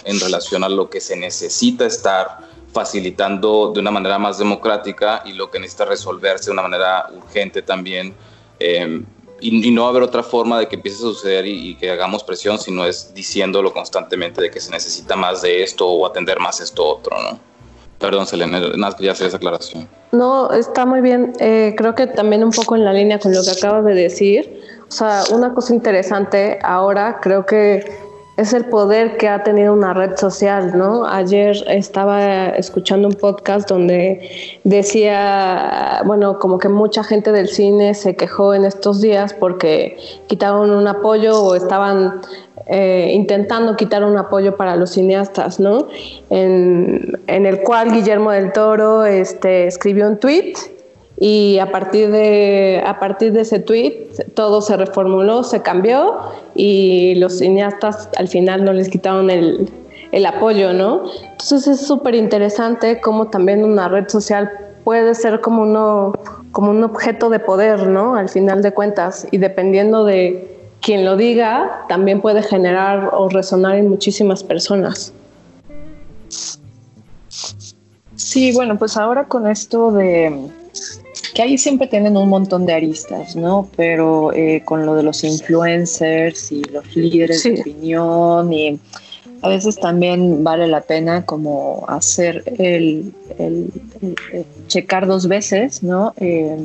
en 0.05 0.19
relación 0.19 0.63
a 0.63 0.69
lo 0.69 0.89
que 0.89 1.01
se 1.01 1.15
necesita 1.15 1.85
estar 1.85 2.39
facilitando 2.71 3.71
de 3.73 3.79
una 3.79 3.91
manera 3.91 4.19
más 4.19 4.37
democrática 4.37 5.23
y 5.25 5.33
lo 5.33 5.49
que 5.49 5.59
necesita 5.59 5.85
resolverse 5.85 6.45
de 6.45 6.51
una 6.51 6.61
manera 6.61 7.07
urgente 7.15 7.61
también. 7.61 8.13
Eh, 8.59 9.03
y, 9.41 9.71
no 9.71 9.83
va 9.83 9.87
a 9.87 9.91
haber 9.91 10.03
otra 10.03 10.21
forma 10.21 10.59
de 10.59 10.67
que 10.67 10.75
empiece 10.75 10.97
a 10.97 11.01
suceder 11.01 11.45
y, 11.45 11.75
que 11.75 11.89
hagamos 11.89 12.23
presión, 12.23 12.59
sino 12.59 12.85
es 12.85 13.13
diciéndolo 13.13 13.73
constantemente 13.73 14.41
de 14.41 14.51
que 14.51 14.59
se 14.59 14.69
necesita 14.69 15.15
más 15.15 15.41
de 15.41 15.63
esto 15.63 15.87
o 15.87 16.05
atender 16.05 16.39
más 16.39 16.59
esto 16.59 16.85
otro, 16.85 17.17
¿no? 17.21 17.39
Perdón, 17.99 18.27
Selena, 18.27 18.61
ya 18.99 19.11
hacer 19.11 19.27
esa 19.27 19.37
aclaración. 19.37 19.87
No, 20.11 20.51
está 20.51 20.85
muy 20.85 21.01
bien. 21.01 21.33
Eh, 21.39 21.73
creo 21.77 21.95
que 21.95 22.07
también 22.07 22.43
un 22.43 22.51
poco 22.51 22.75
en 22.75 22.85
la 22.85 22.93
línea 22.93 23.19
con 23.19 23.33
lo 23.33 23.43
que 23.43 23.51
acabas 23.51 23.83
de 23.83 23.93
decir. 23.93 24.61
O 24.89 24.91
sea, 24.91 25.23
una 25.31 25.53
cosa 25.53 25.73
interesante 25.73 26.57
ahora 26.63 27.19
creo 27.21 27.45
que 27.45 28.09
es 28.37 28.53
el 28.53 28.65
poder 28.65 29.17
que 29.17 29.27
ha 29.27 29.43
tenido 29.43 29.73
una 29.73 29.93
red 29.93 30.15
social, 30.15 30.75
¿no? 30.75 31.05
Ayer 31.05 31.57
estaba 31.67 32.47
escuchando 32.49 33.07
un 33.07 33.13
podcast 33.13 33.69
donde 33.69 34.31
decía, 34.63 36.01
bueno, 36.05 36.39
como 36.39 36.57
que 36.57 36.69
mucha 36.69 37.03
gente 37.03 37.31
del 37.31 37.49
cine 37.49 37.93
se 37.93 38.15
quejó 38.15 38.53
en 38.53 38.63
estos 38.63 39.01
días 39.01 39.33
porque 39.33 39.97
quitaron 40.27 40.71
un 40.71 40.87
apoyo 40.87 41.39
o 41.39 41.53
estaban 41.53 42.21
eh, 42.65 43.11
intentando 43.13 43.75
quitar 43.75 44.03
un 44.05 44.17
apoyo 44.17 44.55
para 44.55 44.75
los 44.75 44.91
cineastas, 44.91 45.59
¿no? 45.59 45.87
En, 46.29 47.19
en 47.27 47.45
el 47.45 47.61
cual 47.61 47.91
Guillermo 47.91 48.31
del 48.31 48.53
Toro 48.53 49.05
este, 49.05 49.67
escribió 49.67 50.07
un 50.07 50.17
tweet 50.17 50.53
y 51.21 51.59
a 51.59 51.69
partir 51.71 52.09
de, 52.11 52.81
a 52.85 52.97
partir 52.99 53.33
de 53.33 53.41
ese 53.41 53.59
tweet 53.59 54.07
todo 54.35 54.61
se 54.61 54.77
reformuló, 54.77 55.43
se 55.43 55.61
cambió 55.61 56.17
y 56.55 57.15
los 57.15 57.39
cineastas 57.39 58.09
al 58.17 58.29
final 58.29 58.63
no 58.63 58.71
les 58.71 58.87
quitaron 58.87 59.29
el, 59.29 59.69
el 60.13 60.25
apoyo, 60.25 60.71
¿no? 60.71 61.03
Entonces 61.31 61.67
es 61.67 61.85
súper 61.85 62.15
interesante 62.15 63.01
cómo 63.01 63.27
también 63.27 63.65
una 63.65 63.89
red 63.89 64.07
social 64.07 64.49
puede 64.85 65.13
ser 65.13 65.41
como, 65.41 65.63
uno, 65.63 66.13
como 66.53 66.71
un 66.71 66.83
objeto 66.85 67.29
de 67.29 67.39
poder, 67.39 67.87
¿no? 67.87 68.15
Al 68.15 68.29
final 68.29 68.61
de 68.61 68.71
cuentas 68.71 69.27
y 69.29 69.39
dependiendo 69.39 70.05
de 70.05 70.57
quien 70.81 71.03
lo 71.03 71.17
diga, 71.17 71.85
también 71.89 72.21
puede 72.21 72.41
generar 72.43 73.09
o 73.13 73.27
resonar 73.27 73.75
en 73.75 73.89
muchísimas 73.89 74.41
personas. 74.41 75.11
Sí, 78.15 78.53
bueno, 78.53 78.77
pues 78.77 78.95
ahora 78.95 79.25
con 79.25 79.47
esto 79.47 79.91
de 79.91 80.49
que 81.39 81.43
ahí 81.43 81.57
siempre 81.57 81.87
tienen 81.87 82.17
un 82.17 82.27
montón 82.27 82.65
de 82.65 82.73
aristas, 82.73 83.33
¿no? 83.33 83.69
Pero 83.77 84.33
eh, 84.33 84.61
con 84.65 84.85
lo 84.85 84.93
de 84.95 85.03
los 85.03 85.23
influencers 85.23 86.51
y 86.51 86.61
los 86.65 86.93
líderes 86.97 87.43
de 87.43 87.61
opinión 87.61 88.51
y 88.51 88.77
a 89.41 89.47
veces 89.47 89.77
también 89.77 90.43
vale 90.43 90.67
la 90.67 90.81
pena 90.81 91.25
como 91.25 91.85
hacer 91.87 92.43
el, 92.57 93.13
checar 94.67 95.07
dos 95.07 95.29
veces, 95.29 95.81
¿no? 95.81 96.13
Eh, 96.17 96.57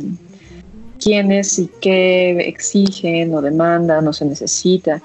quiénes 0.99 1.57
y 1.61 1.71
qué 1.81 2.33
exigen 2.41 3.33
o 3.33 3.43
demandan 3.43 4.09
o 4.09 4.13
se 4.13 4.25
necesita. 4.25 5.01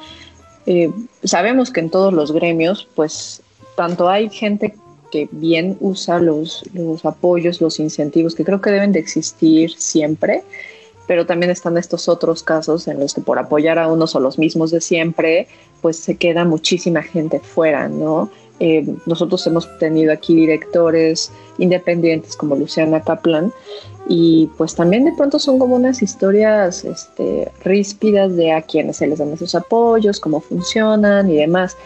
Eh, 0.66 0.90
sabemos 1.24 1.70
que 1.70 1.82
en 1.82 1.92
todos 1.92 2.12
los 2.12 2.32
gremios, 2.32 2.88
pues 2.96 3.44
tanto 3.76 4.10
hay 4.10 4.32
gente 4.32 4.74
que 5.12 5.28
bien 5.32 5.78
usa 5.80 6.20
los, 6.20 6.64
apoyos, 7.04 7.62
los 7.62 7.80
incentivos, 7.80 8.36
que 8.36 8.46
creo 8.46 8.62
que 8.62 8.72
deben 8.72 8.92
de 8.92 9.00
existir 9.00 9.72
siempre, 9.78 10.44
pero 11.08 11.26
también 11.26 11.52
están 11.52 11.78
estos 11.78 12.08
otros 12.08 12.44
casos 12.44 12.88
en 12.88 13.00
los 13.00 13.14
que 13.14 13.22
por 13.22 13.40
apoyar 13.40 13.80
a 13.80 13.88
unos 13.88 14.16
o 14.16 14.20
los 14.20 14.38
mismos 14.38 14.72
de 14.72 14.82
siempre, 14.82 15.48
pues 15.82 15.98
se 15.98 16.18
queda 16.18 16.46
muchísima 16.46 17.02
gente 17.02 17.40
fuera, 17.40 17.88
¿no? 17.90 18.30
Eh, 18.60 18.86
nosotros 19.06 19.46
hemos 19.48 19.78
tenido 19.80 20.12
aquí 20.12 20.36
directores 20.36 21.32
independientes 21.58 22.36
como 22.36 22.58
Luciana 22.58 23.02
Kaplan 23.02 23.54
y 24.10 24.50
pues 24.58 24.76
también 24.76 25.06
de 25.06 25.14
pronto 25.14 25.40
son 25.40 25.60
como 25.60 25.76
unas 25.76 26.02
historias 26.02 26.84
este, 26.84 27.50
ríspidas 27.64 28.36
de 28.36 28.52
a 28.52 28.62
quienes 28.62 28.98
se 28.98 29.08
les 29.08 29.20
dan 29.20 29.32
esos 29.32 29.56
apoyos, 29.56 30.20
cómo 30.20 30.42
funcionan 30.42 31.30
y 31.30 31.38
demás 31.38 31.78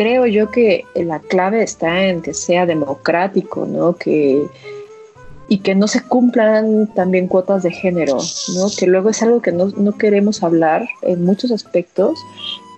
creo 0.00 0.24
yo 0.24 0.50
que 0.50 0.86
la 0.94 1.18
clave 1.18 1.62
está 1.62 2.06
en 2.06 2.22
que 2.22 2.32
sea 2.32 2.64
democrático, 2.64 3.66
¿no? 3.66 3.96
Que, 3.96 4.46
y 5.46 5.58
que 5.58 5.74
no 5.74 5.86
se 5.88 6.02
cumplan 6.02 6.86
también 6.94 7.26
cuotas 7.26 7.64
de 7.64 7.70
género, 7.70 8.16
¿no? 8.56 8.68
Que 8.78 8.86
luego 8.86 9.10
es 9.10 9.22
algo 9.22 9.42
que 9.42 9.52
no, 9.52 9.66
no 9.76 9.98
queremos 9.98 10.42
hablar 10.42 10.88
en 11.02 11.22
muchos 11.26 11.50
aspectos, 11.50 12.18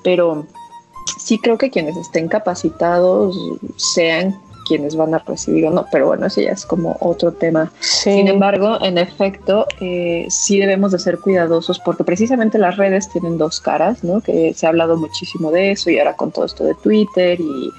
pero 0.02 0.48
sí 1.20 1.38
creo 1.38 1.58
que 1.58 1.70
quienes 1.70 1.96
estén 1.96 2.26
capacitados 2.26 3.36
sean 3.76 4.36
quienes 4.66 4.96
van 4.96 5.14
a 5.14 5.18
recibir 5.18 5.66
o 5.66 5.70
no, 5.70 5.86
pero 5.90 6.06
bueno, 6.06 6.26
ese 6.26 6.44
ya 6.44 6.52
es 6.52 6.64
como 6.64 6.96
otro 7.00 7.32
tema. 7.32 7.72
Sin 7.80 8.28
embargo, 8.28 8.78
en 8.82 8.98
efecto, 8.98 9.66
eh, 9.80 10.26
sí 10.28 10.58
debemos 10.58 10.92
de 10.92 10.98
ser 10.98 11.18
cuidadosos 11.18 11.78
porque 11.78 12.04
precisamente 12.04 12.58
las 12.58 12.76
redes 12.76 13.08
tienen 13.10 13.38
dos 13.38 13.60
caras, 13.60 14.02
¿no? 14.04 14.20
Que 14.20 14.54
se 14.54 14.66
ha 14.66 14.70
hablado 14.70 14.96
muchísimo 14.96 15.50
de 15.50 15.72
eso 15.72 15.90
y 15.90 15.98
ahora 15.98 16.14
con 16.14 16.30
todo 16.30 16.44
esto 16.44 16.64
de 16.64 16.74
Twitter 16.82 17.40
y, 17.40 17.70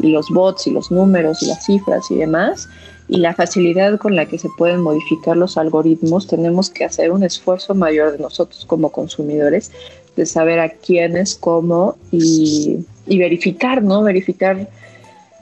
y 0.00 0.10
los 0.10 0.28
bots 0.30 0.66
y 0.66 0.70
los 0.70 0.90
números 0.90 1.42
y 1.42 1.46
las 1.46 1.64
cifras 1.64 2.10
y 2.10 2.16
demás 2.16 2.68
y 3.08 3.18
la 3.18 3.34
facilidad 3.34 3.98
con 3.98 4.16
la 4.16 4.26
que 4.26 4.38
se 4.38 4.48
pueden 4.56 4.80
modificar 4.80 5.36
los 5.36 5.58
algoritmos, 5.58 6.26
tenemos 6.26 6.70
que 6.70 6.84
hacer 6.84 7.10
un 7.10 7.22
esfuerzo 7.24 7.74
mayor 7.74 8.12
de 8.12 8.18
nosotros 8.18 8.64
como 8.64 8.90
consumidores 8.90 9.70
de 10.16 10.24
saber 10.24 10.60
a 10.60 10.70
quiénes, 10.70 11.34
cómo 11.34 11.96
y, 12.10 12.78
y 13.06 13.18
verificar, 13.18 13.82
¿no? 13.82 14.02
Verificar 14.02 14.68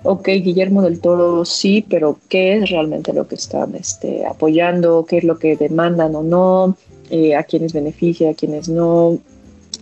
ok, 0.02 0.28
Guillermo 0.28 0.82
del 0.82 1.00
Toro 1.00 1.44
sí, 1.44 1.84
pero 1.88 2.18
¿qué 2.28 2.56
es 2.56 2.70
realmente 2.70 3.12
lo 3.12 3.28
que 3.28 3.34
están 3.34 3.74
este, 3.74 4.26
apoyando? 4.26 5.04
¿Qué 5.06 5.18
es 5.18 5.24
lo 5.24 5.38
que 5.38 5.56
demandan 5.56 6.14
o 6.14 6.22
no? 6.22 6.76
Eh, 7.10 7.34
¿A 7.34 7.42
quiénes 7.42 7.72
beneficia, 7.72 8.30
a 8.30 8.34
quiénes 8.34 8.68
no? 8.68 9.18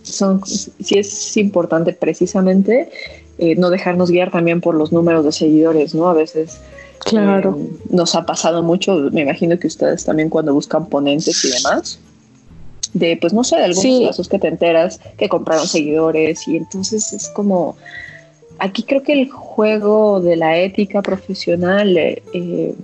Son, 0.03 0.41
sí 0.45 0.97
es 0.97 1.37
importante 1.37 1.93
precisamente 1.93 2.89
eh, 3.37 3.55
no 3.55 3.69
dejarnos 3.69 4.11
guiar 4.11 4.31
también 4.31 4.59
por 4.59 4.75
los 4.75 4.91
números 4.91 5.23
de 5.23 5.31
seguidores, 5.31 5.95
¿no? 5.95 6.09
A 6.09 6.13
veces 6.13 6.59
claro. 6.99 7.57
Eh, 7.57 7.69
nos 7.89 8.13
ha 8.15 8.25
pasado 8.25 8.63
mucho, 8.63 8.95
me 9.11 9.21
imagino 9.21 9.57
que 9.57 9.67
ustedes 9.67 10.03
también 10.03 10.29
cuando 10.29 10.53
buscan 10.53 10.87
ponentes 10.87 11.45
y 11.45 11.51
demás, 11.51 11.99
de 12.93 13.17
pues 13.21 13.33
no 13.33 13.45
sé, 13.45 13.55
de 13.55 13.63
algunos 13.65 14.07
casos 14.07 14.27
que 14.27 14.39
te 14.39 14.49
enteras 14.49 14.99
que 15.17 15.29
compraron 15.29 15.67
seguidores 15.67 16.47
y 16.49 16.57
entonces 16.57 17.13
es 17.13 17.29
como 17.29 17.77
aquí 18.59 18.83
creo 18.83 19.03
que 19.03 19.13
el 19.13 19.29
juego 19.29 20.19
de 20.19 20.35
la 20.35 20.57
ética 20.57 21.01
profesional 21.01 21.97
eh, 21.97 22.21
eh, 22.33 22.75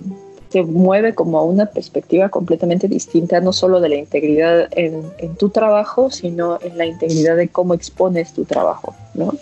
se 0.50 0.62
mueve 0.62 1.14
como 1.14 1.38
a 1.38 1.44
una 1.44 1.66
perspectiva 1.66 2.28
completamente 2.28 2.88
distinta, 2.88 3.40
no 3.40 3.52
solo 3.52 3.80
de 3.80 3.88
la 3.90 3.96
integridad 3.96 4.68
en, 4.72 5.02
tu 5.36 5.50
trabajo, 5.50 6.10
sino 6.10 6.58
en 6.62 6.78
la 6.78 6.86
integridad 6.86 7.36
de 7.36 7.48
cómo 7.48 7.74
expones 7.74 8.32
tu 8.32 8.44
trabajo, 8.44 8.94
¿no? 9.14 9.34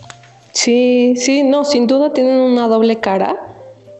Sí, 0.51 1.15
sí, 1.17 1.43
no, 1.43 1.63
sin 1.63 1.85
duda 1.87 2.13
tienen 2.13 2.37
una 2.37 2.67
doble 2.67 2.99
cara 2.99 3.39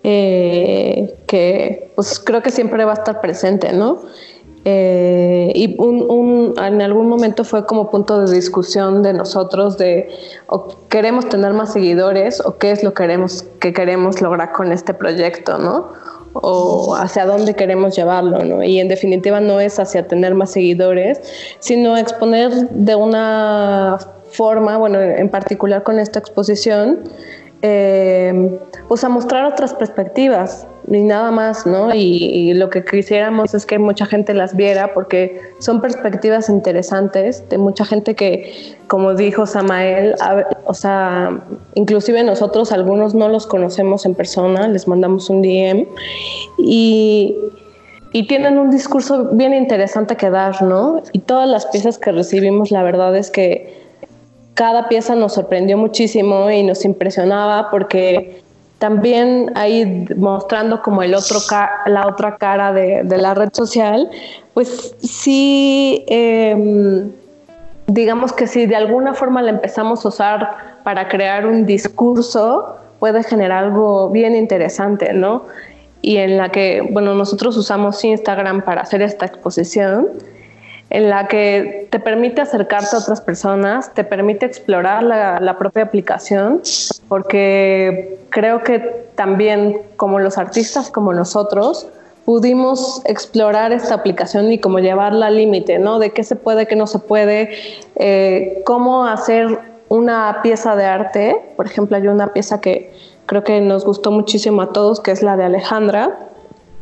eh, 0.04 1.16
que 1.28 1.92
pues 1.96 2.20
creo 2.20 2.42
que 2.42 2.52
siempre 2.52 2.86
va 2.86 2.92
a 2.92 2.96
estar 2.96 3.22
presente, 3.22 3.72
¿no? 3.74 4.02
Eh, 4.68 5.52
y 5.54 5.76
un, 5.80 6.56
en 6.58 6.82
algún 6.82 7.08
momento 7.08 7.44
fue 7.44 7.68
como 7.68 7.92
punto 7.92 8.26
de 8.26 8.34
discusión 8.34 9.04
de 9.04 9.14
nosotros 9.14 9.78
de 9.78 10.10
o 10.48 10.70
queremos 10.90 11.30
tener 11.30 11.54
más 11.54 11.74
seguidores 11.74 12.42
o 12.44 12.58
qué 12.58 12.72
es 12.72 12.84
lo 12.84 12.96
que 12.96 13.04
queremos, 13.04 13.46
que 13.60 13.74
queremos 13.74 14.22
lograr 14.22 14.54
con 14.54 14.72
este 14.72 14.96
proyecto, 14.96 15.60
¿no? 15.60 15.90
O 16.34 16.96
hacia 16.96 17.28
dónde 17.28 17.54
queremos 17.54 17.96
llevarlo, 17.96 18.44
¿no? 18.44 18.64
Y 18.64 18.80
en 18.80 18.88
definitiva 18.88 19.40
no 19.40 19.60
es 19.60 19.80
hacia 19.80 20.08
tener 20.08 20.34
más 20.34 20.52
seguidores, 20.52 21.22
sino 21.60 21.96
exponer 21.96 22.52
de 22.72 22.96
una 22.96 24.00
forma, 24.32 24.78
bueno, 24.78 25.00
en 25.00 25.30
particular 25.30 25.84
con 25.84 26.00
esta 26.00 26.18
exposición, 26.18 27.02
eh, 27.62 28.60
pues 28.88 29.04
a 29.04 29.10
mostrar 29.10 29.46
otras 29.46 29.76
perspectivas, 29.76 30.68
ni 30.88 31.04
nada 31.04 31.32
más, 31.32 31.66
¿no? 31.66 31.94
Y, 31.94 32.54
lo 32.54 32.70
que 32.70 32.86
quisiéramos 32.86 33.54
es 33.54 33.66
que 33.66 33.80
mucha 33.80 34.06
gente 34.06 34.34
las 34.34 34.56
viera 34.56 34.94
porque 34.94 35.42
son 35.60 35.82
perspectivas 35.82 36.50
interesantes 36.50 37.48
de 37.50 37.58
mucha 37.58 37.86
gente 37.86 38.16
que, 38.16 38.78
como 38.88 39.16
dijo 39.16 39.46
Samael, 39.46 40.16
o 40.66 40.74
sea, 40.74 41.42
inclusive 41.74 42.24
nosotros 42.24 42.72
algunos 42.72 43.16
no 43.16 43.30
los 43.30 43.48
conocemos 43.48 44.06
en 44.06 44.16
persona, 44.16 44.68
les 44.68 44.88
mandamos 44.88 45.30
un 45.30 45.42
DM 45.42 45.88
y, 46.60 47.36
y 48.14 48.28
tienen 48.28 48.60
un 48.60 48.70
discurso 48.70 49.30
bien 49.32 49.54
interesante 49.54 50.16
que 50.16 50.30
dar, 50.30 50.62
¿no? 50.62 51.02
Y 51.12 51.20
todas 51.20 51.50
las 51.50 51.66
piezas 51.66 51.98
que 51.98 52.12
recibimos, 52.12 52.72
la 52.72 52.84
verdad 52.84 53.16
es 53.16 53.32
que 53.32 53.86
cada 54.54 54.88
pieza 54.88 55.16
nos 55.16 55.34
sorprendió 55.34 55.78
muchísimo 55.78 56.50
y 56.50 56.64
nos 56.64 56.86
impresionaba 56.86 57.70
porque 57.70 58.45
también 58.80 59.52
ahí 59.56 60.06
mostrando 60.18 60.82
como 60.82 61.02
el 61.02 61.16
otro 61.16 61.40
la 61.86 62.08
otra 62.08 62.38
cara 62.38 62.74
de, 62.74 63.04
la 63.04 63.34
red 63.34 63.50
social, 63.54 64.10
pues 64.54 64.96
sí, 65.00 66.04
em, 66.08 67.12
digamos 67.88 68.34
que 68.34 68.48
si 68.48 68.66
de 68.66 68.76
alguna 68.76 69.14
forma 69.14 69.42
la 69.42 69.52
empezamos 69.52 70.06
a 70.06 70.10
usar 70.10 70.80
para 70.84 71.08
crear 71.08 71.46
un 71.46 71.66
discurso, 71.66 72.76
puede 73.00 73.24
generar 73.24 73.66
algo 73.66 74.10
bien 74.10 74.36
interesante, 74.36 75.14
¿no? 75.14 75.44
Y 76.02 76.18
en 76.18 76.38
la 76.38 76.50
que, 76.50 76.82
bueno, 76.92 77.16
nosotros 77.16 77.58
usamos 77.58 78.04
Instagram 78.04 78.62
para 78.62 78.82
hacer 78.82 79.02
esta 79.02 79.26
exposición 79.26 80.10
en 80.90 81.10
la 81.10 81.28
que 81.28 81.88
te 81.92 82.00
permite 82.00 82.42
acercarte 82.42 82.96
a 82.96 83.00
otras 83.00 83.22
personas, 83.22 83.94
te 83.94 84.04
permite 84.04 84.46
explorar 84.46 85.04
la, 85.04 85.58
propia 85.58 85.84
aplicación, 85.84 86.62
porque 87.08 88.20
creo 88.30 88.64
que 88.64 88.80
también 89.16 89.82
como 89.96 90.20
los 90.20 90.38
artistas, 90.38 90.92
como 90.92 91.14
nosotros, 91.14 91.88
pudimos 92.24 93.02
explorar 93.06 93.72
esta 93.72 93.96
aplicación 93.96 94.52
y 94.52 94.60
cómo 94.60 94.80
llevarla 94.80 95.28
al 95.28 95.38
límite, 95.38 95.80
¿no? 95.80 96.00
De 96.00 96.12
qué 96.12 96.24
se 96.24 96.36
puede, 96.36 96.68
qué 96.68 96.76
no 96.76 96.88
se 96.88 97.00
puede, 97.00 97.52
eh, 97.96 98.62
cómo 98.66 99.06
hacer 99.06 99.60
una 99.90 100.40
pieza 100.42 100.76
de 100.76 100.86
arte. 100.86 101.36
Por 101.56 101.68
ejemplo, 101.68 101.98
hay 101.98 102.08
una 102.08 102.34
pieza 102.34 102.62
que 102.62 102.92
creo 103.26 103.44
que 103.44 103.62
nos 103.62 103.86
gustó 103.86 104.12
muchísimo 104.12 104.62
a 104.62 104.72
todos, 104.72 105.00
que 105.02 105.12
es 105.12 105.24
la 105.24 105.38
de 105.38 105.46
Alejandra, 105.46 106.18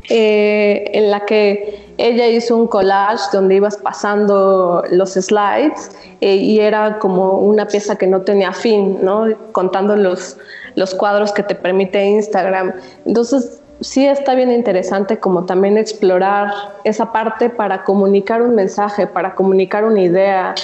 eh, 0.10 0.91
en 0.93 1.12
la 1.12 1.22
que 1.22 1.93
ella 1.97 2.28
hizo 2.28 2.58
un 2.58 2.68
collage 2.68 3.24
donde 3.32 3.56
ibas 3.56 3.78
pasando 3.78 4.84
los 4.89 5.14
slides 5.14 5.91
eh, 6.22 6.36
y 6.36 6.60
era 6.60 6.99
como 6.99 7.34
una 7.34 7.68
pieza 7.68 7.95
que 7.95 8.08
no 8.08 8.22
tenía 8.22 8.51
fin, 8.51 8.99
¿no? 9.04 9.28
Contando 9.51 9.95
los, 9.95 10.38
los 10.76 10.93
cuadros 10.95 11.32
que 11.32 11.43
te 11.43 11.56
permite 11.56 12.04
Instagram. 12.04 12.74
Entonces, 13.06 13.62
sí 13.82 14.06
está 14.06 14.36
bien 14.36 14.51
interesante 14.51 15.20
como 15.20 15.45
también 15.45 15.78
explorar 15.78 16.51
esa 16.84 17.12
parte 17.12 17.49
para 17.49 17.84
comunicar 17.84 18.41
un 18.41 18.56
mensaje, 18.56 19.08
para 19.08 19.36
comunicar 19.36 19.86
una 19.86 20.01
idea 20.01 20.56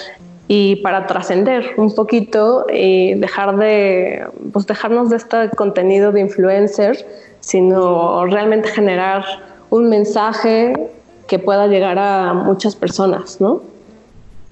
y 0.52 0.78
para 0.78 1.06
trascender 1.06 1.76
un 1.78 1.94
poquito 1.94 2.66
y 2.74 3.14
dejar 3.14 3.56
de, 3.58 4.26
pues 4.52 4.66
dejarnos 4.66 5.12
de 5.12 5.18
este 5.18 5.50
contenido 5.52 6.12
de 6.12 6.22
influencer, 6.22 7.06
sino 7.40 8.26
realmente 8.26 8.68
generar 8.70 9.24
un 9.70 9.90
mensaje 9.90 10.74
que 11.28 11.38
pueda 11.38 11.68
llegar 11.68 12.00
a 12.00 12.34
muchas 12.34 12.76
personas, 12.76 13.40
¿no? 13.40 13.62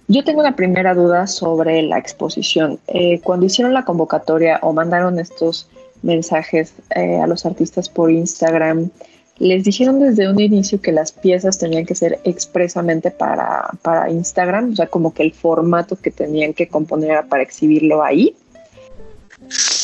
Yo 0.08 0.24
tengo 0.24 0.40
una 0.42 0.56
primera 0.56 0.94
duda 0.94 1.26
sobre 1.26 1.82
la 1.82 1.98
exposición. 1.98 2.78
Eh, 2.88 3.20
cuando 3.24 3.48
hicieron 3.48 3.74
la 3.74 3.84
convocatoria 3.84 4.60
o 4.62 4.74
mandaron 4.74 5.18
estos 5.18 5.68
mensajes 6.04 6.74
eh, 6.96 7.18
a 7.18 7.26
los 7.26 7.44
artistas 7.48 7.90
por 7.90 8.12
Instagram, 8.12 8.92
les 9.40 9.64
dijeron 9.64 10.00
desde 10.00 10.30
un 10.30 10.40
inicio 10.40 10.82
que 10.82 10.92
las 10.92 11.12
piezas 11.12 11.58
tenían 11.58 11.86
que 11.86 11.96
ser 11.96 12.20
expresamente 12.24 13.12
para, 13.12 13.70
para 13.82 14.10
Instagram, 14.10 14.74
o 14.74 14.76
sea, 14.76 14.88
como 14.88 15.14
que 15.14 15.24
el 15.24 15.34
formato 15.34 15.96
que 15.96 16.12
tenían 16.12 16.54
que 16.54 16.68
componer 16.68 17.12
era 17.12 17.26
para 17.26 17.44
exhibirlo 17.44 18.04
ahí. 18.04 18.36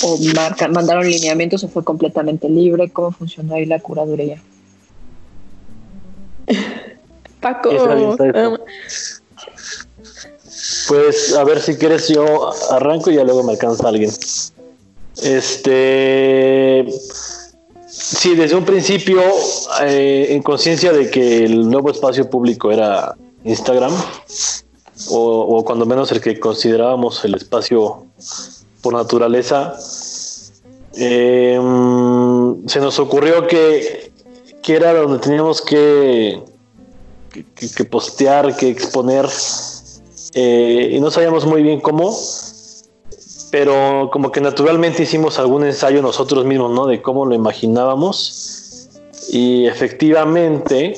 ¿O 0.04 0.18
mandaron 0.70 1.08
lineamientos 1.08 1.64
o 1.64 1.70
fue 1.70 1.84
completamente 1.84 2.50
libre? 2.50 2.90
¿Cómo 2.90 3.12
funcionó 3.12 3.56
ahí 3.56 3.66
la 3.66 3.80
curaduría? 3.80 4.42
Paco. 7.40 7.70
Pues 10.88 11.34
a 11.34 11.44
ver 11.44 11.62
si 11.62 11.76
quieres 11.76 12.10
yo 12.10 12.52
arranco 12.72 13.12
y 13.12 13.16
ya 13.16 13.24
luego 13.24 13.44
me 13.44 13.54
alcanza 13.54 13.88
alguien. 13.88 14.12
Este 15.22 16.86
sí, 18.16 18.36
desde 18.36 18.56
un 18.56 18.66
principio, 18.66 19.22
eh, 19.82 20.28
en 20.30 20.42
conciencia 20.42 20.92
de 20.94 21.10
que 21.10 21.46
el 21.46 21.70
nuevo 21.70 21.92
espacio 21.92 22.30
público 22.30 22.72
era 22.72 23.16
Instagram, 23.44 23.94
o, 25.10 25.64
cuando 25.66 25.86
menos 25.86 26.12
el 26.12 26.22
que 26.22 26.40
considerábamos 26.40 27.24
el 27.26 27.36
espacio 27.36 28.06
por 28.82 28.94
naturaleza, 28.94 29.76
em, 30.96 32.68
se 32.68 32.80
nos 32.80 33.00
ocurrió 33.00 33.48
que, 33.48 34.12
que 34.62 34.76
era 34.76 34.94
donde 34.94 35.20
teníamos 35.20 35.62
que 35.62 36.42
que, 37.76 37.86
postear, 37.86 38.56
que 38.56 38.70
exponer, 38.70 39.28
eh, 40.36 40.92
y 40.94 41.00
no 41.00 41.10
sabíamos 41.10 41.46
muy 41.46 41.64
bien 41.64 41.80
cómo, 41.80 42.16
pero 43.54 44.10
como 44.12 44.32
que 44.32 44.42
naturalmente 44.42 45.04
hicimos 45.04 45.38
algún 45.38 45.64
ensayo 45.64 46.02
nosotros 46.02 46.44
mismos, 46.44 46.72
¿no? 46.72 46.88
De 46.88 47.04
cómo 47.04 47.24
lo 47.28 47.36
imaginábamos, 47.36 48.90
y 49.30 49.68
efectivamente 49.68 50.98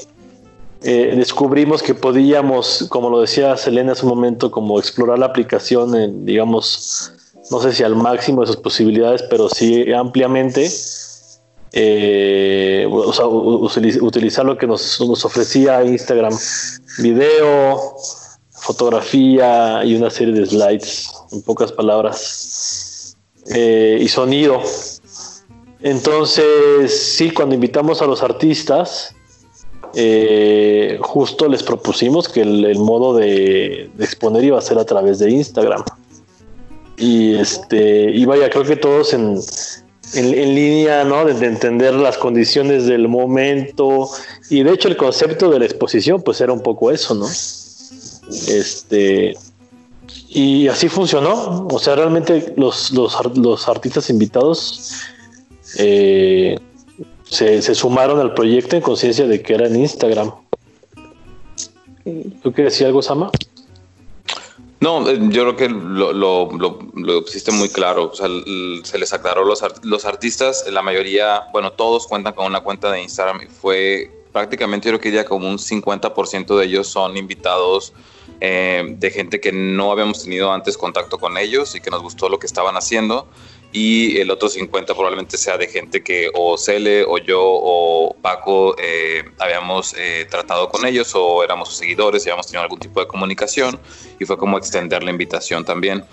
eh, 0.82 1.14
descubrimos 1.18 1.84
que 1.84 1.94
podíamos, 1.94 2.86
como 2.88 3.10
lo 3.10 3.20
decía 3.20 3.58
Selena 3.58 3.92
hace 3.92 4.04
un 4.04 4.12
momento, 4.12 4.52
como 4.52 4.80
explorar 4.80 5.20
la 5.20 5.26
aplicación, 5.26 5.98
en, 5.98 6.26
digamos, 6.26 7.12
no 7.52 7.60
sé 7.60 7.74
si 7.74 7.84
al 7.84 7.98
máximo 7.98 8.40
de 8.40 8.48
sus 8.48 8.58
posibilidades, 8.58 9.22
pero 9.24 9.50
sí 9.50 9.92
ampliamente. 9.92 10.72
Eh, 11.74 12.88
o 12.90 13.12
sea, 13.12 13.28
utilizar 13.28 14.46
lo 14.46 14.58
que 14.58 14.66
nos, 14.66 15.02
nos, 15.02 15.26
ofrecía 15.26 15.84
Instagram, 15.84 16.34
video, 17.00 17.98
fotografía 18.66 19.86
y 19.86 19.96
una 19.96 20.10
serie 20.10 20.34
de 20.34 20.46
slides, 20.46 21.12
en 21.32 21.44
pocas 21.44 21.72
palabras, 21.72 23.16
eh, 23.54 24.00
y 24.02 24.08
sonido. 24.08 24.62
Entonces, 25.82 27.14
sí, 27.16 27.30
cuando 27.30 27.54
invitamos 27.54 28.02
a 28.02 28.08
los 28.08 28.24
artistas, 28.24 29.14
eh, 29.94 30.98
justo 31.00 31.48
les 31.48 31.62
propusimos 31.62 32.28
que 32.28 32.42
el, 32.42 32.80
modo 32.80 33.16
de, 33.16 33.92
exponer 34.00 34.44
iba 34.44 34.58
a 34.58 34.62
ser 34.62 34.80
a 34.80 34.86
través 34.86 35.20
de 35.20 35.30
Instagram. 35.30 35.84
Y 36.98 37.36
este, 37.36 38.10
y 38.12 38.26
vaya, 38.26 38.50
creo 38.50 38.64
que 38.64 38.78
todos 38.78 39.14
en, 39.14 39.38
en, 40.16 40.56
línea, 40.56 41.04
¿no? 41.04 41.24
De, 41.26 41.46
entender 41.46 41.94
las 41.94 42.18
condiciones 42.18 42.88
del 42.88 43.08
momento. 43.08 44.10
Y 44.50 44.64
de 44.64 44.72
hecho, 44.72 44.88
el 44.88 44.98
concepto 44.98 45.52
de 45.52 45.60
la 45.60 45.66
exposición, 45.66 46.24
pues 46.24 46.42
era 46.42 46.52
un 46.52 46.62
poco 46.62 46.90
eso, 46.90 47.14
¿no? 47.14 47.28
Este. 48.30 49.36
Y 50.30 50.68
así 50.68 50.90
funcionó. 50.90 51.68
O 51.68 51.80
sea, 51.80 51.96
realmente 51.96 52.54
los, 52.58 52.92
los, 52.92 53.18
los 53.38 53.68
artistas 53.68 54.10
invitados 54.10 55.02
eh, 55.78 56.58
se, 57.24 57.76
sumaron 57.76 58.20
al 58.20 58.34
proyecto 58.34 58.76
en 58.76 58.82
conciencia 58.82 59.28
de 59.28 59.42
que 59.42 59.54
era 59.54 59.68
en 59.68 59.76
Instagram. 59.78 60.32
¿Tú 62.44 62.54
quieres 62.54 62.74
decir 62.74 62.88
algo, 62.88 63.02
Sama? 63.02 63.32
No, 64.80 65.10
eh, 65.10 65.18
yo 65.30 65.42
creo 65.42 65.56
que 65.56 65.70
lo, 65.70 66.14
lo, 66.14 66.50
lo, 66.52 67.22
pusiste 67.24 67.52
muy 67.52 67.70
claro. 67.70 68.12
O 68.12 68.16
sea, 68.16 68.28
se 68.84 68.98
les 69.00 69.14
aclaró 69.14 69.44
los, 69.44 69.64
los 69.84 70.06
artistas, 70.06 70.66
la 70.70 70.82
mayoría, 70.82 71.46
bueno, 71.52 71.72
todos 71.72 72.06
cuentan 72.08 72.34
con 72.34 72.46
una 72.46 72.62
cuenta 72.62 72.92
de 72.92 73.02
Instagram 73.02 73.42
y 73.42 73.48
fue 73.48 74.12
prácticamente, 74.32 74.90
yo 74.90 74.92
creo 74.92 75.02
que 75.02 75.12
ya 75.12 75.26
como 75.26 75.50
un 75.50 75.58
50% 75.58 76.58
de 76.58 76.66
ellos 76.66 76.88
son 76.88 77.16
invitados 77.16 77.94
eh, 78.42 78.84
de 78.88 79.12
gente 79.12 79.40
que 79.40 79.52
no 79.52 79.92
habíamos 79.92 80.24
tenido 80.24 80.52
antes 80.52 80.78
contacto 80.78 81.18
con 81.18 81.38
ellos 81.38 81.76
y 81.76 81.82
que 81.82 81.90
nos 81.90 82.02
gustó 82.02 82.30
lo 82.30 82.40
que 82.40 82.48
estaban 82.48 82.76
haciendo 82.76 83.28
y 83.76 84.20
el 84.20 84.32
otro 84.32 84.48
50 84.48 84.94
probablemente 84.94 85.38
sea 85.38 85.58
de 85.58 85.68
gente 85.68 86.02
que 86.02 86.32
o 86.34 86.58
Cele 86.58 87.04
o 87.04 87.18
yo 87.18 87.42
o 87.44 88.16
Paco 88.22 88.74
eh, 88.80 89.26
habíamos 89.38 89.94
eh, 89.98 90.26
tratado 90.30 90.70
con 90.70 90.86
ellos 90.86 91.12
o 91.14 91.44
éramos 91.44 91.68
sus 91.70 91.80
seguidores 91.80 92.26
y 92.26 92.30
habíamos 92.30 92.48
tenido 92.48 92.64
algún 92.64 92.80
tipo 92.80 93.02
de 93.02 93.08
comunicación 93.08 93.78
y 94.18 94.24
fue 94.24 94.38
como 94.38 94.58
extender 94.58 95.04
la 95.04 95.12
invitación 95.12 95.66
también 95.66 96.06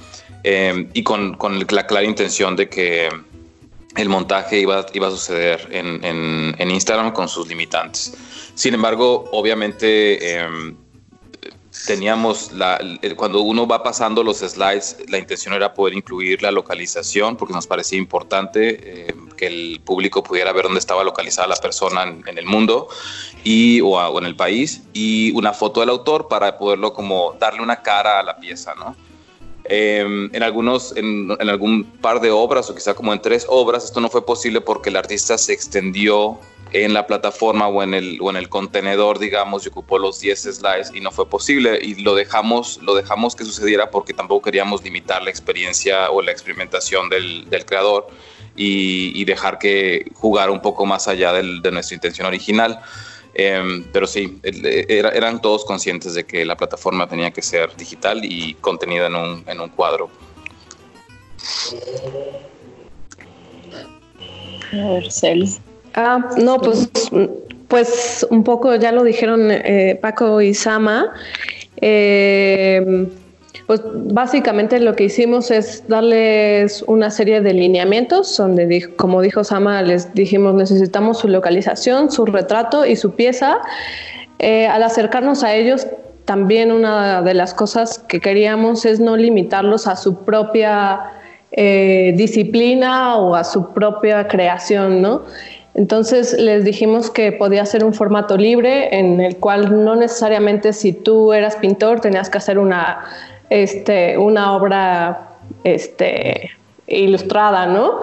eh, 0.42 0.88
y 0.92 1.04
con, 1.04 1.34
con, 1.34 1.64
la 1.70 1.86
clara 1.86 2.04
intención 2.04 2.56
de 2.56 2.68
que 2.68 3.08
el 3.96 4.08
montaje 4.08 4.58
iba, 4.58 4.84
iba 4.92 5.06
a 5.06 5.10
suceder 5.12 5.68
en, 5.70 6.04
en, 6.04 6.56
en 6.58 6.70
Instagram 6.70 7.12
con 7.12 7.28
sus 7.28 7.46
limitantes. 7.46 8.12
Sin 8.56 8.74
embargo, 8.74 9.28
obviamente 9.30 10.40
teníamos 11.86 12.52
la, 12.52 12.78
cuando 13.16 13.40
uno 13.40 13.66
va 13.66 13.82
pasando 13.82 14.22
los 14.22 14.38
slides, 14.38 14.98
la 15.08 15.18
intención 15.18 15.54
era 15.54 15.72
poder 15.72 15.94
incluir 15.94 16.42
la 16.42 16.50
localización 16.50 17.36
porque 17.36 17.54
nos 17.54 17.66
parecía 17.66 17.98
importante 17.98 19.08
eh, 19.08 19.14
que 19.36 19.46
el 19.46 19.80
público 19.82 20.22
pudiera 20.22 20.52
ver 20.52 20.64
dónde 20.64 20.78
estaba 20.78 21.02
localizada 21.02 21.48
la 21.48 21.56
persona 21.56 22.02
en, 22.02 22.38
el 22.38 22.44
mundo 22.44 22.88
y, 23.42 23.80
o, 23.80 24.18
en 24.18 24.26
el 24.26 24.36
país 24.36 24.82
y 24.92 25.32
una 25.32 25.52
foto 25.52 25.80
del 25.80 25.88
autor 25.88 26.28
para 26.28 26.58
poderlo 26.58 26.92
como 26.92 27.34
darle 27.40 27.62
una 27.62 27.82
cara 27.82 28.20
a 28.20 28.22
la 28.22 28.36
pieza, 28.36 28.74
¿no? 28.74 28.94
Em, 29.64 30.28
en 30.34 30.42
algunos, 30.42 30.94
en, 30.96 31.30
en, 31.38 31.48
algún 31.48 31.84
par 31.84 32.20
de 32.20 32.32
obras 32.32 32.68
o 32.68 32.74
quizá 32.74 32.94
como 32.94 33.12
en 33.12 33.22
tres 33.22 33.46
obras, 33.48 33.84
esto 33.84 34.00
no 34.00 34.10
fue 34.10 34.26
posible 34.26 34.60
porque 34.60 34.90
el 34.90 34.96
artista 34.96 35.38
se 35.38 35.52
extendió 35.52 36.40
en 36.72 36.94
la 36.94 37.06
plataforma 37.06 37.68
o 37.68 37.82
en 37.82 37.94
el, 37.94 38.18
o 38.20 38.30
en 38.30 38.36
el 38.36 38.48
contenedor, 38.48 39.18
digamos, 39.18 39.64
y 39.64 39.68
ocupó 39.68 39.98
los 39.98 40.20
10 40.20 40.42
slides 40.42 40.92
y 40.94 41.00
no 41.00 41.10
fue 41.10 41.28
posible 41.28 41.78
y 41.82 41.96
lo 41.96 42.14
dejamos, 42.14 42.78
lo 42.82 42.94
dejamos 42.94 43.36
que 43.36 43.44
sucediera 43.44 43.90
porque 43.90 44.14
tampoco 44.14 44.42
queríamos 44.42 44.82
limitar 44.82 45.22
la 45.22 45.30
experiencia 45.30 46.10
o 46.10 46.22
la 46.22 46.32
experimentación 46.32 47.08
del, 47.08 47.48
del 47.50 47.64
creador 47.64 48.08
y, 48.56 49.12
y, 49.14 49.24
dejar 49.24 49.58
que 49.58 50.10
jugara 50.14 50.52
un 50.52 50.60
poco 50.60 50.84
más 50.84 51.08
allá 51.08 51.32
del, 51.32 51.62
de 51.62 51.70
nuestra 51.70 51.94
intención 51.94 52.26
original. 52.26 52.80
Em, 53.34 53.84
pero 53.92 54.06
sí, 54.06 54.38
era, 54.42 55.08
eran 55.10 55.40
todos 55.40 55.64
conscientes 55.64 56.14
de 56.14 56.24
que 56.24 56.44
la 56.44 56.56
plataforma 56.56 57.08
tenía 57.08 57.30
que 57.30 57.40
ser 57.40 57.74
digital 57.76 58.20
y 58.24 58.54
contenida 58.54 59.06
en 59.06 59.14
un, 59.14 59.44
en 59.46 59.60
un 59.60 59.70
cuadro. 59.70 60.10
A 64.72 64.88
ver, 64.88 65.10
Cel. 65.10 65.48
Ah, 65.95 66.30
no, 66.38 66.59
pues, 66.59 66.90
pues 67.68 68.26
un 68.30 68.45
poco 68.45 68.74
ya 68.76 68.93
lo 68.93 69.05
dijeron 69.05 69.51
eh, 69.51 69.99
Paco 70.01 70.40
y 70.40 70.55
Sama. 70.55 71.12
Eh, 71.80 73.07
pues 73.66 73.80
básicamente 73.84 74.80
lo 74.80 74.95
que 74.95 75.05
hicimos 75.05 75.51
es 75.51 75.86
darles 75.88 76.82
una 76.86 77.11
serie 77.11 77.40
de 77.40 77.55
lineamientos 77.55 78.36
donde, 78.36 78.95
como 78.97 79.20
dijo 79.20 79.45
Sama, 79.45 79.82
les 79.82 80.12
dijimos 80.14 80.55
necesitamos 80.55 81.18
su 81.18 81.28
localización, 81.28 82.11
su 82.11 82.26
retrato 82.26 82.84
y 82.86 82.97
su 82.97 83.12
pieza. 83.12 83.59
Eh, 84.38 84.66
al 84.66 84.82
acercarnos 84.82 85.45
a 85.45 85.55
ellos, 85.55 85.86
también 86.24 86.72
una 86.72 87.22
de 87.22 87.34
las 87.34 87.55
cosas 87.55 87.99
que 88.01 88.20
queríamos 88.20 88.84
es 88.84 89.01
no 89.01 89.16
limitarlos 89.16 89.86
a 89.86 89.97
su 89.97 90.24
propia 90.24 91.01
disciplina 91.55 93.16
o 93.16 93.34
a 93.34 93.45
su 93.45 93.74
propia 93.74 94.26
creación, 94.26 95.03
¿no? 95.03 95.22
Entonces 95.74 96.34
les 96.38 96.64
dijimos 96.64 97.10
que 97.10 97.32
podía 97.32 97.64
ser 97.64 97.84
un 97.84 97.94
formato 97.94 98.36
libre 98.36 98.98
en 98.98 99.20
el 99.20 99.36
cual 99.36 99.84
no 99.84 99.96
necesariamente 99.96 100.72
si 100.72 100.92
tú 100.92 101.32
eras 101.32 101.56
pintor 101.56 102.00
tenías 102.00 102.28
que 102.28 102.38
hacer 102.38 102.58
una, 102.58 103.04
este, 103.48 104.18
una 104.18 104.52
obra 104.52 105.28
este, 105.64 106.50
ilustrada, 106.86 107.66
¿no? 107.66 108.00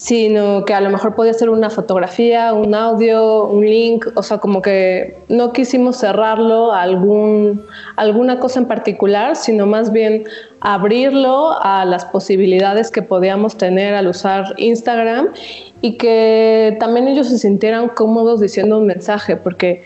Sino 0.00 0.64
que 0.64 0.72
a 0.72 0.80
lo 0.80 0.88
mejor 0.88 1.14
podía 1.14 1.34
ser 1.34 1.50
una 1.50 1.68
fotografía, 1.68 2.54
un 2.54 2.74
audio, 2.74 3.44
un 3.44 3.66
link, 3.66 4.06
o 4.14 4.22
sea, 4.22 4.38
como 4.38 4.62
que 4.62 5.18
no 5.28 5.52
quisimos 5.52 5.98
cerrarlo 5.98 6.72
a 6.72 6.80
algún, 6.80 7.66
alguna 7.96 8.40
cosa 8.40 8.60
en 8.60 8.66
particular, 8.66 9.36
sino 9.36 9.66
más 9.66 9.92
bien 9.92 10.24
abrirlo 10.60 11.54
a 11.60 11.84
las 11.84 12.06
posibilidades 12.06 12.90
que 12.90 13.02
podíamos 13.02 13.58
tener 13.58 13.92
al 13.92 14.06
usar 14.06 14.54
Instagram 14.56 15.34
y 15.82 15.98
que 15.98 16.78
también 16.80 17.06
ellos 17.06 17.28
se 17.28 17.36
sintieran 17.36 17.90
cómodos 17.90 18.40
diciendo 18.40 18.78
un 18.78 18.86
mensaje, 18.86 19.36
porque 19.36 19.82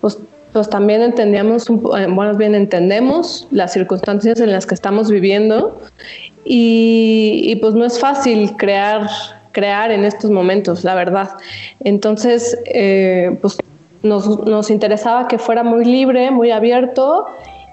pues, 0.00 0.18
pues 0.54 0.70
también 0.70 1.02
entendíamos, 1.02 1.68
eh, 1.68 2.06
bueno, 2.08 2.34
bien 2.34 2.54
entendemos 2.54 3.46
las 3.50 3.74
circunstancias 3.74 4.40
en 4.40 4.52
las 4.52 4.64
que 4.64 4.74
estamos 4.74 5.10
viviendo 5.10 5.78
y, 6.44 7.56
pues 7.60 7.74
no 7.74 7.84
es 7.84 8.00
fácil 8.00 8.56
crear, 8.56 9.06
crear 9.52 9.90
en 9.90 10.04
estos 10.04 10.30
momentos, 10.30 10.84
la 10.84 10.94
verdad. 10.94 11.30
Entonces, 11.84 12.58
eh, 12.66 13.36
pues 13.40 13.58
nos, 14.02 14.46
nos 14.46 14.70
interesaba 14.70 15.28
que 15.28 15.38
fuera 15.38 15.62
muy 15.62 15.84
libre, 15.84 16.30
muy 16.30 16.50
abierto 16.50 17.26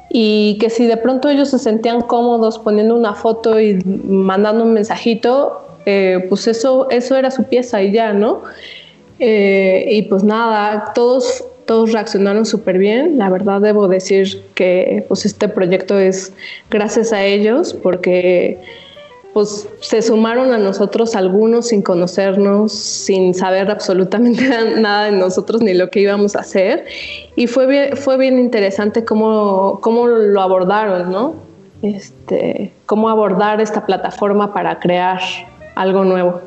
y 0.09 0.57
que 0.59 0.69
si 0.69 0.85
de 0.85 0.97
pronto 0.97 1.29
ellos 1.29 1.49
se 1.49 1.59
sentían 1.59 2.01
cómodos 2.01 2.59
poniendo 2.59 2.95
una 2.95 3.13
foto 3.13 3.59
y 3.59 3.75
mandando 3.83 4.63
un 4.63 4.73
mensajito, 4.73 5.61
eh, 5.85 6.25
pues 6.29 6.47
eso, 6.47 6.89
eso 6.89 7.15
era 7.15 7.31
su 7.31 7.43
pieza 7.43 7.81
y 7.81 7.91
ya, 7.91 8.13
¿no? 8.13 8.41
Eh, 9.19 9.87
y 9.91 10.01
pues 10.03 10.23
nada, 10.23 10.91
todos, 10.93 11.45
todos 11.65 11.91
reaccionaron 11.91 12.45
súper 12.45 12.77
bien. 12.77 13.17
La 13.17 13.29
verdad 13.29 13.61
debo 13.61 13.87
decir 13.87 14.43
que 14.53 15.05
pues 15.07 15.25
este 15.25 15.47
proyecto 15.47 15.97
es 15.97 16.33
gracias 16.69 17.13
a 17.13 17.23
ellos 17.23 17.73
porque 17.73 18.59
pues 19.37 19.69
se 19.81 20.01
sumaron 20.01 20.51
a 20.51 20.57
nosotros 20.57 21.15
algunos 21.15 21.67
sin 21.67 21.83
conocernos, 21.83 22.71
sin 22.71 23.35
saber 23.35 23.69
absolutamente 23.69 24.49
nada 24.79 25.03
de 25.03 25.11
nosotros 25.11 25.61
ni 25.61 25.75
lo 25.75 25.91
que 25.91 25.99
íbamos 25.99 26.35
a 26.35 26.39
hacer. 26.39 26.87
Y 27.35 27.45
fue 27.45 27.67
bien, 27.67 27.95
fue 27.97 28.17
bien 28.17 28.39
interesante 28.39 29.05
cómo, 29.05 29.77
cómo 29.79 30.07
lo 30.07 30.41
abordaron, 30.41 31.11
¿no? 31.11 31.35
Este, 31.83 32.73
cómo 32.87 33.09
abordar 33.09 33.61
esta 33.61 33.85
plataforma 33.85 34.55
para 34.55 34.79
crear 34.79 35.19
algo 35.75 36.03
nuevo. 36.03 36.41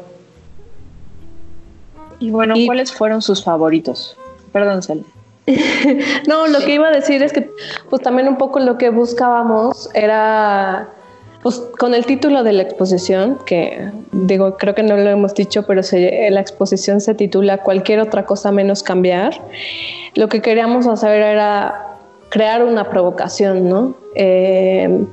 Y 2.19 2.33
bueno, 2.33 2.57
¿cuáles 2.67 2.91
fueron 2.93 3.23
sus 3.23 3.45
favoritos? 3.45 4.17
Perdón, 4.51 4.83
Sal. 4.83 5.05
no, 6.27 6.49
lo 6.49 6.59
que 6.59 6.75
iba 6.75 6.89
a 6.89 6.91
decir 6.91 7.23
es 7.23 7.33
que 7.33 7.53
pues 7.89 8.03
también 8.03 8.27
un 8.27 8.37
poco 8.37 8.59
lo 8.59 8.79
que 8.79 8.91
buscábamos 8.91 9.89
era 9.95 10.89
pues 11.43 11.63
con 11.79 11.95
el 11.95 12.05
título 12.05 12.43
de 12.43 12.53
la 12.53 12.63
exposición, 12.63 13.39
que 13.47 13.91
digo, 14.13 14.57
creo 14.59 14.75
que 14.75 14.83
no 14.83 14.97
lo 14.97 15.09
hemos 15.09 15.35
dicho, 15.35 15.65
pero 15.67 15.81
la 15.93 16.41
exposición 16.41 17.01
se 17.01 17.15
titula 17.15 17.59
Cualquier 17.59 18.01
otra 18.01 18.27
cosa 18.27 18.53
menos 18.53 18.83
cambiar, 18.83 19.41
lo 20.15 20.29
que 20.29 20.43
queríamos 20.43 20.87
hacer 20.87 21.23
era 21.23 21.87
crear 22.29 22.63
una 22.63 22.91
provocación, 22.91 23.69
¿no? 23.69 23.95
Eh, 24.15 25.05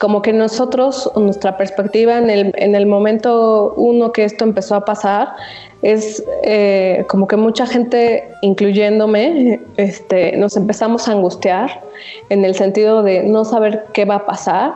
como 0.00 0.22
que 0.22 0.32
nosotros, 0.32 1.10
nuestra 1.14 1.58
perspectiva 1.58 2.16
en 2.16 2.30
el, 2.30 2.52
en 2.56 2.74
el 2.74 2.86
momento 2.86 3.74
uno 3.76 4.12
que 4.12 4.24
esto 4.24 4.44
empezó 4.44 4.74
a 4.74 4.84
pasar, 4.86 5.34
es 5.82 6.24
eh, 6.42 7.04
como 7.06 7.26
que 7.26 7.36
mucha 7.36 7.66
gente, 7.66 8.30
incluyéndome, 8.40 9.60
este, 9.76 10.36
nos 10.36 10.56
empezamos 10.56 11.06
a 11.06 11.12
angustiar 11.12 11.82
en 12.30 12.46
el 12.46 12.54
sentido 12.54 13.02
de 13.02 13.24
no 13.24 13.44
saber 13.44 13.84
qué 13.92 14.06
va 14.06 14.16
a 14.16 14.26
pasar. 14.26 14.72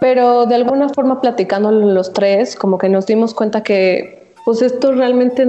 Pero 0.00 0.46
de 0.46 0.54
alguna 0.54 0.88
forma 0.88 1.20
platicando 1.20 1.70
los 1.70 2.12
tres, 2.12 2.56
como 2.56 2.78
que 2.78 2.88
nos 2.88 3.06
dimos 3.06 3.34
cuenta 3.34 3.62
que 3.62 4.32
pues 4.44 4.62
esto 4.62 4.92
realmente 4.92 5.46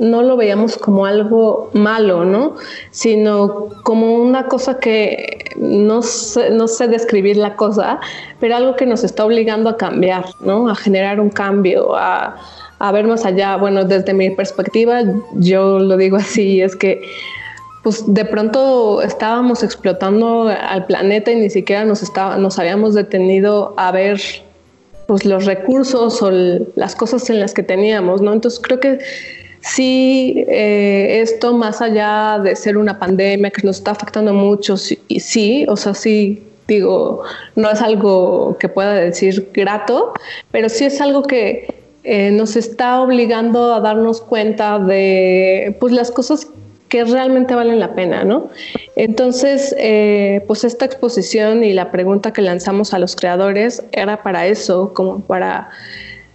no 0.00 0.22
lo 0.22 0.36
veíamos 0.36 0.78
como 0.78 1.04
algo 1.04 1.70
malo, 1.74 2.24
¿no? 2.24 2.56
Sino 2.90 3.68
como 3.82 4.14
una 4.14 4.46
cosa 4.48 4.78
que 4.78 5.44
no 5.56 6.00
sé, 6.00 6.50
no 6.50 6.66
sé 6.66 6.88
describir 6.88 7.36
la 7.36 7.54
cosa, 7.54 8.00
pero 8.40 8.56
algo 8.56 8.76
que 8.76 8.86
nos 8.86 9.04
está 9.04 9.26
obligando 9.26 9.68
a 9.68 9.76
cambiar, 9.76 10.24
¿no? 10.40 10.70
A 10.70 10.74
generar 10.74 11.20
un 11.20 11.28
cambio, 11.28 11.94
a, 11.94 12.36
a 12.78 12.92
ver 12.92 13.06
más 13.06 13.26
allá. 13.26 13.56
Bueno, 13.56 13.84
desde 13.84 14.14
mi 14.14 14.30
perspectiva, 14.30 15.02
yo 15.34 15.78
lo 15.78 15.98
digo 15.98 16.16
así, 16.16 16.62
es 16.62 16.74
que 16.74 17.02
pues 17.82 18.04
de 18.06 18.24
pronto 18.24 19.00
estábamos 19.02 19.62
explotando 19.62 20.48
al 20.48 20.86
planeta 20.86 21.32
y 21.32 21.36
ni 21.36 21.50
siquiera 21.50 21.84
nos, 21.84 22.02
estaba, 22.02 22.36
nos 22.36 22.58
habíamos 22.58 22.94
detenido 22.94 23.74
a 23.76 23.90
ver 23.90 24.20
pues 25.06 25.24
los 25.24 25.46
recursos 25.46 26.22
o 26.22 26.30
las 26.30 26.94
cosas 26.94 27.28
en 27.30 27.40
las 27.40 27.54
que 27.54 27.62
teníamos, 27.62 28.20
¿no? 28.20 28.32
Entonces 28.32 28.60
creo 28.62 28.78
que 28.78 28.98
sí, 29.60 30.44
eh, 30.46 31.20
esto 31.22 31.54
más 31.54 31.80
allá 31.80 32.38
de 32.38 32.54
ser 32.54 32.76
una 32.76 32.98
pandemia 32.98 33.50
que 33.50 33.66
nos 33.66 33.78
está 33.78 33.92
afectando 33.92 34.32
mucho, 34.34 34.76
sí, 34.76 35.00
sí, 35.18 35.66
o 35.68 35.76
sea, 35.76 35.94
sí, 35.94 36.42
digo, 36.68 37.22
no 37.56 37.70
es 37.70 37.80
algo 37.80 38.56
que 38.60 38.68
pueda 38.68 38.94
decir 38.94 39.50
grato, 39.52 40.12
pero 40.52 40.68
sí 40.68 40.84
es 40.84 41.00
algo 41.00 41.22
que 41.22 41.74
eh, 42.04 42.30
nos 42.30 42.56
está 42.56 43.00
obligando 43.00 43.74
a 43.74 43.80
darnos 43.80 44.20
cuenta 44.20 44.78
de 44.78 45.76
pues 45.80 45.92
las 45.92 46.10
cosas 46.10 46.46
que 46.90 47.04
realmente 47.04 47.54
valen 47.54 47.78
la 47.78 47.94
pena, 47.94 48.24
¿no? 48.24 48.50
Entonces, 48.96 49.74
eh, 49.78 50.42
pues 50.46 50.64
esta 50.64 50.84
exposición 50.84 51.62
y 51.64 51.72
la 51.72 51.90
pregunta 51.92 52.32
que 52.32 52.42
lanzamos 52.42 52.92
a 52.92 52.98
los 52.98 53.14
creadores 53.14 53.82
era 53.92 54.22
para 54.22 54.48
eso, 54.48 54.92
como 54.92 55.20
para 55.20 55.70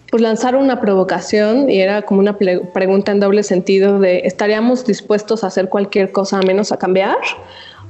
pues 0.09 0.23
lanzar 0.23 0.55
una 0.55 0.79
provocación 0.79 1.69
y 1.69 1.81
era 1.81 2.03
como 2.03 2.21
una 2.21 2.37
pregunta 2.37 3.11
en 3.11 3.19
doble 3.19 3.43
sentido 3.43 3.99
de 3.99 4.19
¿estaríamos 4.19 4.85
dispuestos 4.85 5.43
a 5.43 5.47
hacer 5.47 5.67
cualquier 5.67 6.13
cosa 6.13 6.39
menos 6.39 6.71
a 6.71 6.77
cambiar? 6.77 7.17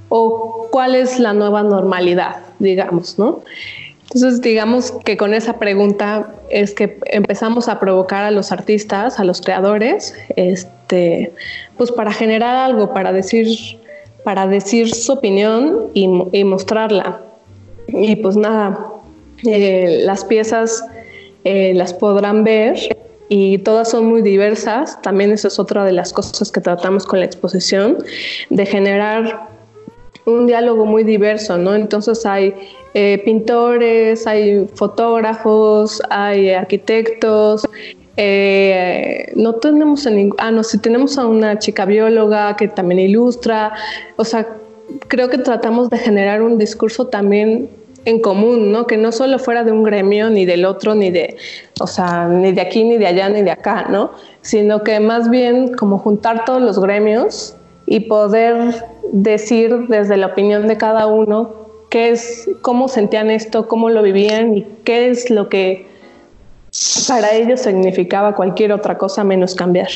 ¿O 0.09 0.67
cuál 0.71 0.95
es 0.95 1.19
la 1.19 1.33
nueva 1.33 1.61
normalidad, 1.61 2.37
digamos, 2.57 3.19
¿no? 3.19 3.43
Entonces, 4.05 4.41
digamos 4.41 4.91
que 5.03 5.17
con 5.17 5.33
esa 5.33 5.57
pregunta 5.57 6.33
es 6.49 6.73
que 6.73 6.99
empezamos 7.07 7.67
a 7.67 7.79
provocar 7.79 8.23
a 8.23 8.31
los 8.31 8.51
artistas, 8.51 9.19
a 9.19 9.23
los 9.23 9.41
creadores, 9.41 10.15
este, 10.35 11.33
pues 11.75 11.91
para 11.91 12.13
generar 12.13 12.55
algo, 12.55 12.93
para 12.93 13.11
decir, 13.11 13.47
para 14.23 14.47
decir 14.47 14.93
su 14.93 15.13
opinión 15.13 15.87
y, 15.93 16.43
mostrarla. 16.43 17.21
Y 17.87 18.15
pues 18.17 18.37
nada, 18.37 18.91
eh, 19.43 20.01
las 20.03 20.23
piezas 20.23 20.83
eh, 21.43 21.73
las 21.75 21.93
podrán 21.93 22.43
ver 22.43 22.77
y 23.27 23.57
todas 23.59 23.89
son 23.89 24.05
muy 24.05 24.21
diversas. 24.21 25.01
También 25.01 25.31
eso 25.31 25.47
es 25.47 25.57
otra 25.57 25.83
de 25.83 25.91
las 25.91 26.13
cosas 26.13 26.51
que 26.51 26.61
tratamos 26.61 27.05
con 27.05 27.19
la 27.19 27.25
exposición, 27.25 27.97
de 28.51 28.65
generar 28.65 29.49
un 30.25 30.45
diálogo 30.47 30.85
muy 30.85 31.03
diverso, 31.03 31.57
¿no? 31.57 31.75
Entonces 31.75 32.25
hay 32.25 32.53
eh, 32.97 33.21
pintores, 33.25 34.25
hay 34.25 34.67
fotógrafos, 34.73 36.01
hay 36.09 36.51
arquitectos. 36.51 37.67
Eh, 38.15 39.33
no 39.35 39.55
tenemos 39.55 40.07
a 40.07 40.11
ah, 40.37 40.51
no, 40.51 40.63
sí 40.63 40.77
tenemos 40.79 41.17
a 41.17 41.25
una 41.25 41.59
chica 41.59 41.83
bióloga 41.83 42.55
que 42.55 42.69
también 42.69 43.01
ilustra. 43.01 43.73
O 44.15 44.23
sea, 44.23 44.47
creo 45.09 45.29
que 45.29 45.37
tratamos 45.37 45.89
de 45.89 45.97
generar 45.97 46.41
un 46.41 46.57
discurso 46.57 47.07
también 47.07 47.69
en 48.05 48.21
común, 48.21 48.71
¿no? 48.71 48.87
Que 48.87 48.95
no 48.95 49.11
solo 49.11 49.39
fuera 49.39 49.65
de 49.65 49.73
un 49.73 49.83
gremio, 49.83 50.29
ni 50.29 50.45
del 50.45 50.63
otro, 50.63 50.95
ni 50.95 51.11
de, 51.11 51.35
o 51.81 51.87
sea, 51.87 52.29
ni 52.29 52.53
de 52.53 52.61
aquí, 52.61 52.85
ni 52.85 52.97
de 52.97 53.07
allá, 53.07 53.27
ni 53.27 53.41
de 53.41 53.51
acá, 53.51 53.87
¿no? 53.89 54.11
Sino 54.39 54.83
que 54.83 55.01
más 55.01 55.29
bien 55.29 55.73
como 55.73 55.97
juntar 55.97 56.45
todos 56.45 56.61
los 56.61 56.79
gremios 56.79 57.57
y 57.87 57.99
poder 57.99 58.73
decir 59.11 59.87
desde 59.89 60.15
la 60.15 60.27
opinión 60.27 60.67
de 60.69 60.77
cada 60.77 61.07
uno 61.07 61.64
qué 61.95 62.09
es, 62.09 62.49
cómo 62.61 62.89
sentían 62.89 63.31
esto, 63.31 63.69
cómo 63.69 63.89
lo 63.89 64.03
vivían 64.03 64.57
y 64.57 64.65
qué 64.83 65.09
es 65.09 65.29
lo 65.29 65.47
que 65.47 65.87
para 67.07 67.33
ellos 67.33 67.61
significaba 67.61 68.35
cualquier 68.35 68.73
otra 68.73 68.97
cosa 68.97 69.23
menos 69.23 69.55
cambiar. 69.55 69.87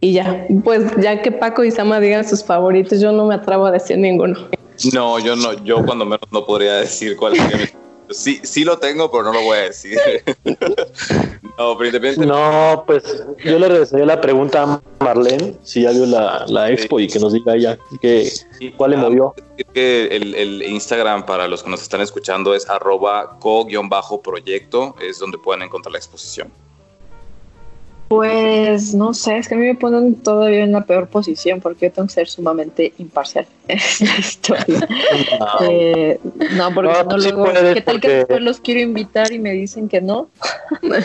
Y 0.00 0.14
ya, 0.14 0.46
pues 0.64 0.90
ya 0.96 1.20
que 1.20 1.30
Paco 1.30 1.62
y 1.62 1.70
Sama 1.70 2.00
digan 2.00 2.26
sus 2.26 2.42
favoritos, 2.42 3.02
yo 3.02 3.12
no 3.12 3.26
me 3.26 3.34
atrevo 3.34 3.66
a 3.66 3.70
decir 3.70 3.98
ninguno. 3.98 4.48
No, 4.94 5.18
yo 5.18 5.36
no, 5.36 5.62
yo 5.62 5.84
cuando 5.84 6.06
menos 6.06 6.26
no 6.32 6.46
podría 6.46 6.76
decir 6.76 7.18
cuál 7.18 7.36
es 7.36 7.76
Sí, 8.10 8.40
sí 8.42 8.64
lo 8.64 8.78
tengo, 8.78 9.10
pero 9.10 9.24
no 9.24 9.32
lo 9.32 9.42
voy 9.42 9.58
a 9.58 9.62
decir. 9.62 9.98
no, 11.58 11.76
pero 11.78 12.16
No, 12.18 12.84
pues 12.86 13.24
yo 13.44 13.58
le 13.58 13.68
regresaría 13.68 14.06
la 14.06 14.20
pregunta 14.20 14.62
a 14.62 15.04
Marlene, 15.04 15.54
si 15.62 15.82
ya 15.82 15.90
vio 15.90 16.06
la, 16.06 16.70
expo 16.70 17.00
y 17.00 17.08
que 17.08 17.18
nos 17.18 17.32
diga 17.32 17.54
ella 17.54 17.78
que, 18.00 18.30
cuál 18.76 18.92
le 18.92 18.96
movió. 18.96 19.34
Que 19.74 20.06
el, 20.06 20.62
Instagram 20.62 21.26
para 21.26 21.48
los 21.48 21.62
que 21.62 21.70
nos 21.70 21.82
están 21.82 22.00
escuchando 22.00 22.54
es 22.54 22.68
arroba 22.68 23.38
co-proyecto, 23.40 24.94
es 25.00 25.18
donde 25.18 25.38
pueden 25.38 25.62
encontrar 25.62 25.92
la 25.92 25.98
exposición. 25.98 26.52
Pues 28.08 28.94
no 28.94 29.14
sé, 29.14 29.38
es 29.38 29.48
que 29.48 29.56
a 29.56 29.58
mí 29.58 29.66
me 29.66 29.74
ponen 29.74 30.14
todavía 30.14 30.62
en 30.62 30.70
la 30.70 30.84
peor 30.84 31.08
posición 31.08 31.60
porque 31.60 31.86
yo 31.86 31.92
tengo 31.92 32.06
que 32.06 32.14
ser 32.14 32.28
sumamente 32.28 32.92
imparcial 32.98 33.46
en 33.68 33.78
la 33.78 34.18
historia. 34.18 34.88
No, 35.40 35.46
eh, 35.68 36.20
no 36.52 36.74
porque 36.74 36.92
no, 37.08 37.18
luego, 37.18 37.46
¿qué 37.74 37.80
tal 37.80 38.00
que 38.00 38.08
después 38.08 38.40
los 38.40 38.60
quiero 38.60 38.80
invitar 38.80 39.32
y 39.32 39.38
me 39.38 39.52
dicen 39.52 39.88
que 39.88 40.00
no? 40.00 40.28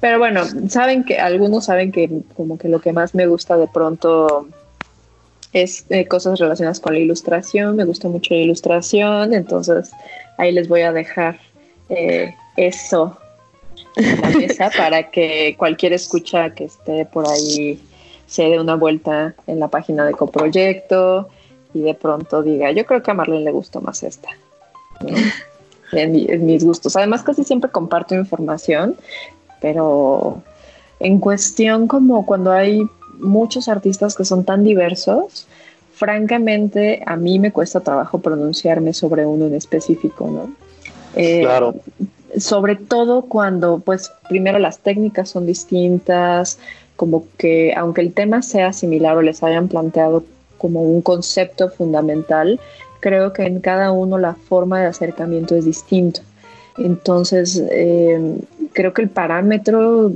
Pero 0.00 0.18
bueno, 0.18 0.42
saben 0.68 1.04
que 1.04 1.18
algunos 1.18 1.66
saben 1.66 1.92
que 1.92 2.10
como 2.36 2.58
que 2.58 2.68
lo 2.68 2.80
que 2.80 2.92
más 2.92 3.14
me 3.14 3.26
gusta 3.26 3.56
de 3.56 3.68
pronto 3.68 4.48
es 5.52 5.86
eh, 5.90 6.06
cosas 6.06 6.38
relacionadas 6.38 6.80
con 6.80 6.94
la 6.94 6.98
ilustración, 6.98 7.76
me 7.76 7.84
gusta 7.84 8.08
mucho 8.08 8.34
la 8.34 8.40
ilustración, 8.40 9.32
entonces 9.32 9.92
ahí 10.36 10.52
les 10.52 10.68
voy 10.68 10.82
a 10.82 10.92
dejar 10.92 11.38
eh, 11.88 12.34
eso 12.56 13.18
la 13.96 14.28
mesa 14.38 14.70
para 14.76 15.10
que 15.10 15.54
cualquier 15.56 15.92
escucha 15.92 16.50
que 16.50 16.64
esté 16.64 17.06
por 17.06 17.28
ahí 17.28 17.80
se 18.26 18.44
dé 18.44 18.58
una 18.58 18.74
vuelta 18.74 19.34
en 19.46 19.60
la 19.60 19.68
página 19.68 20.04
de 20.04 20.12
coproyecto 20.12 21.28
y 21.72 21.80
de 21.80 21.94
pronto 21.94 22.42
diga, 22.42 22.70
yo 22.70 22.86
creo 22.86 23.02
que 23.02 23.10
a 23.10 23.14
Marlene 23.14 23.44
le 23.44 23.52
gustó 23.52 23.80
más 23.80 24.02
esta. 24.02 24.28
en, 25.92 26.46
mis 26.46 26.64
gustos. 26.64 26.96
Además, 26.96 27.22
casi 27.22 27.44
siempre 27.44 27.70
comparto 27.70 28.14
información, 28.14 28.96
pero 29.60 30.42
en 31.00 31.18
cuestión 31.18 31.86
como 31.88 32.24
cuando 32.26 32.52
hay 32.52 32.86
muchos 33.18 33.68
artistas 33.68 34.14
que 34.14 34.24
son 34.24 34.44
tan 34.44 34.64
diversos, 34.64 35.46
francamente 35.92 37.02
a 37.06 37.16
mí 37.16 37.38
me 37.38 37.52
cuesta 37.52 37.80
trabajo 37.80 38.18
pronunciarme 38.18 38.92
sobre 38.94 39.26
uno 39.26 39.46
en 39.46 39.54
específico, 39.54 40.28
¿no? 40.28 40.52
Eh, 41.16 41.42
claro 41.42 41.74
sobre 42.38 42.76
todo 42.76 43.22
cuando 43.22 43.78
pues 43.78 44.12
primero 44.28 44.58
las 44.58 44.78
técnicas 44.78 45.28
son 45.30 45.46
distintas, 45.46 46.58
como 46.96 47.26
que 47.36 47.74
aunque 47.74 48.00
el 48.00 48.12
tema 48.12 48.42
sea 48.42 48.72
similar 48.72 49.16
o 49.16 49.22
les 49.22 49.42
hayan 49.42 49.68
planteado 49.68 50.24
como 50.58 50.82
un 50.82 51.02
concepto 51.02 51.68
fundamental, 51.70 52.60
creo 53.00 53.32
que 53.32 53.44
en 53.44 53.60
cada 53.60 53.92
uno 53.92 54.18
la 54.18 54.34
forma 54.34 54.80
de 54.80 54.86
acercamiento 54.86 55.54
es 55.56 55.64
distinto. 55.64 56.20
Entonces, 56.78 57.62
eh, 57.70 58.38
creo 58.72 58.92
que 58.92 59.02
el 59.02 59.08
parámetro 59.08 60.12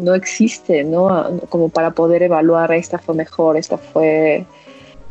no 0.00 0.14
existe, 0.14 0.84
¿no? 0.84 1.40
Como 1.48 1.68
para 1.68 1.92
poder 1.92 2.22
evaluar, 2.22 2.72
esta 2.72 2.98
fue 2.98 3.14
mejor, 3.14 3.56
esta 3.56 3.78
fue, 3.78 4.44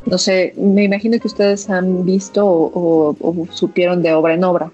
no 0.05 0.17
sé, 0.17 0.53
me 0.57 0.83
imagino 0.83 1.19
que 1.19 1.27
ustedes 1.27 1.69
han 1.69 2.05
visto 2.05 2.45
o 2.45 3.47
supieron 3.51 4.01
de 4.03 4.13
obra 4.13 4.33
en 4.33 4.43
obra. 4.43 4.71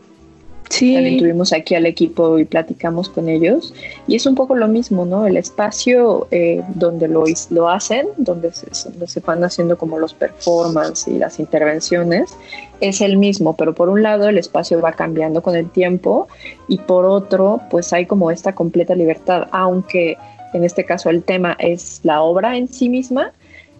También 0.69 1.17
tuvimos 1.17 1.53
aquí 1.53 1.75
al 1.75 1.85
equipo 1.85 2.39
y 2.39 2.45
platicamos 2.45 3.09
con 3.09 3.29
ellos. 3.29 3.73
Y 4.07 4.15
es 4.15 4.25
un 4.25 4.35
poco 4.35 4.55
lo 4.55 4.67
mismo, 4.67 5.05
¿no? 5.05 5.25
El 5.25 5.37
espacio 5.37 6.27
eh, 6.31 6.61
donde 6.75 7.07
lo, 7.07 7.23
lo 7.49 7.69
hacen, 7.69 8.07
donde 8.17 8.51
se, 8.51 8.67
donde 8.89 9.07
se 9.07 9.19
van 9.19 9.43
haciendo 9.43 9.77
como 9.77 9.99
los 9.99 10.13
performances 10.13 11.07
y 11.07 11.17
las 11.17 11.39
intervenciones, 11.39 12.35
es 12.81 13.01
el 13.01 13.17
mismo, 13.17 13.55
pero 13.55 13.73
por 13.73 13.89
un 13.89 14.03
lado 14.03 14.27
el 14.27 14.37
espacio 14.37 14.81
va 14.81 14.93
cambiando 14.93 15.41
con 15.41 15.55
el 15.55 15.69
tiempo 15.69 16.27
y 16.67 16.77
por 16.79 17.05
otro, 17.05 17.61
pues 17.69 17.93
hay 17.93 18.05
como 18.05 18.31
esta 18.31 18.53
completa 18.53 18.95
libertad, 18.95 19.47
aunque 19.51 20.17
en 20.53 20.63
este 20.63 20.85
caso 20.85 21.09
el 21.09 21.23
tema 21.23 21.55
es 21.59 22.01
la 22.03 22.21
obra 22.21 22.57
en 22.57 22.67
sí 22.67 22.89
misma, 22.89 23.31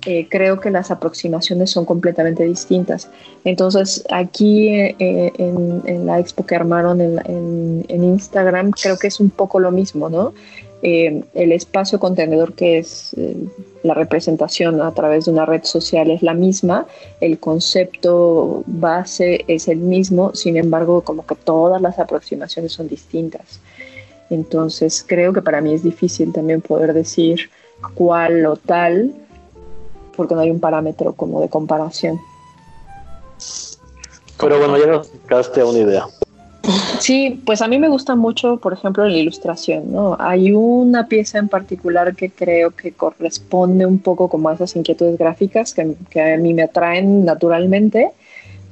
eh, 0.05 0.27
creo 0.29 0.59
que 0.59 0.69
las 0.69 0.91
aproximaciones 0.91 1.71
son 1.71 1.85
completamente 1.85 2.43
distintas. 2.43 3.09
Entonces, 3.43 4.03
aquí 4.11 4.69
eh, 4.69 4.95
en, 4.99 6.05
la 6.05 6.19
expo 6.19 6.45
que 6.45 6.55
armaron 6.55 7.01
en, 7.01 8.03
Instagram, 8.03 8.71
creo 8.71 8.99
que 8.99 9.07
es 9.07 9.19
un 9.19 9.31
poco 9.31 9.59
lo 9.59 9.71
mismo, 9.71 10.09
¿no? 10.09 10.33
Eh, 10.83 11.23
el 11.33 11.51
espacio 11.51 11.99
contenedor 11.99 12.53
que 12.53 12.77
es 12.77 13.15
la 13.81 13.95
representación 13.95 14.81
a 14.81 14.91
través 14.91 15.25
de 15.25 15.31
una 15.31 15.45
red 15.45 15.63
social 15.63 16.11
es 16.11 16.21
la 16.21 16.35
misma, 16.35 16.85
el 17.19 17.39
concepto 17.39 18.63
base 18.67 19.43
es 19.47 19.67
el 19.67 19.77
mismo, 19.77 20.35
sin 20.35 20.57
embargo, 20.57 21.01
como 21.01 21.25
que 21.25 21.33
todas 21.35 21.81
las 21.81 21.97
aproximaciones 21.97 22.73
son 22.73 22.87
distintas. 22.87 23.59
Entonces, 24.29 25.03
creo 25.07 25.33
que 25.33 25.41
para 25.41 25.61
mí 25.61 25.73
es 25.73 25.81
difícil 25.81 26.31
también 26.31 26.61
poder 26.61 26.93
decir 26.93 27.49
cuál 27.95 28.45
o 28.45 28.55
tal, 28.55 29.13
porque 30.15 30.35
no 30.35 30.41
hay 30.41 30.51
un 30.51 30.59
parámetro 30.59 31.13
como 31.13 31.41
de 31.41 31.49
comparación. 31.49 32.19
Pero 34.39 34.59
bueno, 34.59 34.77
ya 34.77 34.87
nos 34.87 35.07
explicaste 35.07 35.63
una 35.63 35.79
idea. 35.79 36.07
Sí, 36.99 37.41
pues 37.45 37.61
a 37.61 37.67
mí 37.67 37.77
me 37.77 37.89
gusta 37.89 38.15
mucho, 38.15 38.57
por 38.57 38.73
ejemplo, 38.73 39.05
la 39.05 39.15
ilustración, 39.15 39.91
¿no? 39.91 40.17
Hay 40.19 40.51
una 40.51 41.07
pieza 41.07 41.37
en 41.37 41.47
particular 41.47 42.15
que 42.15 42.31
creo 42.31 42.71
que 42.71 42.91
corresponde 42.91 43.85
un 43.85 43.99
poco 43.99 44.29
como 44.29 44.49
a 44.49 44.53
esas 44.53 44.75
inquietudes 44.75 45.17
gráficas 45.17 45.73
que, 45.73 45.81
a 46.19 46.37
mí 46.37 46.53
me 46.53 46.63
atraen 46.63 47.23
naturalmente, 47.23 48.11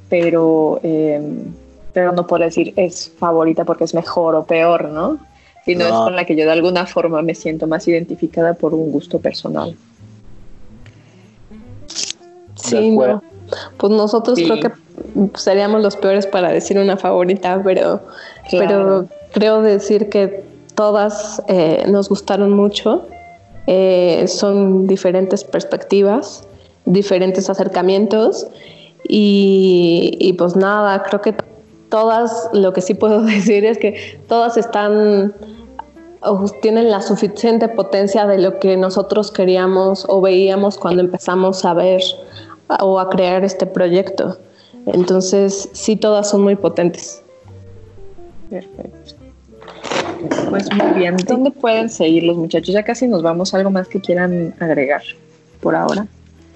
pero, 0.08 0.80
eh, 0.82 1.22
pero 1.92 2.12
no 2.12 2.26
puedo 2.26 2.44
decir 2.44 2.72
es 2.76 3.12
favorita 3.16 3.64
porque 3.64 3.84
es 3.84 3.94
mejor 3.94 4.34
o 4.34 4.44
peor, 4.44 4.88
¿no? 4.88 5.18
Sino 5.64 5.84
es 5.86 5.92
con 5.92 6.16
la 6.16 6.24
que 6.24 6.36
yo 6.36 6.44
de 6.44 6.52
alguna 6.52 6.86
forma 6.86 7.22
me 7.22 7.34
siento 7.34 7.66
más 7.66 7.86
identificada 7.88 8.54
por 8.54 8.74
un 8.74 8.90
gusto 8.92 9.20
personal. 9.20 9.76
Sí, 12.64 12.90
no. 12.90 13.22
Pues 13.76 13.92
nosotros 13.92 14.38
creo 14.38 14.60
que 14.60 14.70
seríamos 15.34 15.82
los 15.82 15.96
peores 15.96 16.26
para 16.26 16.50
decir 16.50 16.78
una 16.78 16.96
favorita, 16.96 17.60
pero, 17.62 18.00
pero 18.50 19.06
creo 19.32 19.60
decir 19.60 20.08
que 20.08 20.44
todas 20.74 21.42
eh, 21.48 21.84
nos 21.88 22.08
gustaron 22.08 22.52
mucho. 22.52 23.06
Eh, 23.66 24.24
son 24.28 24.86
diferentes 24.86 25.44
perspectivas, 25.44 26.46
diferentes 26.84 27.48
acercamientos 27.48 28.46
y, 29.08 30.16
y, 30.20 30.34
pues 30.34 30.54
nada, 30.54 31.02
creo 31.02 31.22
que 31.22 31.34
todas, 31.88 32.50
lo 32.52 32.72
que 32.72 32.80
sí 32.82 32.94
puedo 32.94 33.22
decir 33.24 33.64
es 33.64 33.78
que 33.78 34.20
todas 34.28 34.56
están 34.56 35.34
o 36.26 36.46
tienen 36.62 36.90
la 36.90 37.02
suficiente 37.02 37.68
potencia 37.68 38.26
de 38.26 38.38
lo 38.38 38.58
que 38.58 38.76
nosotros 38.76 39.30
queríamos 39.30 40.06
o 40.08 40.20
veíamos 40.20 40.78
cuando 40.78 41.02
empezamos 41.02 41.64
a 41.64 41.74
ver 41.74 42.00
o 42.80 42.98
a 42.98 43.10
crear 43.10 43.44
este 43.44 43.66
proyecto. 43.66 44.38
Entonces, 44.86 45.68
sí, 45.72 45.96
todas 45.96 46.30
son 46.30 46.42
muy 46.42 46.56
potentes. 46.56 47.22
Perfecto. 48.50 49.16
Pues 50.50 50.72
muy 50.72 50.98
bien. 50.98 51.16
¿Dónde 51.26 51.50
pueden 51.50 51.88
seguir 51.90 52.24
los 52.24 52.36
muchachos? 52.36 52.74
Ya 52.74 52.82
casi 52.82 53.06
nos 53.06 53.22
vamos. 53.22 53.54
¿Algo 53.54 53.70
más 53.70 53.88
que 53.88 54.00
quieran 54.00 54.54
agregar 54.60 55.02
por 55.60 55.74
ahora? 55.74 56.06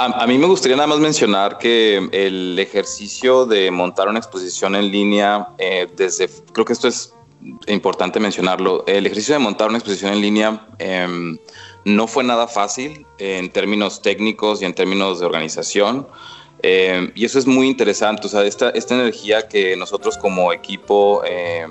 A, 0.00 0.28
mí 0.28 0.38
me 0.38 0.46
gustaría 0.46 0.76
nada 0.76 0.86
más 0.86 1.00
mencionar 1.00 1.58
que 1.58 2.08
el 2.12 2.56
ejercicio 2.56 3.46
de 3.46 3.68
montar 3.72 4.08
una 4.08 4.20
exposición 4.20 4.76
en 4.76 4.92
línea, 4.92 5.48
eh, 5.58 5.88
desde, 5.96 6.30
creo 6.52 6.64
que 6.64 6.72
esto 6.72 6.86
es 6.86 7.12
importante 7.66 8.20
mencionarlo, 8.20 8.84
el 8.86 9.06
ejercicio 9.06 9.34
de 9.34 9.40
montar 9.40 9.68
una 9.68 9.78
exposición 9.78 10.12
en 10.12 10.20
línea 10.20 10.66
em, 10.78 11.36
no 11.88 12.06
fue 12.06 12.22
nada 12.22 12.46
fácil 12.46 13.06
en 13.18 13.50
términos 13.50 14.02
técnicos 14.02 14.62
y 14.62 14.64
en 14.64 14.74
términos 14.74 15.20
de 15.20 15.26
organización. 15.26 16.06
Eh, 16.62 17.12
y 17.14 17.24
eso 17.24 17.38
es 17.38 17.46
muy 17.46 17.68
interesante, 17.68 18.26
o 18.26 18.30
sea, 18.30 18.44
esta, 18.44 18.70
esta 18.70 18.94
energía 18.94 19.46
que 19.46 19.76
nosotros 19.76 20.18
como 20.18 20.52
equipo 20.52 21.22
eh, 21.24 21.66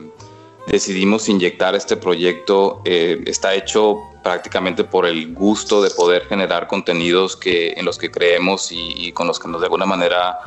decidimos 0.68 1.28
inyectar 1.28 1.74
a 1.74 1.78
este 1.78 1.98
proyecto 1.98 2.82
eh, 2.86 3.22
está 3.26 3.54
hecho 3.54 3.98
prácticamente 4.24 4.86
por 4.86 5.06
el 5.06 5.34
gusto 5.34 5.82
de 5.82 5.90
poder 5.90 6.26
generar 6.28 6.68
contenidos 6.68 7.36
que, 7.36 7.74
en 7.74 7.86
los 7.86 7.98
que 7.98 8.12
creemos 8.12 8.70
y, 8.72 9.12
con 9.12 9.28
los 9.28 9.40
que 9.40 9.50
nos 9.50 9.62
de 9.62 9.68
alguna 9.68 9.86
manera 9.86 10.38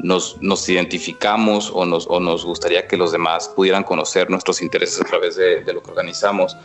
nos, 0.00 0.40
nos 0.40 0.68
identificamos 0.68 1.70
o 1.72 1.84
nos, 1.86 2.06
o 2.08 2.18
nos, 2.18 2.44
gustaría 2.44 2.88
que 2.88 2.96
los 2.96 3.12
demás 3.12 3.48
pudieran 3.48 3.84
conocer 3.84 4.28
nuestros 4.28 4.60
intereses 4.60 5.00
a 5.00 5.04
través 5.04 5.36
de, 5.36 5.62
de 5.62 5.72
lo 5.72 5.82
que 5.82 5.90
organizamos. 5.90 6.56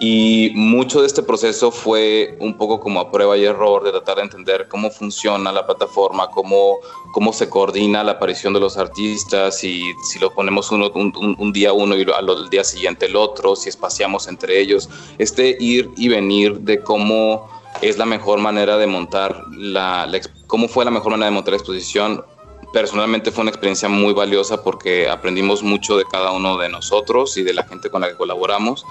Y 0.00 0.52
mucho 0.54 1.00
de 1.00 1.08
este 1.08 1.24
proceso 1.24 1.72
fue 1.72 2.36
un 2.38 2.56
poco 2.56 2.78
como 2.78 3.00
a 3.00 3.10
prueba 3.10 3.36
y 3.36 3.44
error 3.44 3.82
de 3.82 3.90
tratar 3.90 4.16
de 4.16 4.22
entender 4.22 4.68
cómo 4.68 4.90
funciona 4.90 5.50
la 5.50 5.66
plataforma, 5.66 6.30
cómo, 6.30 6.76
cómo 7.12 7.32
se 7.32 7.48
coordina 7.48 8.04
la 8.04 8.12
aparición 8.12 8.52
de 8.52 8.60
los 8.60 8.76
artistas, 8.76 9.64
y 9.64 9.92
si 10.08 10.20
lo 10.20 10.32
ponemos 10.32 10.70
uno, 10.70 10.92
un, 10.94 11.52
día 11.52 11.72
uno 11.72 11.96
y 11.96 12.06
al 12.12 12.48
día 12.48 12.62
siguiente 12.62 13.06
el 13.06 13.16
otro, 13.16 13.56
si 13.56 13.68
espaciamos 13.68 14.28
entre 14.28 14.60
ellos. 14.60 14.88
Este 15.18 15.56
ir 15.58 15.90
y 15.96 16.08
venir 16.08 16.60
de 16.60 16.80
cómo 16.80 17.48
es 17.82 17.98
la 17.98 18.06
mejor 18.06 18.38
manera 18.38 18.76
de 18.76 18.86
montar 18.86 19.44
la, 19.50 20.06
la 20.06 20.20
cómo 20.46 20.68
fue 20.68 20.84
la 20.84 20.92
mejor 20.92 21.10
manera 21.10 21.26
de 21.26 21.32
montar 21.32 21.52
la 21.52 21.58
exposición 21.58 22.24
personalmente 22.72 23.30
fue 23.30 23.42
una 23.42 23.50
experiencia 23.50 23.88
muy 23.88 24.12
valiosa 24.12 24.62
porque 24.62 25.08
aprendimos 25.08 25.62
mucho 25.62 25.96
de 25.96 26.04
cada 26.04 26.32
uno 26.32 26.58
de 26.58 26.68
nosotros 26.68 27.36
y 27.36 27.42
de 27.42 27.54
la 27.54 27.64
gente 27.64 27.90
con 27.90 28.02
la 28.02 28.08
que 28.08 28.16
colaboramos. 28.16 28.84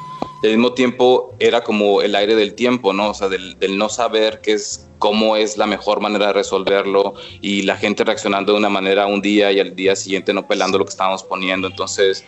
Al 0.44 0.52
mismo 0.52 0.74
tiempo 0.74 1.34
era 1.40 1.62
como 1.64 2.02
el 2.02 2.16
aire 2.16 2.36
del 2.36 2.54
tiempo, 2.54 2.94
¿no? 2.94 3.10
O 3.10 3.14
sea, 3.14 3.28
del, 3.28 3.58
no 3.78 3.90
saber 3.90 4.40
qué 4.42 4.54
es, 4.54 4.88
cómo 5.00 5.36
es 5.36 5.58
la 5.58 5.66
mejor 5.66 6.00
manera 6.00 6.28
de 6.28 6.34
resolverlo 6.34 7.16
y 7.42 7.64
la 7.64 7.76
gente 7.76 8.04
reaccionando 8.04 8.54
de 8.54 8.60
una 8.60 8.70
manera 8.70 9.08
un 9.08 9.22
día 9.22 9.52
y 9.52 9.60
al 9.60 9.76
día 9.76 9.96
siguiente 9.96 10.34
no 10.34 10.48
pelando 10.48 10.78
lo 10.78 10.86
que 10.86 10.92
estábamos 10.92 11.24
poniendo. 11.24 11.68
Entonces, 11.68 12.24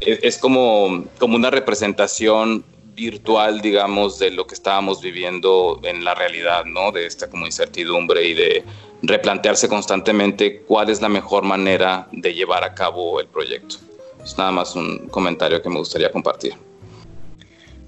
es, 0.00 0.20
es 0.22 0.38
como, 0.38 1.04
como 1.18 1.34
una 1.34 1.50
representación 1.50 2.64
virtual, 2.94 3.60
digamos, 3.60 4.18
de 4.18 4.30
lo 4.30 4.46
que 4.46 4.54
estábamos 4.54 5.00
viviendo 5.00 5.80
en 5.84 6.04
la 6.04 6.14
realidad, 6.14 6.64
¿no? 6.64 6.92
De 6.92 7.06
esta 7.06 7.28
como 7.28 7.46
incertidumbre 7.46 8.24
y 8.24 8.34
de 8.34 8.64
replantearse 9.02 9.68
constantemente 9.68 10.62
cuál 10.62 10.90
es 10.90 11.00
la 11.00 11.08
mejor 11.08 11.44
manera 11.44 12.08
de 12.12 12.34
llevar 12.34 12.64
a 12.64 12.74
cabo 12.74 13.20
el 13.20 13.26
proyecto. 13.26 13.76
Es 14.22 14.36
nada 14.36 14.50
más 14.50 14.74
un 14.74 15.08
comentario 15.08 15.62
que 15.62 15.68
me 15.68 15.78
gustaría 15.78 16.10
compartir. 16.10 16.67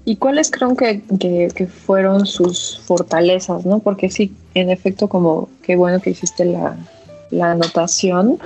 ¿Y 0.03 0.15
cuáles 0.15 0.49
creen 0.49 0.75
que, 0.75 1.01
que, 1.55 1.67
fueron 1.67 2.25
sus 2.25 2.79
fortalezas? 2.85 3.65
¿no? 3.65 3.79
Porque 3.79 4.09
sí, 4.09 4.33
en 4.55 4.69
efecto, 4.69 5.07
como 5.07 5.49
qué 5.61 5.75
bueno 5.75 6.01
que 6.01 6.09
hiciste 6.09 6.45
la, 6.45 6.75
la 7.29 7.51
anotación. 7.51 8.39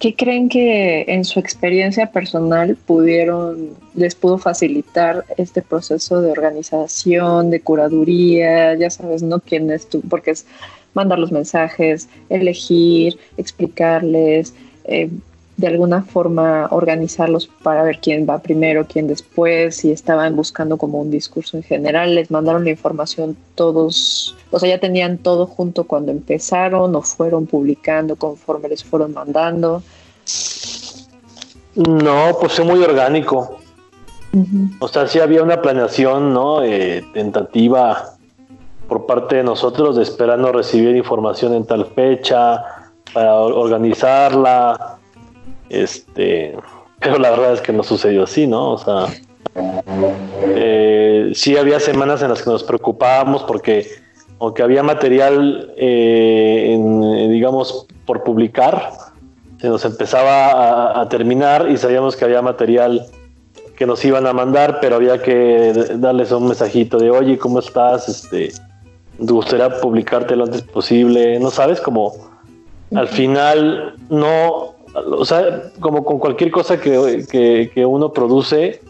¿Qué 0.00 0.16
creen 0.16 0.48
que 0.48 1.04
en 1.06 1.24
su 1.24 1.38
experiencia 1.38 2.10
personal 2.10 2.74
pudieron, 2.74 3.76
les 3.94 4.16
pudo 4.16 4.36
facilitar 4.36 5.24
este 5.36 5.62
proceso 5.62 6.20
de 6.20 6.32
organización, 6.32 7.50
de 7.50 7.60
curaduría? 7.60 8.74
Ya 8.74 8.90
sabes, 8.90 9.22
¿no? 9.22 9.38
¿Quién 9.38 9.70
es 9.70 9.88
tú? 9.88 10.00
Porque 10.00 10.32
es 10.32 10.46
mandar 10.94 11.20
los 11.20 11.30
mensajes, 11.30 12.08
elegir, 12.28 13.16
explicarles, 13.36 14.54
eh, 14.84 15.08
de 15.56 15.66
alguna 15.66 16.02
forma 16.02 16.68
organizarlos 16.70 17.46
para 17.62 17.82
ver 17.82 17.98
quién 18.00 18.26
va 18.28 18.38
primero, 18.38 18.86
quién 18.86 19.06
después, 19.06 19.76
si 19.76 19.92
estaban 19.92 20.34
buscando 20.34 20.76
como 20.76 21.00
un 21.00 21.10
discurso 21.10 21.56
en 21.56 21.62
general, 21.62 22.14
les 22.14 22.30
mandaron 22.30 22.64
la 22.64 22.70
información 22.70 23.36
todos, 23.54 24.36
o 24.50 24.58
sea, 24.58 24.68
ya 24.68 24.78
tenían 24.78 25.18
todo 25.18 25.46
junto 25.46 25.84
cuando 25.84 26.10
empezaron 26.10 26.94
o 26.94 27.02
fueron 27.02 27.46
publicando 27.46 28.16
conforme 28.16 28.68
les 28.68 28.82
fueron 28.82 29.12
mandando. 29.12 29.82
No, 31.74 32.36
pues 32.40 32.54
fue 32.54 32.64
muy 32.64 32.82
orgánico. 32.82 33.58
O 34.80 34.88
sea, 34.88 35.06
sí 35.06 35.20
había 35.20 35.42
una 35.42 35.60
planeación, 35.60 36.32
¿no? 36.32 36.62
Eh, 36.62 37.04
tentativa 37.12 38.16
por 38.88 39.04
parte 39.06 39.36
de 39.36 39.42
nosotros 39.42 39.96
de 39.96 40.02
esperando 40.02 40.52
recibir 40.52 40.96
información 40.96 41.54
en 41.54 41.66
tal 41.66 41.86
fecha 41.86 42.64
para 43.12 43.34
organizarla. 43.34 44.98
Este, 45.72 46.54
pero 47.00 47.18
la 47.18 47.30
verdad 47.30 47.54
es 47.54 47.60
que 47.60 47.72
no 47.72 47.82
sucedió 47.82 48.24
así, 48.24 48.46
¿no? 48.46 48.72
O 48.72 48.78
sea, 48.78 49.06
eh, 50.54 51.32
sí 51.34 51.56
había 51.56 51.80
semanas 51.80 52.22
en 52.22 52.28
las 52.28 52.42
que 52.42 52.50
nos 52.50 52.62
preocupábamos 52.62 53.42
porque 53.44 53.86
aunque 54.38 54.62
había 54.62 54.82
material, 54.82 55.72
eh, 55.76 56.76
digamos, 57.30 57.86
por 58.04 58.24
publicar, 58.24 58.90
se 59.60 59.68
nos 59.68 59.84
empezaba 59.84 61.00
a, 61.00 61.08
terminar 61.08 61.70
y 61.70 61.76
sabíamos 61.76 62.16
que 62.16 62.24
había 62.24 62.42
material 62.42 63.06
que 63.76 63.86
nos 63.86 64.04
iban 64.04 64.26
a 64.26 64.32
mandar, 64.32 64.78
pero 64.80 64.96
había 64.96 65.22
que 65.22 65.72
darles 65.94 66.32
un 66.32 66.46
mensajito 66.46 66.98
de, 66.98 67.12
oye, 67.12 67.38
¿cómo 67.38 67.60
estás? 67.60 68.08
Este, 68.08 68.52
¿Te 69.16 69.32
gustaría 69.32 69.80
publicarte 69.80 70.34
lo 70.34 70.44
antes 70.44 70.62
posible? 70.62 71.38
¿No 71.38 71.50
sabes? 71.50 71.80
Como 71.80 72.12
al 72.92 73.06
final 73.06 73.94
no, 74.10 74.71
o 74.94 75.24
sea, 75.24 75.72
como 75.80 76.04
con 76.04 76.18
cualquier 76.18 76.50
cosa 76.50 76.80
que, 76.80 77.70
que, 77.72 77.86
uno 77.86 78.12
produce, 78.12 78.80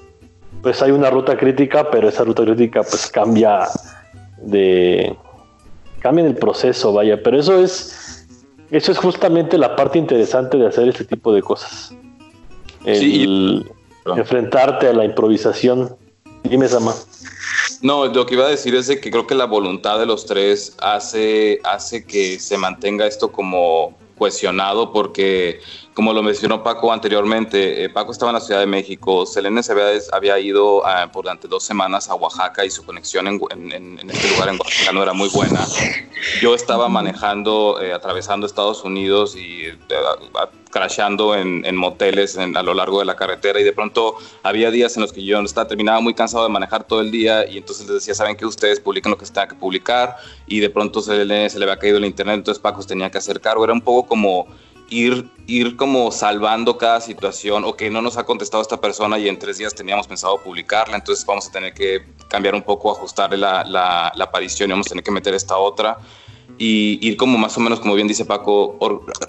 pues 0.63 0.83
hay 0.83 0.91
una 0.91 1.11
ruta 1.11 1.37
crítica, 1.37 1.91
pero 1.91 2.09
esa 2.09 2.25
ruta 2.25 2.45
crítica 2.45 2.83
pues 2.83 3.09
cambia 3.09 3.69
de... 4.39 5.17
cambia 6.01 6.25
en 6.25 6.31
el 6.31 6.37
proceso, 6.37 6.93
vaya, 6.93 7.23
pero 7.23 7.39
eso 7.39 7.63
es 7.63 8.27
eso 8.73 8.91
es 8.91 8.97
justamente 8.97 9.59
la 9.59 9.77
parte 9.77 9.99
interesante 9.99 10.57
de 10.57 10.67
hacer 10.67 10.89
este 10.89 11.05
tipo 11.05 11.33
de 11.35 11.43
cosas. 11.43 11.95
El 12.87 13.71
enfrentarte 14.17 14.89
a 14.89 14.95
la 14.95 15.05
improvisación. 15.05 15.95
Dime, 16.43 16.67
Sama. 16.67 16.95
No, 17.83 18.07
lo 18.07 18.25
que 18.25 18.35
iba 18.35 18.47
a 18.47 18.49
decir 18.49 18.75
es 18.75 18.89
que 18.89 19.11
creo 19.11 19.27
que 19.27 19.35
la 19.35 19.45
voluntad 19.45 19.99
de 19.99 20.07
los 20.07 20.25
tres 20.25 20.75
hace, 20.81 21.61
hace 21.65 22.07
que 22.07 22.39
se 22.39 22.57
mantenga 22.57 23.07
esto 23.07 23.31
como 23.31 23.95
cuestionado 24.23 24.93
porque 24.93 25.61
como 25.95 26.13
lo 26.13 26.23
mencionó 26.23 26.63
Paco 26.63 26.93
anteriormente, 26.93 27.83
eh, 27.83 27.89
Paco 27.89 28.13
estaba 28.13 28.31
en 28.31 28.35
la 28.35 28.41
Ciudad 28.41 28.61
de 28.61 28.67
México, 28.67 29.27
Selene 29.27 29.65
se 29.65 29.73
había, 29.73 29.87
había 30.13 30.39
ido 30.39 30.81
por 31.13 31.25
durante 31.25 31.49
dos 31.49 31.65
semanas 31.65 32.09
a 32.09 32.15
Oaxaca 32.15 32.65
y 32.65 32.71
su 32.71 32.85
conexión 32.85 33.27
en, 33.27 33.99
este 34.09 34.29
lugar 34.31 34.49
en 34.51 34.61
Oaxaca 34.61 34.93
no 34.93 35.03
era 35.03 35.13
muy 35.13 35.29
buena. 35.29 35.67
Yo 36.41 36.55
estaba 36.55 36.89
manejando, 36.89 37.81
eh, 37.83 37.93
atravesando 37.93 38.47
Estados 38.47 38.85
Unidos 38.85 39.35
y 39.35 39.67
eh, 39.67 39.79
crashando 40.73 41.37
en, 41.37 41.77
moteles 41.77 42.37
a 42.39 42.63
lo 42.63 42.75
largo 42.75 42.99
de 42.99 43.05
la 43.05 43.15
carretera 43.15 43.61
y 43.61 43.63
de 43.63 43.73
pronto 43.73 44.17
había 44.43 44.71
días 44.71 44.97
en 44.97 45.03
los 45.03 45.13
que 45.13 45.23
yo 45.23 45.39
estaba, 45.41 45.69
terminaba 45.69 46.01
muy 46.01 46.15
cansado 46.15 46.45
de 46.45 46.51
manejar 46.51 46.85
todo 46.85 47.03
el 47.03 47.11
día 47.11 47.49
y 47.49 47.59
entonces 47.59 47.87
les 47.87 47.97
decía, 47.97 48.15
saben 48.15 48.37
que 48.37 48.47
ustedes 48.47 48.81
publican 48.81 49.11
lo 49.11 49.19
que 49.19 49.27
se 49.27 49.33
tenga 49.33 49.49
que 49.49 49.55
publicar. 49.55 50.17
Y 50.47 50.61
de 50.61 50.71
pronto 50.71 51.03
se 51.03 51.25
le, 51.25 51.51
se 51.51 51.59
le 51.59 51.67
había 51.67 51.79
caído 51.79 51.99
el 51.99 52.07
internet, 52.07 52.37
entonces 52.37 52.61
Paco 52.61 52.83
tenía 52.85 53.11
que 53.11 53.19
hacer 53.19 53.41
cargo, 53.41 53.65
era 53.65 53.75
un 53.75 53.83
poco 53.83 54.09
como 54.09 54.49
ir, 54.89 55.29
ir 55.47 55.77
como 55.77 56.11
salvando 56.11 56.79
cada 56.79 57.01
situación. 57.01 57.65
O 57.65 57.77
que 57.77 57.91
no 57.91 58.01
nos 58.01 58.17
ha 58.17 58.25
contestado 58.25 58.63
esta 58.63 58.81
persona 58.81 59.19
y 59.19 59.29
en 59.29 59.39
tres 59.39 59.59
días 59.59 59.75
teníamos 59.75 60.07
pensado 60.07 60.39
publicarla, 60.43 60.97
entonces 60.97 61.25
vamos 61.27 61.49
a 61.49 61.53
tener 61.53 61.75
que 61.75 62.07
cambiar 62.29 62.55
un 62.55 62.63
poco, 62.63 62.91
ajustarle 62.91 63.37
la, 63.37 63.65
la, 63.65 64.09
aparición 64.19 64.71
y 64.71 64.73
vamos 64.73 64.87
a 64.87 64.91
tener 64.91 65.05
que 65.05 65.11
meter 65.11 65.35
esta 65.35 65.59
otra 65.59 65.99
y 66.59 66.99
ir 67.07 67.17
como 67.17 67.39
más 67.39 67.57
o 67.57 67.61
menos, 67.61 67.81
como 67.81 67.95
bien 67.95 68.09
dice 68.09 68.25
Paco, 68.25 68.79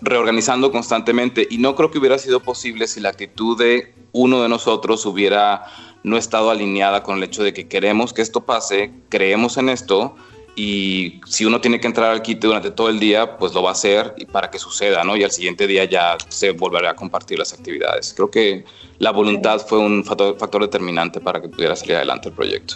reorganizando 0.01 0.71
constantemente. 0.71 1.47
Y 1.49 1.57
no 1.57 1.75
creo 1.75 1.91
que 1.91 1.97
hubiera 1.97 2.17
sido 2.17 2.41
posible 2.41 2.87
si 2.87 2.99
la 2.99 3.09
actitud 3.09 3.57
de 3.57 3.93
uno 4.11 4.41
de 4.41 4.49
nosotros 4.49 5.05
hubiera 5.05 5.65
no 6.03 6.17
estado 6.17 6.51
alineada 6.51 7.01
con 7.03 7.17
el 7.17 7.23
hecho 7.23 7.43
de 7.43 7.53
que 7.53 7.67
queremos 7.67 8.13
que 8.13 8.21
esto 8.21 8.41
pase, 8.41 8.91
creemos 9.09 9.57
en 9.57 9.69
esto 9.69 10.15
y 10.55 11.19
si 11.25 11.45
uno 11.45 11.61
tiene 11.61 11.79
que 11.79 11.87
entrar 11.87 12.11
al 12.11 12.21
kit 12.21 12.39
durante 12.39 12.69
todo 12.69 12.89
el 12.89 12.99
día, 12.99 13.37
pues 13.37 13.53
lo 13.53 13.63
va 13.63 13.69
a 13.69 13.73
hacer 13.73 14.13
para 14.31 14.51
que 14.51 14.59
suceda, 14.59 15.03
¿no? 15.03 15.15
Y 15.17 15.23
al 15.23 15.31
siguiente 15.31 15.65
día 15.65 15.85
ya 15.85 16.17
se 16.27 16.51
volverá 16.51 16.91
a 16.91 16.95
compartir 16.95 17.39
las 17.39 17.53
actividades. 17.53 18.13
Creo 18.13 18.29
que 18.29 18.63
la 18.99 19.11
voluntad 19.11 19.65
fue 19.65 19.79
un 19.79 20.03
factor, 20.03 20.37
factor 20.37 20.61
determinante 20.61 21.19
para 21.19 21.41
que 21.41 21.49
pudiera 21.49 21.75
salir 21.75 21.95
adelante 21.95 22.29
el 22.29 22.35
proyecto. 22.35 22.75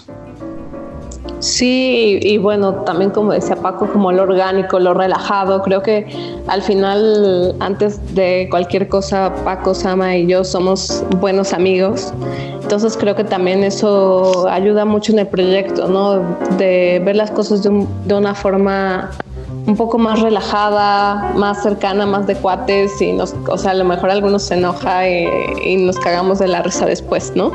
Sí, 1.40 2.20
y 2.22 2.38
bueno, 2.40 2.74
también 2.84 3.12
como 3.12 3.32
decía 3.32 3.56
Paco, 3.56 3.88
como 3.88 4.12
lo 4.12 4.24
orgánico, 4.24 4.80
lo 4.80 4.94
relajado, 4.94 5.62
creo 5.62 5.84
que 5.84 6.08
al 6.48 6.64
final, 6.64 7.56
antes 7.60 8.16
de 8.16 8.48
cualquier 8.50 8.88
cosa, 8.88 9.34
Paco, 9.44 9.76
Sama 9.76 10.16
y 10.16 10.26
yo 10.26 10.44
somos 10.44 11.04
buenos 11.20 11.54
amigos, 11.54 12.12
entonces 12.62 12.98
creo 12.98 13.16
que 13.16 13.24
también 13.24 13.64
eso 13.64 14.48
ayuda 14.50 14.84
mucho 14.84 15.14
en 15.14 15.20
el 15.20 15.28
proyecto, 15.28 15.88
¿no? 15.88 16.22
De 16.58 17.02
ver 17.06 17.16
las 17.16 17.30
cosas 17.32 17.62
de, 17.62 17.86
de 18.06 18.14
una 18.14 18.34
forma 18.34 19.12
un 19.68 19.76
poco 19.76 19.98
más 19.98 20.22
relajada, 20.22 21.34
más 21.36 21.62
cercana, 21.62 22.06
más 22.06 22.26
de 22.26 22.36
cuates 22.36 23.02
y 23.02 23.12
nos, 23.12 23.36
o 23.50 23.58
sea, 23.58 23.72
a 23.72 23.74
lo 23.74 23.84
mejor 23.84 24.10
algunos 24.10 24.44
se 24.44 24.54
enoja 24.54 25.08
y, 25.08 25.78
nos 25.78 26.00
cagamos 26.00 26.40
de 26.40 26.48
la 26.48 26.64
risa 26.64 26.86
después, 26.86 27.34
¿no? 27.36 27.52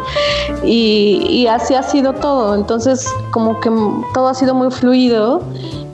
Y, 0.63 1.47
así 1.47 1.75
ha 1.75 1.83
sido 1.83 2.13
todo, 2.13 2.55
entonces 2.55 3.07
como 3.31 3.61
que 3.61 3.71
todo 4.15 4.29
ha 4.29 4.35
sido 4.35 4.55
muy 4.55 4.71
fluido 4.71 5.43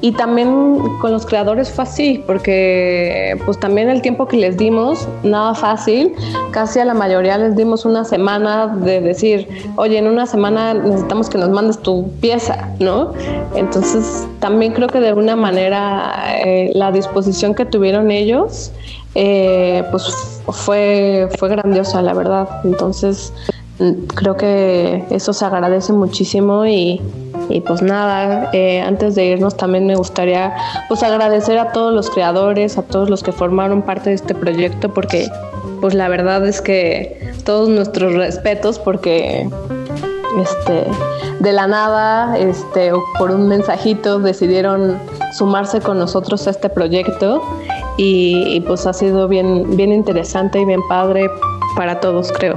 y 0.01 0.13
también 0.13 0.79
con 1.01 1.13
los 1.13 1.27
creadores 1.27 1.71
fue 1.71 1.85
así, 1.85 2.23
porque 2.27 3.41
pues 3.45 3.59
también 3.59 3.89
el 3.89 4.03
tiempo 4.03 4.27
que 4.27 4.37
les 4.37 4.57
dimos, 4.57 5.09
nada 5.23 5.55
fácil, 5.55 6.15
casi 6.53 6.79
a 6.79 6.85
la 6.85 6.95
mayoría 6.95 7.39
les 7.39 7.57
dimos 7.57 7.85
una 7.85 8.05
semana 8.05 8.69
de 8.69 9.01
decir, 9.01 9.49
oye, 9.77 9.99
en 9.99 10.07
una 10.07 10.27
semana 10.27 10.75
necesitamos 10.75 11.29
que 11.29 11.39
nos 11.39 11.51
mandes 11.51 11.79
tu 11.79 12.09
pieza, 12.21 12.69
¿no? 12.79 13.13
Entonces 13.55 14.27
también 14.41 14.73
creo 14.73 14.89
que 14.89 15.01
de 15.01 15.09
alguna 15.09 15.37
manera 15.37 16.41
eh, 16.45 16.71
la 16.75 16.93
disposición 16.93 17.55
que 17.55 17.65
tuvieron 17.65 18.11
ellos, 18.11 18.73
eh, 19.15 19.85
pues 19.91 20.05
fue, 20.49 21.29
fue 21.39 21.49
grandiosa, 21.49 22.03
la 22.03 22.15
verdad. 22.15 22.49
Entonces 22.65 23.33
creo 24.15 24.37
que 24.37 25.05
eso 25.11 25.33
se 25.33 25.45
agradece 25.45 25.93
muchísimo 25.93 26.67
y, 26.67 27.01
y 27.49 27.61
pues 27.61 27.81
nada, 27.81 28.51
eh, 28.53 28.81
antes 28.81 29.15
de 29.15 29.27
irnos 29.27 29.57
también 29.57 29.87
me 29.87 29.95
gustaría 29.95 30.55
pues 30.89 31.03
agradecer 31.03 31.59
a 31.59 31.73
todos 31.73 31.95
los 31.95 32.11
creadores, 32.11 32.77
a 32.77 32.83
todos 32.83 33.09
los 33.09 33.23
que 33.23 33.33
formaron 33.33 33.83
parte 33.83 34.11
de 34.11 34.17
este 34.17 34.35
proyecto 34.35 34.93
porque 34.93 35.29
pues 35.81 35.95
la 35.95 36.09
verdad 36.09 36.47
es 36.47 36.61
que 36.61 37.33
todos 37.45 37.69
nuestros 37.69 38.15
respetos 38.15 38.79
porque 38.81 39.49
este 40.41 40.87
de 41.41 41.53
la 41.53 41.67
nada 41.67 42.37
este 42.37 42.93
o 42.93 43.03
por 43.19 43.31
un 43.31 43.49
mensajito 43.49 44.19
decidieron 44.19 44.99
sumarse 45.37 45.81
con 45.81 45.99
nosotros 45.99 46.47
a 46.47 46.51
este 46.51 46.69
proyecto 46.69 47.43
y, 47.97 48.45
y 48.49 48.61
pues 48.61 48.87
ha 48.87 48.93
sido 48.93 49.29
bien 49.29 49.77
bien 49.77 49.93
interesante 49.93 50.61
y 50.61 50.65
bien 50.65 50.81
padre 50.89 51.31
para 51.77 52.01
todos 52.01 52.33
creo. 52.33 52.57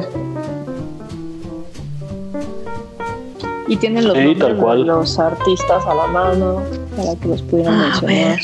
Y 3.68 3.78
tienen 3.78 4.06
los 4.06 4.18
nombres 4.18 4.86
los 4.86 5.18
artistas 5.18 5.86
a 5.86 5.96
la 5.96 6.08
mano 6.08 6.62
para 6.98 7.16
que 7.16 7.28
los 7.30 7.42
pudieran 7.44 7.80
mencionar. 7.80 8.40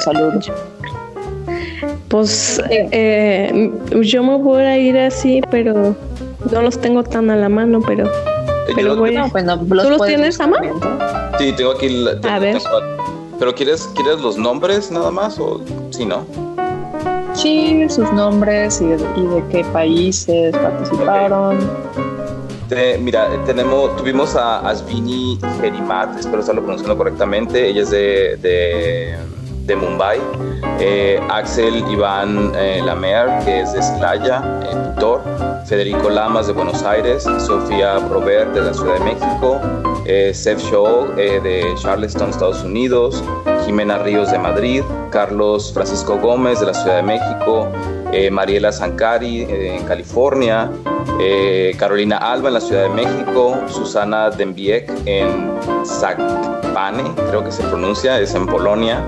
Saludos. 0.00 0.52
Pues 2.08 2.62
eh, 2.70 3.72
yo 4.00 4.22
me 4.22 4.36
voy 4.36 4.62
a 4.62 4.78
ir 4.78 4.96
así, 4.96 5.40
pero 5.50 5.96
no 6.50 6.62
los 6.62 6.80
tengo 6.80 7.04
tan 7.04 7.30
a 7.30 7.36
la 7.36 7.48
mano, 7.48 7.80
pero, 7.86 8.06
eh, 8.06 8.72
pero 8.74 8.96
voy 8.96 9.16
a... 9.16 9.28
¿Tú 9.28 9.90
los 9.90 10.06
tienes 10.06 10.40
a 10.40 10.46
mano? 10.46 10.78
Sí, 11.38 11.52
tengo 11.56 11.72
aquí. 11.72 12.06
a 12.28 12.38
ver. 12.38 12.58
pero 13.38 13.54
¿quieres, 13.54 13.88
¿quieres 13.94 14.20
los 14.20 14.36
nombres 14.36 14.90
nada 14.90 15.10
más 15.10 15.38
o 15.38 15.60
si 15.90 16.04
no? 16.06 16.24
Sí, 17.34 17.88
sus 17.88 18.12
nombres 18.12 18.80
y 18.80 18.86
de, 18.86 19.44
qué 19.50 19.64
países 19.72 20.56
participaron 20.56 21.58
mira, 23.00 23.28
tenemos, 23.46 23.96
tuvimos 23.96 24.36
a 24.36 24.68
Asvini 24.68 25.38
Gerimat, 25.60 26.18
espero 26.18 26.40
estarlo 26.40 26.62
pronunciando 26.62 26.96
correctamente, 26.96 27.68
ella 27.68 27.82
es 27.82 27.90
de, 27.90 28.36
de, 28.36 29.16
Mumbai, 29.76 30.20
eh, 30.80 31.20
Axel 31.30 31.84
Iván 31.90 32.52
eh, 32.56 32.80
Lamer, 32.84 33.44
que 33.44 33.60
es 33.60 33.72
de 33.72 33.82
Celaya, 33.82 34.42
eh, 34.64 34.74
pintor, 34.74 35.22
Federico 35.66 36.08
Lamas 36.08 36.46
de 36.46 36.52
Buenos 36.52 36.82
Aires, 36.82 37.24
Sofía 37.38 37.98
Probert 38.08 38.54
de 38.54 38.62
la 38.62 38.74
Ciudad 38.74 38.94
de 38.94 39.04
México, 39.04 39.60
Seth 40.32 40.60
Shaw 40.60 41.14
de 41.16 41.74
Charleston, 41.76 42.30
Estados 42.30 42.62
Unidos, 42.62 43.22
Jimena 43.66 43.98
Ríos 43.98 44.30
de 44.30 44.38
Madrid, 44.38 44.82
Carlos 45.10 45.70
Francisco 45.74 46.16
Gómez 46.16 46.60
de 46.60 46.66
la 46.66 46.74
Ciudad 46.74 46.96
de 46.96 47.02
México, 47.02 47.68
Mariela 48.30 48.72
Sancari 48.72 49.42
en 49.42 49.84
California, 49.84 50.70
eh, 51.20 51.74
Carolina 51.76 52.16
Alba 52.18 52.48
en 52.48 52.54
la 52.54 52.60
Ciudad 52.60 52.84
de 52.84 52.90
México, 52.90 53.58
Susana 53.68 54.30
Dembiek 54.30 54.88
en 55.04 55.50
Zakpane, 55.84 57.02
creo 57.28 57.42
que 57.42 57.50
se 57.50 57.64
pronuncia, 57.64 58.20
es 58.20 58.34
en 58.34 58.46
Polonia, 58.46 59.04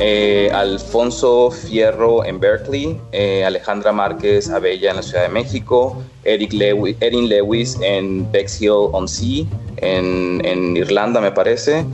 eh, 0.00 0.50
Alfonso 0.54 1.50
Fierro 1.50 2.24
en 2.24 2.40
Berkeley, 2.40 2.98
eh, 3.12 3.44
Alejandra 3.44 3.92
Márquez 3.92 4.48
Abella 4.48 4.90
en 4.90 4.96
la 4.96 5.02
Ciudad 5.02 5.24
de 5.24 5.28
México, 5.28 6.02
Eric 6.24 6.54
Lewis, 6.54 6.96
Erin 7.00 7.28
Lewis 7.28 7.78
en 7.82 8.30
Bexhill 8.32 8.70
on 8.92 9.06
Sea, 9.06 9.44
en, 9.76 10.40
en 10.44 10.76
Irlanda 10.78 11.20
me 11.20 11.30
parece, 11.30 11.84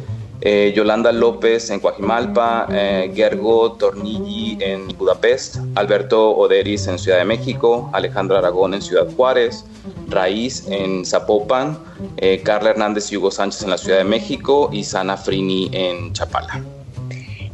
eh, 0.40 0.72
Yolanda 0.76 1.12
López 1.12 1.70
en 1.70 1.80
Coajimalpa, 1.80 2.66
eh, 2.70 3.12
Gergo 3.14 3.72
Tornilli 3.72 4.58
en 4.60 4.88
Budapest, 4.98 5.56
Alberto 5.74 6.36
Oderis 6.36 6.86
en 6.86 6.98
Ciudad 6.98 7.18
de 7.18 7.24
México, 7.24 7.90
Alejandro 7.92 8.36
Aragón 8.36 8.74
en 8.74 8.82
Ciudad 8.82 9.06
Juárez, 9.16 9.64
Raíz 10.08 10.66
en 10.68 11.04
Zapopan, 11.04 11.78
eh, 12.18 12.42
Carla 12.42 12.70
Hernández 12.70 13.10
y 13.12 13.16
Hugo 13.16 13.30
Sánchez 13.30 13.62
en 13.62 13.70
la 13.70 13.78
Ciudad 13.78 13.98
de 13.98 14.04
México 14.04 14.68
y 14.72 14.84
Sana 14.84 15.16
Frini 15.16 15.70
en 15.72 16.12
Chapala. 16.12 16.62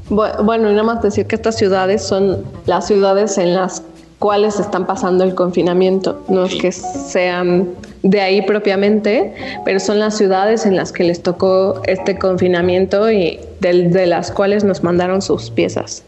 Bueno, 0.09 0.69
y 0.69 0.73
nada 0.73 0.83
más 0.83 1.03
decir 1.03 1.27
que 1.27 1.37
estas 1.37 1.57
ciudades 1.57 2.03
son 2.03 2.45
las 2.67 2.87
ciudades 2.87 3.39
en 3.39 3.55
las 3.55 3.83
cuáles 4.23 4.61
están 4.61 4.87
pasando 4.87 5.25
el 5.25 5.35
confinamiento. 5.35 6.23
No 6.29 6.45
es 6.45 6.55
que 6.55 6.71
sean 6.71 7.71
de 8.05 8.21
ahí 8.21 8.41
propiamente, 8.43 9.35
pero 9.65 9.81
son 9.81 9.99
las 9.99 10.17
ciudades 10.17 10.65
en 10.65 10.77
las 10.77 10.93
que 10.93 11.03
les 11.03 11.25
tocó 11.25 11.83
este 11.89 12.17
confinamiento 12.21 13.11
y 13.11 13.41
de, 13.59 14.07
las 14.07 14.31
cuales 14.31 14.63
nos 14.63 14.85
mandaron 14.85 15.23
sus 15.23 15.51
piezas. 15.51 16.05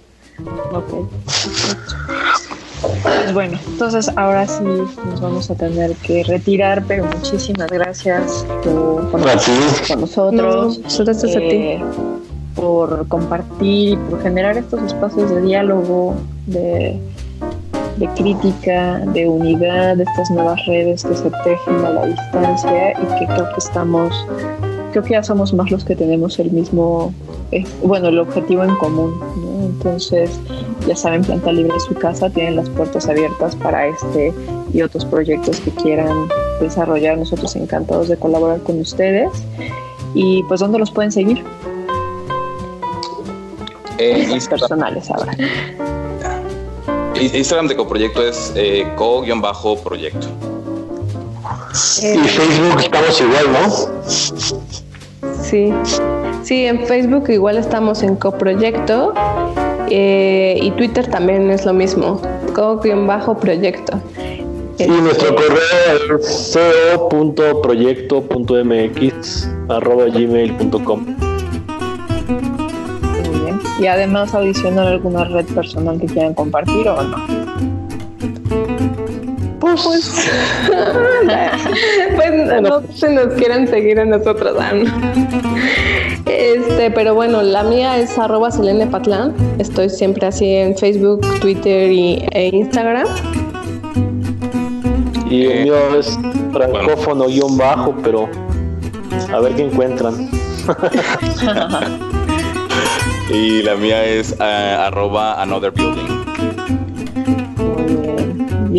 Ok. 0.73 1.11
Pues 3.03 3.35
bueno, 3.35 3.59
entonces 3.67 4.09
ahora 4.15 4.47
sí 4.47 4.63
nos 4.63 5.21
vamos 5.21 5.51
a 5.51 5.57
tener 5.57 5.97
que 5.97 6.23
retirar, 6.23 6.85
pero 6.87 7.07
muchísimas 7.07 7.69
gracias 7.69 8.47
por 8.63 9.11
compartir 9.11 9.55
con 9.89 10.03
nosotros. 10.03 10.81
gracias 11.01 11.35
a 11.35 11.41
ti. 11.41 11.47
Eh, 11.47 11.83
por 12.55 13.09
compartir 13.09 13.95
y 13.95 13.97
por 13.97 14.23
generar 14.23 14.57
estos 14.57 14.81
espacios 14.85 15.31
de 15.31 15.43
diálogo, 15.43 16.15
de 16.47 17.01
de 17.97 18.09
crítica, 18.09 18.99
de 18.99 19.29
unidad, 19.29 19.97
de 19.97 20.05
estas 20.05 20.31
nuevas 20.31 20.59
redes 20.67 21.05
que 21.05 21.15
se 21.15 21.31
tejen 21.45 21.85
a 21.85 21.91
la 21.91 22.07
distancia 22.07 22.93
y 22.93 23.19
que 23.19 23.27
creo 23.27 23.49
que 23.51 23.59
estamos, 23.59 24.27
creo 24.93 25.03
que 25.03 25.11
ya 25.11 25.23
somos 25.23 25.53
más 25.55 25.71
los 25.71 25.85
que 25.85 25.95
tenemos 25.95 26.39
el 26.39 26.51
mismo, 26.51 27.13
eh, 27.53 27.65
bueno, 27.83 28.09
el 28.09 28.19
objetivo 28.19 28.65
en 28.65 28.75
común. 28.77 29.15
Entonces, 29.65 30.41
ya 30.87 30.97
saben, 30.97 31.23
Planta 31.23 31.53
Libre 31.53 31.79
su 31.81 31.95
casa, 31.95 32.29
tienen 32.31 32.57
las 32.57 32.69
puertas 32.71 33.09
abiertas 33.09 33.57
para 33.57 33.87
este 33.87 34.33
y 34.73 34.83
otros 34.83 35.05
proyectos 35.05 35.61
que 35.61 35.71
quieran 35.71 36.29
desarrollar. 36.61 37.19
Nosotros 37.19 37.55
encantados 37.57 38.09
de 38.09 38.17
colaborar 38.17 38.61
con 38.61 38.81
ustedes. 38.81 39.31
Y 40.15 40.43
pues, 40.45 40.61
¿dónde 40.61 40.79
los 40.79 40.91
pueden 40.91 41.13
seguir? 41.13 41.43
Eh, 43.99 44.39
personales 44.49 45.11
ahora. 45.11 45.37
Instagram 47.21 47.69
de 47.69 47.77
Coproyecto 47.77 48.27
es 48.27 48.53
eh, 48.57 48.87
co-proyecto. 48.97 50.27
y 52.03 52.19
Facebook 52.29 52.81
estamos 52.81 53.21
igual, 53.21 53.53
¿no? 53.53 53.71
Sí. 55.43 55.73
Sí, 56.43 56.67
en 56.67 56.85
Facebook 56.87 57.31
igual 57.31 57.57
estamos 57.57 58.03
en 58.03 58.17
Coproyecto. 58.17 59.15
Eh, 59.91 60.59
y 60.61 60.71
Twitter 60.73 61.07
también 61.09 61.49
es 61.51 61.65
lo 61.65 61.73
mismo, 61.73 62.21
co-proyecto. 62.55 64.01
Y 64.79 64.89
nuestro 64.89 65.37
correo 65.37 66.19
es 66.19 66.59
co.proyecto.mx 67.09 69.49
arroba 69.69 70.07
gmail.com. 70.07 71.07
Y 73.81 73.87
además 73.87 74.35
adicionar 74.35 74.87
alguna 74.87 75.25
red 75.25 75.47
personal 75.47 75.99
que 75.99 76.07
quieran 76.07 76.35
compartir 76.35 76.89
o 76.89 77.03
no. 77.03 77.17
Pues, 79.61 79.83
pues, 79.83 80.31
pues 82.17 82.63
no 82.63 82.83
se 82.93 83.13
nos 83.13 83.35
quieran 83.35 83.67
seguir 83.67 83.99
a 83.99 84.05
nosotros, 84.05 84.57
Este, 86.27 86.91
pero 86.91 87.15
bueno, 87.15 87.43
la 87.43 87.65
mía 87.65 87.99
es 87.99 88.17
arroba 88.19 88.51
Selene 88.51 88.87
Patlán. 88.87 89.35
Estoy 89.59 89.91
siempre 89.91 90.27
así 90.27 90.47
en 90.47 90.77
Facebook, 90.77 91.23
Twitter 91.41 91.91
y, 91.91 92.25
e 92.33 92.51
Instagram. 92.53 93.09
Y 95.29 95.47
el 95.47 95.65
mío 95.65 95.99
es 95.99 96.17
francófono 96.53 97.27
guion 97.27 97.57
bajo, 97.57 97.95
pero 98.05 98.29
a 99.33 99.41
ver 99.41 99.55
qué 99.57 99.65
encuentran. 99.65 100.29
Y 103.31 103.63
la 103.63 103.75
mía 103.77 104.05
es 104.05 104.33
uh, 104.39 104.43
arroba 104.43 105.41
another 105.41 105.71
building. 105.71 106.25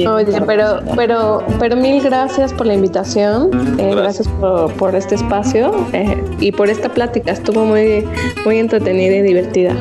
Oye, 0.08 0.42
pero, 0.46 0.82
pero, 0.96 1.44
pero 1.58 1.76
mil 1.78 2.04
gracias 2.04 2.52
por 2.54 2.68
la 2.68 2.74
invitación, 2.74 3.50
eh, 3.80 3.96
gracias, 3.96 4.28
por, 4.28 4.72
por, 4.74 4.94
este 4.94 5.16
espacio 5.16 5.74
eh, 5.94 6.22
y 6.40 6.52
por 6.52 6.70
esta 6.70 6.90
plática. 6.90 7.32
Estuvo 7.32 7.64
muy, 7.64 8.06
muy 8.44 8.58
entretenida 8.58 9.16
y 9.16 9.22
divertida. 9.22 9.74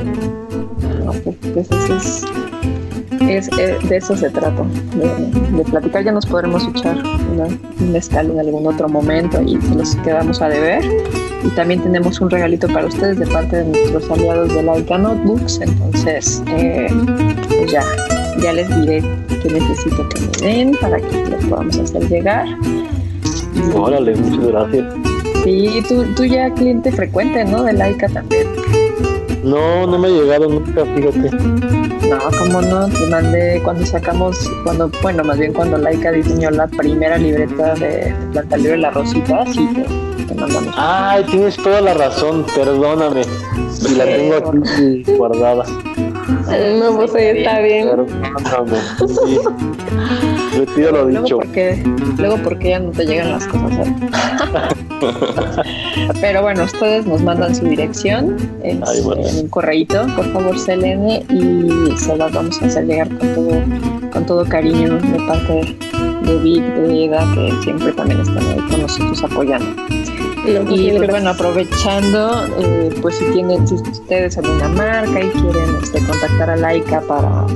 Pues 1.52 2.24
es, 3.28 3.48
es, 3.48 3.58
eh, 3.58 3.78
de 3.88 3.96
eso 3.96 4.16
se 4.16 4.30
trata, 4.30 4.64
de, 4.94 5.56
de, 5.56 5.64
platicar. 5.64 6.04
Ya 6.04 6.12
nos 6.12 6.26
podremos 6.26 6.66
echar 6.68 6.96
una, 7.32 7.46
un 7.80 7.92
mezcal 7.92 8.30
en 8.30 8.40
algún 8.40 8.66
otro 8.66 8.88
momento 8.88 9.40
y 9.42 9.56
los 9.74 9.96
quedamos 9.96 10.40
a 10.42 10.48
deber. 10.48 10.84
Y 11.44 11.48
también 11.50 11.82
tenemos 11.82 12.20
un 12.20 12.30
regalito 12.30 12.66
para 12.68 12.86
ustedes 12.86 13.18
de 13.18 13.26
parte 13.26 13.56
de 13.56 13.64
nuestros 13.64 14.10
aliados 14.10 14.54
de 14.54 14.62
Laika 14.62 14.96
Notebooks. 14.96 15.60
Entonces, 15.60 16.42
eh, 16.48 16.88
pues 17.48 17.70
ya, 17.70 17.84
ya 18.40 18.52
les 18.52 18.68
diré 18.80 19.02
qué 19.42 19.52
necesito 19.52 20.08
que 20.08 20.20
me 20.20 20.48
den 20.48 20.76
para 20.80 20.96
que 20.98 21.24
les 21.30 21.44
podamos 21.44 21.78
hacer 21.78 22.08
llegar. 22.08 22.46
Órale, 23.74 24.16
muchas 24.16 24.46
gracias. 24.46 24.94
Sí, 25.44 25.82
tú, 25.86 26.04
tú 26.16 26.24
ya 26.24 26.50
cliente 26.50 26.90
frecuente, 26.90 27.44
¿no? 27.44 27.62
De 27.62 27.74
Laika 27.74 28.08
también. 28.08 28.63
No, 29.44 29.86
no 29.86 29.98
me 29.98 30.08
ha 30.08 30.10
llegado 30.10 30.48
nunca, 30.48 30.84
fíjate. 30.86 31.30
No, 32.08 32.18
como 32.38 32.62
no, 32.62 32.88
te 32.88 33.06
mandé 33.06 33.60
cuando 33.62 33.84
sacamos, 33.84 34.50
cuando, 34.64 34.90
bueno, 35.02 35.22
más 35.22 35.38
bien 35.38 35.52
cuando 35.52 35.76
Laika 35.76 36.12
diseñó 36.12 36.50
la 36.50 36.66
primera 36.66 37.18
libreta 37.18 37.74
de, 37.74 38.14
Planta 38.32 38.56
Libre 38.56 38.78
La 38.78 38.90
Rosita, 38.90 39.44
sí 39.52 39.68
te, 40.26 40.34
mandamos. 40.34 40.74
Ay, 40.78 41.24
tienes 41.24 41.56
toda 41.56 41.82
la 41.82 41.92
razón, 41.92 42.46
perdóname. 42.54 43.22
Y 43.86 43.94
la 43.94 44.04
tengo 44.04 44.36
aquí 44.36 45.04
guardada. 45.16 45.64
No, 46.78 46.96
pues 46.96 47.14
ahí 47.14 47.38
está 47.38 47.60
bien. 47.60 47.88
Perdóname. 47.88 48.78
Sí. 49.08 49.40
Retiro 50.56 50.92
lo 50.92 51.04
luego 51.04 51.22
dicho. 51.22 51.36
Porque, 51.38 51.82
luego 52.18 52.36
porque 52.38 52.70
ya 52.70 52.78
no 52.78 52.90
te 52.90 53.04
llegan 53.06 53.30
las 53.32 53.46
cosas. 53.46 53.88
¿eh? 53.88 53.94
Pero 56.20 56.42
bueno, 56.42 56.64
ustedes 56.64 57.06
nos 57.06 57.22
mandan 57.22 57.54
su 57.54 57.66
dirección 57.66 58.36
en, 58.62 58.82
un 58.82 59.48
correíto, 59.48 60.06
por 60.16 60.32
favor, 60.32 60.58
Selene, 60.58 61.24
y 61.28 61.96
se 61.96 62.16
las 62.16 62.32
vamos 62.32 62.60
a 62.62 62.66
hacer 62.66 62.86
llegar 62.86 63.08
con 63.18 63.34
todo, 63.34 63.62
con 64.12 64.26
todo 64.26 64.44
cariño 64.44 64.94
de 64.94 65.18
parte 65.26 65.76
de 66.24 66.38
Vic, 66.38 66.62
de 66.62 67.04
Eda, 67.04 67.26
que 67.34 67.52
siempre 67.62 67.92
también 67.92 68.20
están 68.20 68.46
ahí 68.46 68.60
con 68.70 68.82
nosotros 68.82 69.22
apoyando. 69.24 70.03
Y 70.46 70.90
pues, 70.90 71.08
bueno, 71.08 71.30
aprovechando, 71.30 72.44
eh, 72.58 72.94
pues 73.00 73.16
si 73.16 73.24
tienen, 73.32 73.66
si 73.66 73.76
ustedes 73.76 74.36
alguna 74.36 74.68
marca 74.68 75.22
y 75.22 75.30
quieren 75.30 75.74
este, 75.82 76.00
contactar 76.00 76.50
a 76.50 76.56
Laika 76.56 77.00
para, 77.02 77.46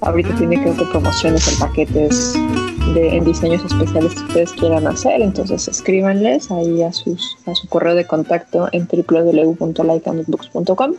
ahorita 0.00 0.34
tiene 0.36 0.58
que 0.62 0.70
promociones 0.86 1.46
en 1.52 1.58
paquetes 1.58 2.32
de, 2.94 3.16
en 3.16 3.24
diseños 3.24 3.62
especiales 3.64 4.14
que 4.14 4.22
ustedes 4.22 4.52
quieran 4.52 4.86
hacer, 4.86 5.20
entonces 5.20 5.68
escríbanles 5.68 6.50
ahí 6.50 6.82
a, 6.82 6.94
sus, 6.94 7.36
a 7.44 7.54
su 7.54 7.68
correo 7.68 7.94
de 7.94 8.06
contacto 8.06 8.70
en 8.72 8.88
www.laicanotebooks.com 8.90 10.94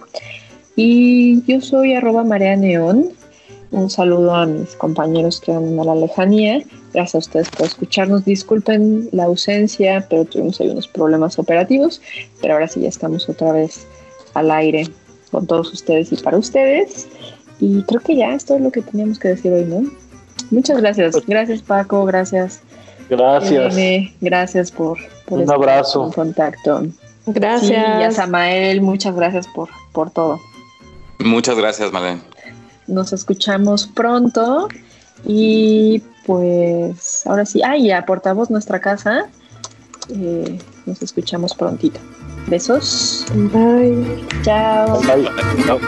y 0.75 1.41
yo 1.45 1.59
soy 1.59 1.95
arroba 1.95 2.23
Marea 2.23 2.55
Neón. 2.55 3.13
Un 3.71 3.89
saludo 3.89 4.35
a 4.35 4.45
mis 4.45 4.75
compañeros 4.75 5.39
que 5.39 5.53
andan 5.53 5.79
a 5.79 5.93
la 5.93 5.95
lejanía. 5.95 6.61
Gracias 6.93 7.15
a 7.15 7.17
ustedes 7.19 7.49
por 7.49 7.65
escucharnos. 7.65 8.25
Disculpen 8.25 9.07
la 9.13 9.23
ausencia, 9.25 10.05
pero 10.09 10.25
tuvimos 10.25 10.59
ahí 10.59 10.69
unos 10.69 10.87
problemas 10.89 11.39
operativos. 11.39 12.01
Pero 12.41 12.55
ahora 12.55 12.67
sí 12.67 12.81
ya 12.81 12.89
estamos 12.89 13.29
otra 13.29 13.53
vez 13.53 13.87
al 14.33 14.51
aire 14.51 14.87
con 15.31 15.47
todos 15.47 15.71
ustedes 15.71 16.11
y 16.11 16.17
para 16.17 16.37
ustedes. 16.37 17.07
Y 17.61 17.83
creo 17.83 18.01
que 18.01 18.17
ya 18.17 18.33
esto 18.33 18.55
es 18.55 18.61
lo 18.61 18.71
que 18.71 18.81
teníamos 18.81 19.19
que 19.19 19.29
decir 19.29 19.53
hoy, 19.53 19.63
¿no? 19.65 19.89
Muchas 20.49 20.81
gracias. 20.81 21.15
Gracias, 21.25 21.61
Paco. 21.61 22.03
Gracias. 22.05 22.61
Gracias. 23.09 23.75
gracias 24.21 24.71
por, 24.71 24.97
Un 25.29 25.49
abrazo. 25.49 26.11
contacto. 26.13 26.83
Gracias. 27.25 27.99
y 27.99 28.03
a 28.03 28.11
Samael, 28.11 28.81
muchas 28.81 29.15
gracias 29.15 29.47
por, 29.47 29.69
por 29.91 30.11
todo. 30.11 30.39
Muchas 31.19 31.57
gracias, 31.57 31.91
Malén. 31.91 32.21
Nos 32.87 33.13
escuchamos 33.13 33.87
pronto 33.87 34.67
y 35.25 36.01
pues 36.25 37.25
ahora 37.25 37.45
sí, 37.45 37.61
ah, 37.63 37.77
y 37.77 37.91
a 37.91 38.05
Portavoz 38.05 38.49
Nuestra 38.49 38.79
Casa, 38.79 39.29
eh, 40.09 40.59
nos 40.85 41.01
escuchamos 41.01 41.53
prontito. 41.53 41.99
Besos. 42.47 43.25
Bye. 43.33 44.25
Chao. 44.43 44.99
Bye. 45.01 45.29
Chao. 45.65 45.79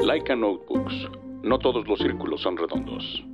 Laika 0.00 0.36
Notebooks. 0.36 0.94
No 1.42 1.58
todos 1.58 1.86
los 1.86 1.98
círculos 1.98 2.40
son 2.40 2.56
redondos. 2.56 3.24